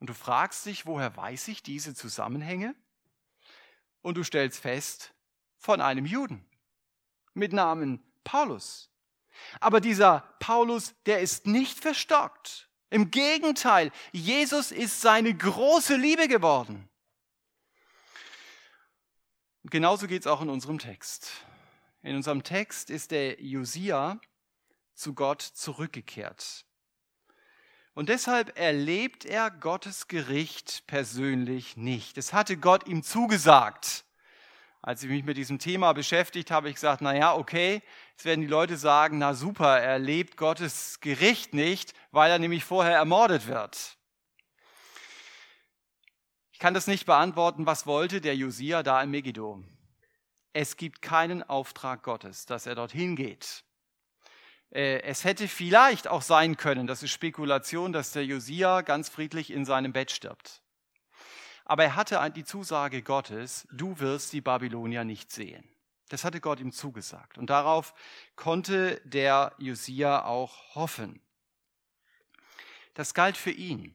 Und 0.00 0.10
du 0.10 0.14
fragst 0.14 0.66
dich, 0.66 0.86
woher 0.86 1.16
weiß 1.16 1.48
ich 1.48 1.62
diese 1.62 1.94
Zusammenhänge? 1.94 2.74
Und 4.02 4.16
du 4.16 4.24
stellst 4.24 4.60
fest, 4.60 5.14
von 5.56 5.80
einem 5.80 6.06
Juden 6.06 6.44
mit 7.34 7.52
Namen 7.52 8.02
Paulus. 8.24 8.90
Aber 9.60 9.80
dieser 9.80 10.20
Paulus, 10.38 10.94
der 11.06 11.20
ist 11.20 11.46
nicht 11.46 11.78
verstockt. 11.80 12.68
Im 12.90 13.10
Gegenteil, 13.10 13.92
Jesus 14.12 14.72
ist 14.72 15.00
seine 15.00 15.34
große 15.34 15.96
Liebe 15.96 16.28
geworden. 16.28 16.88
Und 19.62 19.70
genauso 19.70 20.06
geht 20.06 20.22
es 20.22 20.26
auch 20.26 20.40
in 20.40 20.48
unserem 20.48 20.78
Text. 20.78 21.30
In 22.02 22.16
unserem 22.16 22.42
Text 22.42 22.88
ist 22.90 23.10
der 23.10 23.42
Josia 23.42 24.20
zu 24.94 25.14
Gott 25.14 25.42
zurückgekehrt. 25.42 26.64
Und 27.92 28.08
deshalb 28.08 28.58
erlebt 28.58 29.24
er 29.24 29.50
Gottes 29.50 30.06
Gericht 30.08 30.84
persönlich 30.86 31.76
nicht. 31.76 32.16
Es 32.16 32.32
hatte 32.32 32.56
Gott 32.56 32.86
ihm 32.86 33.02
zugesagt 33.02 34.04
als 34.88 35.02
ich 35.02 35.10
mich 35.10 35.22
mit 35.22 35.36
diesem 35.36 35.58
Thema 35.58 35.92
beschäftigt 35.92 36.50
habe, 36.50 36.70
ich 36.70 36.76
gesagt, 36.76 37.02
na 37.02 37.14
ja, 37.14 37.34
okay, 37.34 37.82
jetzt 38.12 38.24
werden 38.24 38.40
die 38.40 38.46
Leute 38.46 38.78
sagen, 38.78 39.18
na 39.18 39.34
super, 39.34 39.78
er 39.78 39.98
lebt 39.98 40.38
Gottes 40.38 41.00
Gericht 41.00 41.52
nicht, 41.52 41.92
weil 42.10 42.30
er 42.30 42.38
nämlich 42.38 42.64
vorher 42.64 42.96
ermordet 42.96 43.48
wird. 43.48 43.98
Ich 46.52 46.58
kann 46.58 46.72
das 46.72 46.86
nicht 46.86 47.04
beantworten, 47.04 47.66
was 47.66 47.86
wollte 47.86 48.22
der 48.22 48.34
Josia 48.34 48.82
da 48.82 49.02
in 49.02 49.10
Megiddo. 49.10 49.62
Es 50.54 50.78
gibt 50.78 51.02
keinen 51.02 51.42
Auftrag 51.42 52.02
Gottes, 52.02 52.46
dass 52.46 52.64
er 52.64 52.74
dorthin 52.74 53.14
geht. 53.14 53.64
Äh, 54.70 55.02
es 55.02 55.22
hätte 55.22 55.48
vielleicht 55.48 56.08
auch 56.08 56.22
sein 56.22 56.56
können, 56.56 56.86
das 56.86 57.02
ist 57.02 57.10
Spekulation, 57.10 57.92
dass 57.92 58.12
der 58.12 58.24
Josia 58.24 58.80
ganz 58.80 59.10
friedlich 59.10 59.50
in 59.50 59.66
seinem 59.66 59.92
Bett 59.92 60.10
stirbt. 60.12 60.62
Aber 61.68 61.84
er 61.84 61.96
hatte 61.96 62.32
die 62.34 62.44
Zusage 62.44 63.02
Gottes, 63.02 63.68
du 63.70 64.00
wirst 64.00 64.32
die 64.32 64.40
Babylonier 64.40 65.04
nicht 65.04 65.30
sehen. 65.30 65.68
Das 66.08 66.24
hatte 66.24 66.40
Gott 66.40 66.60
ihm 66.60 66.72
zugesagt. 66.72 67.36
Und 67.36 67.50
darauf 67.50 67.92
konnte 68.36 69.02
der 69.04 69.52
Josia 69.58 70.24
auch 70.24 70.74
hoffen. 70.74 71.20
Das 72.94 73.12
galt 73.12 73.36
für 73.36 73.50
ihn, 73.50 73.94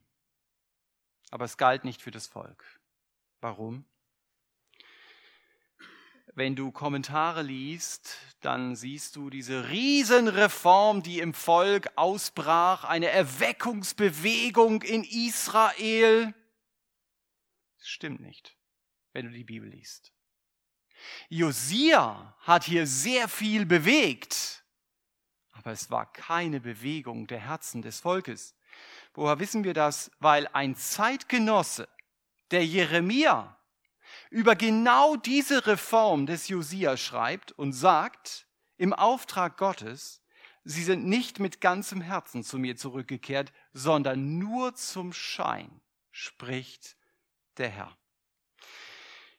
aber 1.32 1.46
es 1.46 1.58
galt 1.58 1.84
nicht 1.84 2.04
für 2.04 2.12
das 2.12 2.28
Volk. 2.28 2.64
Warum? 3.42 3.86
Wenn 6.36 6.56
du 6.56 6.72
Kommentare 6.72 7.42
liest, 7.42 8.18
dann 8.42 8.76
siehst 8.76 9.16
du 9.16 9.32
diese 9.32 9.70
Riesenreform, 9.70 11.02
die 11.02 11.20
im 11.20 11.34
Volk 11.34 11.90
ausbrach, 11.96 12.84
eine 12.84 13.10
Erweckungsbewegung 13.10 14.84
in 14.84 15.04
Israel. 15.04 16.34
Stimmt 17.86 18.22
nicht, 18.22 18.56
wenn 19.12 19.26
du 19.26 19.32
die 19.32 19.44
Bibel 19.44 19.70
liest. 19.70 20.14
Josia 21.28 22.36
hat 22.40 22.64
hier 22.64 22.88
sehr 22.88 23.28
viel 23.28 23.66
bewegt, 23.66 24.64
aber 25.52 25.72
es 25.72 25.92
war 25.92 26.12
keine 26.12 26.62
Bewegung 26.62 27.28
der 27.28 27.40
Herzen 27.40 27.82
des 27.82 28.00
Volkes. 28.00 28.56
Woher 29.14 29.40
wissen 29.40 29.66
wir 29.66 29.74
das? 29.74 30.12
Weil 30.20 30.48
ein 30.54 30.76
Zeitgenosse, 30.76 31.90
der 32.52 32.66
Jeremia, 32.66 33.60
über 34.30 34.56
genau 34.56 35.18
diese 35.18 35.68
Reform 35.68 36.26
des 36.26 36.48
Josia 36.48 36.96
schreibt 36.96 37.52
und 37.52 37.74
sagt, 37.74 38.48
im 38.78 38.94
Auftrag 38.94 39.58
Gottes, 39.58 40.24
sie 40.64 40.84
sind 40.84 41.06
nicht 41.06 41.40
mit 41.40 41.60
ganzem 41.60 42.00
Herzen 42.00 42.44
zu 42.44 42.58
mir 42.58 42.78
zurückgekehrt, 42.78 43.52
sondern 43.74 44.40
nur 44.40 44.74
zum 44.76 45.12
Schein, 45.12 45.82
spricht 46.12 46.96
der 47.58 47.70
Herr. 47.70 47.98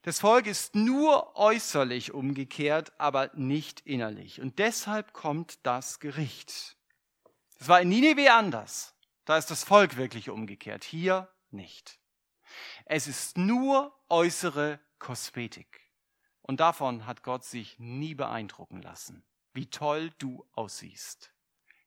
Das 0.02 0.20
Volk 0.20 0.46
ist 0.46 0.74
nur 0.74 1.34
äußerlich 1.36 2.12
umgekehrt, 2.12 2.92
aber 2.98 3.30
nicht 3.34 3.80
innerlich. 3.86 4.40
Und 4.40 4.58
deshalb 4.58 5.14
kommt 5.14 5.64
das 5.64 5.98
Gericht. 5.98 6.76
Es 7.58 7.68
war 7.68 7.80
in 7.80 7.88
Nineveh 7.88 8.28
anders. 8.28 8.94
Da 9.24 9.38
ist 9.38 9.50
das 9.50 9.64
Volk 9.64 9.96
wirklich 9.96 10.28
umgekehrt. 10.28 10.84
Hier 10.84 11.32
nicht. 11.50 11.98
Es 12.84 13.06
ist 13.06 13.38
nur 13.38 13.98
äußere 14.10 14.78
Kosmetik. 14.98 15.80
Und 16.42 16.60
davon 16.60 17.06
hat 17.06 17.22
Gott 17.22 17.44
sich 17.44 17.78
nie 17.78 18.14
beeindrucken 18.14 18.82
lassen, 18.82 19.24
wie 19.54 19.70
toll 19.70 20.10
du 20.18 20.46
aussiehst. 20.52 21.32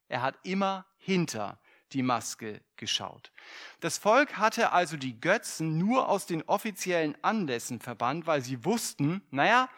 Er 0.08 0.24
hat 0.24 0.40
immer 0.42 0.88
hinter 0.98 1.60
die 1.94 2.04
Maske 2.04 2.62
geschaut. 2.76 3.32
Das 3.80 3.98
Volk 3.98 4.38
hatte 4.38 4.72
also 4.72 4.98
die 4.98 5.20
Götzen 5.20 5.78
nur 5.78 6.10
aus 6.10 6.26
den 6.26 6.44
offiziellen 6.44 7.18
Anlässen 7.24 7.80
verbannt, 7.80 8.28
weil 8.28 8.42
sie 8.42 8.64
wussten, 8.66 9.22
naja, 9.32 9.70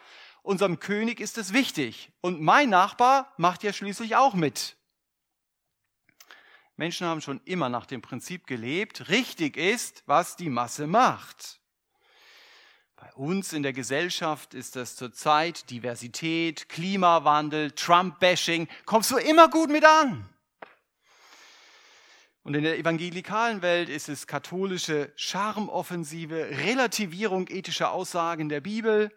unserem 0.42 0.80
König 0.80 1.20
ist 1.20 1.38
es 1.38 1.52
wichtig 1.52 2.12
und 2.20 2.40
mein 2.40 2.70
Nachbar 2.70 3.32
macht 3.36 3.62
ja 3.62 3.72
schließlich 3.72 4.16
auch 4.16 4.34
mit. 4.34 4.76
Menschen 6.76 7.06
haben 7.06 7.20
schon 7.20 7.42
immer 7.44 7.68
nach 7.68 7.84
dem 7.84 8.00
Prinzip 8.00 8.46
gelebt, 8.46 9.10
richtig 9.10 9.58
ist, 9.58 10.02
was 10.06 10.36
die 10.36 10.48
Masse 10.48 10.86
macht. 10.86 11.60
Bei 12.96 13.12
uns 13.14 13.52
in 13.52 13.62
der 13.62 13.72
Gesellschaft 13.72 14.54
ist 14.54 14.76
das 14.76 14.96
zurzeit 14.96 15.70
Diversität, 15.70 16.68
Klimawandel, 16.68 17.70
Trump-Bashing, 17.72 18.68
kommst 18.84 19.10
du 19.10 19.16
immer 19.16 19.48
gut 19.48 19.70
mit 19.70 19.84
an. 19.84 20.28
Und 22.42 22.54
in 22.54 22.64
der 22.64 22.78
evangelikalen 22.78 23.60
Welt 23.62 23.88
ist 23.88 24.08
es 24.08 24.26
katholische 24.26 25.12
Charmoffensive, 25.16 26.50
Relativierung 26.50 27.48
ethischer 27.48 27.92
Aussagen 27.92 28.48
der 28.48 28.60
Bibel, 28.60 29.10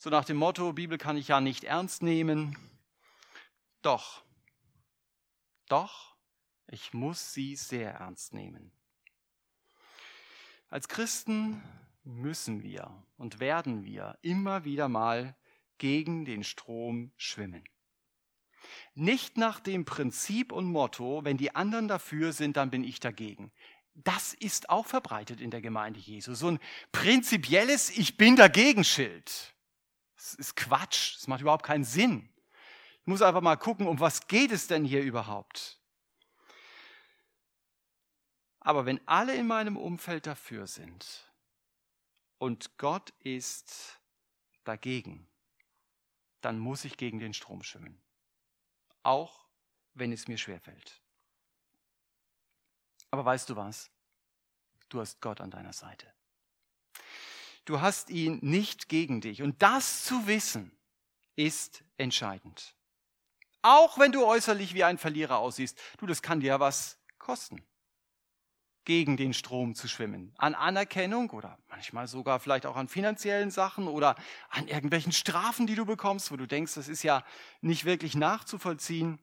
so 0.00 0.10
nach 0.10 0.24
dem 0.24 0.36
Motto, 0.36 0.72
Bibel 0.72 0.96
kann 0.96 1.16
ich 1.16 1.28
ja 1.28 1.40
nicht 1.40 1.64
ernst 1.64 2.02
nehmen. 2.02 2.56
Doch, 3.82 4.22
doch, 5.66 6.16
ich 6.68 6.94
muss 6.94 7.32
sie 7.32 7.56
sehr 7.56 7.94
ernst 7.94 8.32
nehmen. 8.32 8.70
Als 10.68 10.86
Christen 10.86 11.62
müssen 12.04 12.62
wir 12.62 13.04
und 13.16 13.40
werden 13.40 13.84
wir 13.84 14.18
immer 14.22 14.64
wieder 14.64 14.88
mal 14.88 15.36
gegen 15.78 16.24
den 16.24 16.44
Strom 16.44 17.10
schwimmen. 17.16 17.64
Nicht 18.94 19.36
nach 19.36 19.60
dem 19.60 19.84
Prinzip 19.84 20.52
und 20.52 20.66
Motto, 20.66 21.24
wenn 21.24 21.36
die 21.36 21.54
anderen 21.54 21.88
dafür 21.88 22.32
sind, 22.32 22.56
dann 22.56 22.70
bin 22.70 22.84
ich 22.84 23.00
dagegen. 23.00 23.52
Das 23.94 24.34
ist 24.34 24.70
auch 24.70 24.86
verbreitet 24.86 25.40
in 25.40 25.50
der 25.50 25.60
Gemeinde 25.60 25.98
Jesu. 25.98 26.34
So 26.34 26.48
ein 26.48 26.60
prinzipielles 26.92 27.90
Ich 27.90 28.16
bin 28.16 28.36
dagegen 28.36 28.84
Schild. 28.84 29.54
Das 30.16 30.34
ist 30.34 30.56
Quatsch. 30.56 31.16
Das 31.16 31.26
macht 31.26 31.40
überhaupt 31.40 31.64
keinen 31.64 31.84
Sinn. 31.84 32.28
Ich 33.00 33.06
muss 33.06 33.22
einfach 33.22 33.40
mal 33.40 33.56
gucken, 33.56 33.86
um 33.86 34.00
was 34.00 34.26
geht 34.28 34.52
es 34.52 34.66
denn 34.66 34.84
hier 34.84 35.02
überhaupt? 35.02 35.80
Aber 38.60 38.84
wenn 38.84 39.00
alle 39.08 39.34
in 39.34 39.46
meinem 39.46 39.76
Umfeld 39.76 40.26
dafür 40.26 40.66
sind 40.66 41.32
und 42.36 42.76
Gott 42.76 43.14
ist 43.20 43.98
dagegen, 44.64 45.26
dann 46.40 46.58
muss 46.58 46.84
ich 46.84 46.96
gegen 46.96 47.18
den 47.18 47.32
Strom 47.32 47.62
schwimmen. 47.62 48.00
Auch 49.08 49.46
wenn 49.94 50.12
es 50.12 50.28
mir 50.28 50.38
schwerfällt. 50.38 51.00
Aber 53.10 53.24
weißt 53.24 53.48
du 53.48 53.56
was? 53.56 53.90
Du 54.88 55.00
hast 55.00 55.20
Gott 55.20 55.40
an 55.40 55.50
deiner 55.50 55.72
Seite 55.72 56.12
du 57.68 57.80
hast 57.80 58.10
ihn 58.10 58.38
nicht 58.42 58.88
gegen 58.88 59.20
dich. 59.20 59.42
Und 59.42 59.62
das 59.62 60.04
zu 60.04 60.26
wissen, 60.26 60.76
ist 61.36 61.84
entscheidend. 61.96 62.74
Auch 63.62 63.98
wenn 63.98 64.12
du 64.12 64.24
äußerlich 64.24 64.74
wie 64.74 64.84
ein 64.84 64.98
Verlierer 64.98 65.38
aussiehst, 65.38 65.78
du, 65.98 66.06
das 66.06 66.22
kann 66.22 66.40
dir 66.40 66.58
was 66.60 66.98
kosten, 67.18 67.62
gegen 68.88 69.18
den 69.18 69.34
Strom 69.34 69.74
zu 69.74 69.86
schwimmen. 69.86 70.32
An 70.38 70.54
Anerkennung 70.54 71.28
oder 71.28 71.58
manchmal 71.68 72.08
sogar 72.08 72.40
vielleicht 72.40 72.64
auch 72.64 72.74
an 72.74 72.88
finanziellen 72.88 73.50
Sachen 73.50 73.86
oder 73.86 74.16
an 74.48 74.66
irgendwelchen 74.66 75.12
Strafen, 75.12 75.66
die 75.66 75.74
du 75.74 75.84
bekommst, 75.84 76.32
wo 76.32 76.36
du 76.36 76.46
denkst, 76.46 76.74
das 76.74 76.88
ist 76.88 77.02
ja 77.02 77.22
nicht 77.60 77.84
wirklich 77.84 78.16
nachzuvollziehen. 78.16 79.18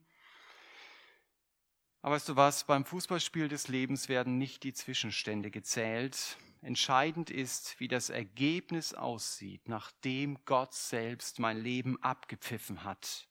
Aber 2.00 2.14
weißt 2.14 2.28
du 2.28 2.36
was, 2.36 2.62
beim 2.62 2.84
Fußballspiel 2.84 3.48
des 3.48 3.66
Lebens 3.66 4.08
werden 4.08 4.38
nicht 4.38 4.62
die 4.62 4.72
Zwischenstände 4.72 5.50
gezählt, 5.50 6.38
Entscheidend 6.62 7.30
ist, 7.30 7.78
wie 7.78 7.88
das 7.88 8.08
Ergebnis 8.08 8.94
aussieht, 8.94 9.68
nachdem 9.68 10.38
Gott 10.46 10.74
selbst 10.74 11.38
mein 11.38 11.58
Leben 11.58 12.02
abgepfiffen 12.02 12.82
hat. 12.82 13.28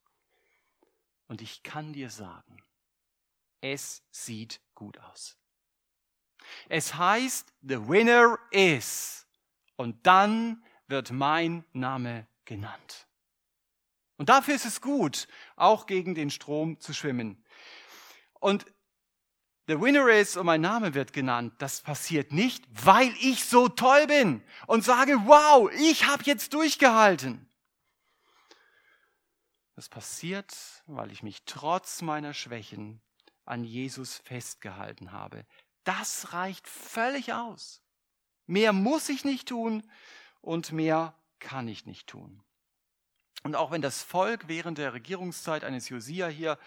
Und 1.27 1.41
ich 1.41 1.63
kann 1.63 1.91
dir 1.91 2.09
sagen, 2.09 2.61
es 3.61 4.03
sieht 4.11 4.61
gut 4.75 4.99
aus. 4.99 5.37
Es 6.69 6.95
heißt, 6.95 7.53
the 7.61 7.87
winner 7.87 8.37
is. 8.51 9.27
Und 9.75 10.05
dann 10.05 10.63
wird 10.87 11.11
mein 11.11 11.65
Name 11.73 12.27
genannt. 12.45 13.07
Und 14.17 14.29
dafür 14.29 14.55
ist 14.55 14.65
es 14.65 14.81
gut, 14.81 15.27
auch 15.55 15.85
gegen 15.85 16.15
den 16.15 16.29
Strom 16.29 16.79
zu 16.79 16.93
schwimmen. 16.93 17.43
Und 18.39 18.65
The 19.67 19.81
winner 19.81 20.07
is 20.09 20.37
und 20.37 20.45
mein 20.45 20.61
Name 20.61 20.93
wird 20.93 21.11
genannt. 21.11 21.55
Das 21.57 21.81
passiert 21.81 22.31
nicht, 22.31 22.63
weil 22.69 23.11
ich 23.19 23.45
so 23.45 23.67
toll 23.67 24.05
bin 24.05 24.43
und 24.67 24.83
sage, 24.83 25.13
wow, 25.25 25.71
ich 25.73 26.05
habe 26.05 26.23
jetzt 26.25 26.53
durchgehalten. 26.53 27.49
Das 29.75 29.89
passiert, 29.89 30.55
weil 30.85 31.11
ich 31.11 31.23
mich 31.23 31.43
trotz 31.45 32.03
meiner 32.03 32.35
Schwächen 32.35 33.01
an 33.43 33.63
Jesus 33.63 34.17
festgehalten 34.17 35.11
habe. 35.11 35.45
Das 35.85 36.33
reicht 36.33 36.67
völlig 36.67 37.31
aus. 37.31 37.81
Mehr 38.47 38.73
muss 38.73 39.07
ich 39.07 39.23
nicht 39.23 39.47
tun 39.47 39.83
und 40.41 40.71
mehr 40.71 41.15
kann 41.39 41.67
ich 41.67 41.85
nicht 41.85 42.07
tun. 42.07 42.43
Und 43.43 43.55
auch 43.55 43.71
wenn 43.71 43.81
das 43.81 44.01
Volk 44.01 44.47
während 44.47 44.79
der 44.79 44.93
Regierungszeit 44.93 45.63
eines 45.63 45.87
Josia 45.89 46.27
hier 46.27 46.57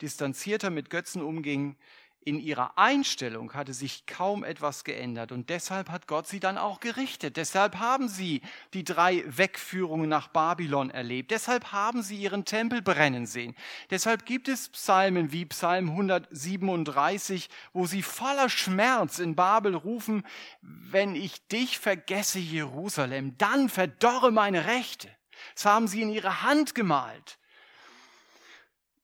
distanzierter 0.00 0.70
mit 0.70 0.88
Götzen 0.88 1.22
umging, 1.22 1.76
in 2.22 2.38
ihrer 2.38 2.76
Einstellung 2.76 3.54
hatte 3.54 3.72
sich 3.72 4.04
kaum 4.04 4.44
etwas 4.44 4.84
geändert 4.84 5.32
und 5.32 5.48
deshalb 5.48 5.88
hat 5.88 6.06
Gott 6.06 6.26
sie 6.26 6.38
dann 6.38 6.58
auch 6.58 6.80
gerichtet. 6.80 7.36
Deshalb 7.36 7.78
haben 7.78 8.08
sie 8.08 8.42
die 8.74 8.84
drei 8.84 9.24
Wegführungen 9.26 10.08
nach 10.08 10.28
Babylon 10.28 10.90
erlebt. 10.90 11.30
Deshalb 11.30 11.72
haben 11.72 12.02
sie 12.02 12.16
ihren 12.16 12.44
Tempel 12.44 12.82
brennen 12.82 13.26
sehen. 13.26 13.56
Deshalb 13.88 14.26
gibt 14.26 14.48
es 14.48 14.68
Psalmen 14.68 15.32
wie 15.32 15.46
Psalm 15.46 15.90
137, 15.90 17.48
wo 17.72 17.86
sie 17.86 18.02
voller 18.02 18.50
Schmerz 18.50 19.18
in 19.18 19.34
Babel 19.34 19.74
rufen, 19.74 20.26
wenn 20.60 21.16
ich 21.16 21.46
dich 21.48 21.78
vergesse, 21.78 22.38
Jerusalem, 22.38 23.38
dann 23.38 23.68
verdorre 23.68 24.30
meine 24.30 24.66
Rechte. 24.66 25.08
Das 25.54 25.64
haben 25.64 25.88
sie 25.88 26.02
in 26.02 26.10
ihre 26.10 26.42
Hand 26.42 26.74
gemalt. 26.74 27.39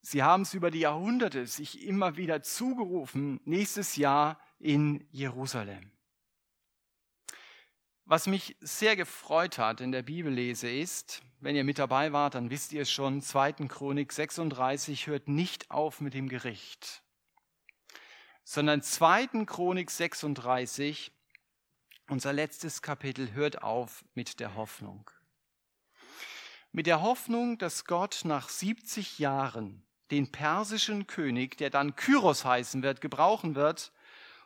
Sie 0.08 0.22
haben 0.22 0.42
es 0.42 0.54
über 0.54 0.70
die 0.70 0.78
Jahrhunderte 0.78 1.48
sich 1.48 1.84
immer 1.84 2.16
wieder 2.16 2.40
zugerufen, 2.40 3.40
nächstes 3.44 3.96
Jahr 3.96 4.40
in 4.60 5.04
Jerusalem. 5.10 5.90
Was 8.04 8.28
mich 8.28 8.56
sehr 8.60 8.94
gefreut 8.94 9.58
hat 9.58 9.80
in 9.80 9.90
der 9.90 10.02
Bibellese 10.02 10.70
ist, 10.70 11.22
wenn 11.40 11.56
ihr 11.56 11.64
mit 11.64 11.80
dabei 11.80 12.12
wart, 12.12 12.36
dann 12.36 12.50
wisst 12.50 12.72
ihr 12.72 12.82
es 12.82 12.90
schon, 12.92 13.20
2. 13.20 13.54
Chronik 13.66 14.12
36 14.12 15.08
hört 15.08 15.26
nicht 15.26 15.72
auf 15.72 16.00
mit 16.00 16.14
dem 16.14 16.28
Gericht, 16.28 17.02
sondern 18.44 18.82
2. 18.82 19.44
Chronik 19.44 19.90
36, 19.90 21.10
unser 22.08 22.32
letztes 22.32 22.80
Kapitel, 22.80 23.32
hört 23.32 23.64
auf 23.64 24.04
mit 24.14 24.38
der 24.38 24.54
Hoffnung. 24.54 25.10
Mit 26.70 26.86
der 26.86 27.02
Hoffnung, 27.02 27.58
dass 27.58 27.86
Gott 27.86 28.20
nach 28.22 28.48
70 28.50 29.18
Jahren 29.18 29.82
den 30.10 30.30
persischen 30.30 31.06
König, 31.06 31.56
der 31.56 31.70
dann 31.70 31.96
Kyros 31.96 32.44
heißen 32.44 32.82
wird, 32.82 33.00
gebrauchen 33.00 33.54
wird, 33.54 33.92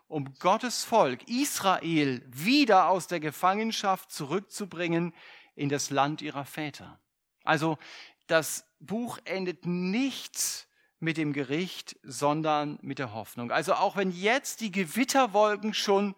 um 0.08 0.34
Gottes 0.38 0.84
Volk 0.84 1.28
Israel 1.28 2.22
wieder 2.26 2.88
aus 2.88 3.06
der 3.06 3.20
Gefangenschaft 3.20 4.10
zurückzubringen 4.10 5.14
in 5.54 5.68
das 5.68 5.90
Land 5.90 6.22
ihrer 6.22 6.44
Väter. 6.44 6.98
Also 7.44 7.78
das 8.26 8.64
Buch 8.80 9.18
endet 9.24 9.66
nicht 9.66 10.66
mit 10.98 11.16
dem 11.16 11.32
Gericht, 11.32 11.98
sondern 12.02 12.78
mit 12.82 12.98
der 12.98 13.12
Hoffnung. 13.14 13.50
Also 13.50 13.74
auch 13.74 13.96
wenn 13.96 14.10
jetzt 14.10 14.60
die 14.60 14.70
Gewitterwolken 14.70 15.74
schon 15.74 16.14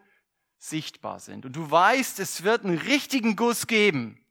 sichtbar 0.59 1.21
sind 1.21 1.45
und 1.45 1.57
du 1.57 1.71
weißt, 1.71 2.19
es 2.21 2.45
wird 2.45 2.65
einen 2.65 2.79
richtigen 2.79 3.37
Guss 3.37 3.67
geben, 3.67 4.25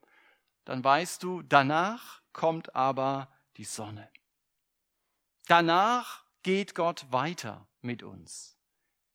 dann 0.66 0.84
weißt 0.84 1.24
du, 1.24 1.41
danach 1.41 2.22
kommt 2.34 2.76
aber 2.76 3.30
die 3.57 3.64
Sonne. 3.64 4.09
Danach 5.47 6.23
geht 6.43 6.75
Gott 6.75 7.05
weiter 7.11 7.67
mit 7.81 8.03
uns. 8.03 8.57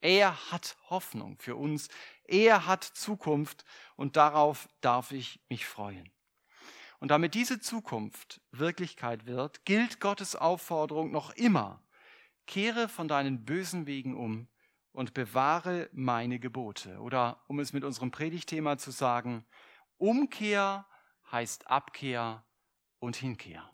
Er 0.00 0.52
hat 0.52 0.76
Hoffnung 0.90 1.38
für 1.38 1.56
uns. 1.56 1.88
Er 2.24 2.66
hat 2.66 2.84
Zukunft 2.84 3.64
und 3.96 4.16
darauf 4.16 4.68
darf 4.80 5.12
ich 5.12 5.40
mich 5.48 5.66
freuen. 5.66 6.10
Und 6.98 7.10
damit 7.10 7.34
diese 7.34 7.60
Zukunft 7.60 8.40
Wirklichkeit 8.52 9.26
wird, 9.26 9.64
gilt 9.64 10.00
Gottes 10.00 10.36
Aufforderung 10.36 11.10
noch 11.10 11.30
immer. 11.30 11.82
Kehre 12.46 12.88
von 12.88 13.08
deinen 13.08 13.44
bösen 13.44 13.86
Wegen 13.86 14.16
um 14.16 14.48
und 14.92 15.12
bewahre 15.12 15.90
meine 15.92 16.38
Gebote. 16.38 17.00
Oder 17.00 17.42
um 17.48 17.58
es 17.60 17.72
mit 17.72 17.84
unserem 17.84 18.10
Predigtthema 18.10 18.78
zu 18.78 18.90
sagen, 18.90 19.44
Umkehr 19.98 20.86
heißt 21.30 21.68
Abkehr 21.68 22.44
und 22.98 23.16
Hinkehr. 23.16 23.68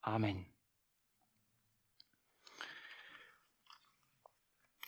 Amen. 0.00 0.46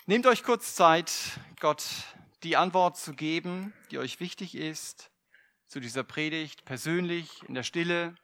Nehmt 0.06 0.26
euch 0.26 0.42
kurz 0.42 0.74
Zeit, 0.74 1.12
Gott 1.60 1.84
die 2.42 2.56
Antwort 2.56 2.96
zu 2.96 3.14
geben, 3.14 3.72
die 3.92 3.98
euch 3.98 4.18
wichtig 4.18 4.56
ist, 4.56 5.12
zu 5.68 5.78
dieser 5.78 6.02
Predigt, 6.02 6.64
persönlich, 6.64 7.40
in 7.46 7.54
der 7.54 7.62
Stille. 7.62 8.16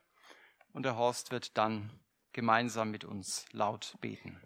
Und 0.72 0.82
der 0.82 0.96
Horst 0.96 1.30
wird 1.30 1.56
dann 1.56 1.92
gemeinsam 2.32 2.90
mit 2.90 3.04
uns 3.04 3.44
laut 3.52 3.94
beten. 4.00 4.40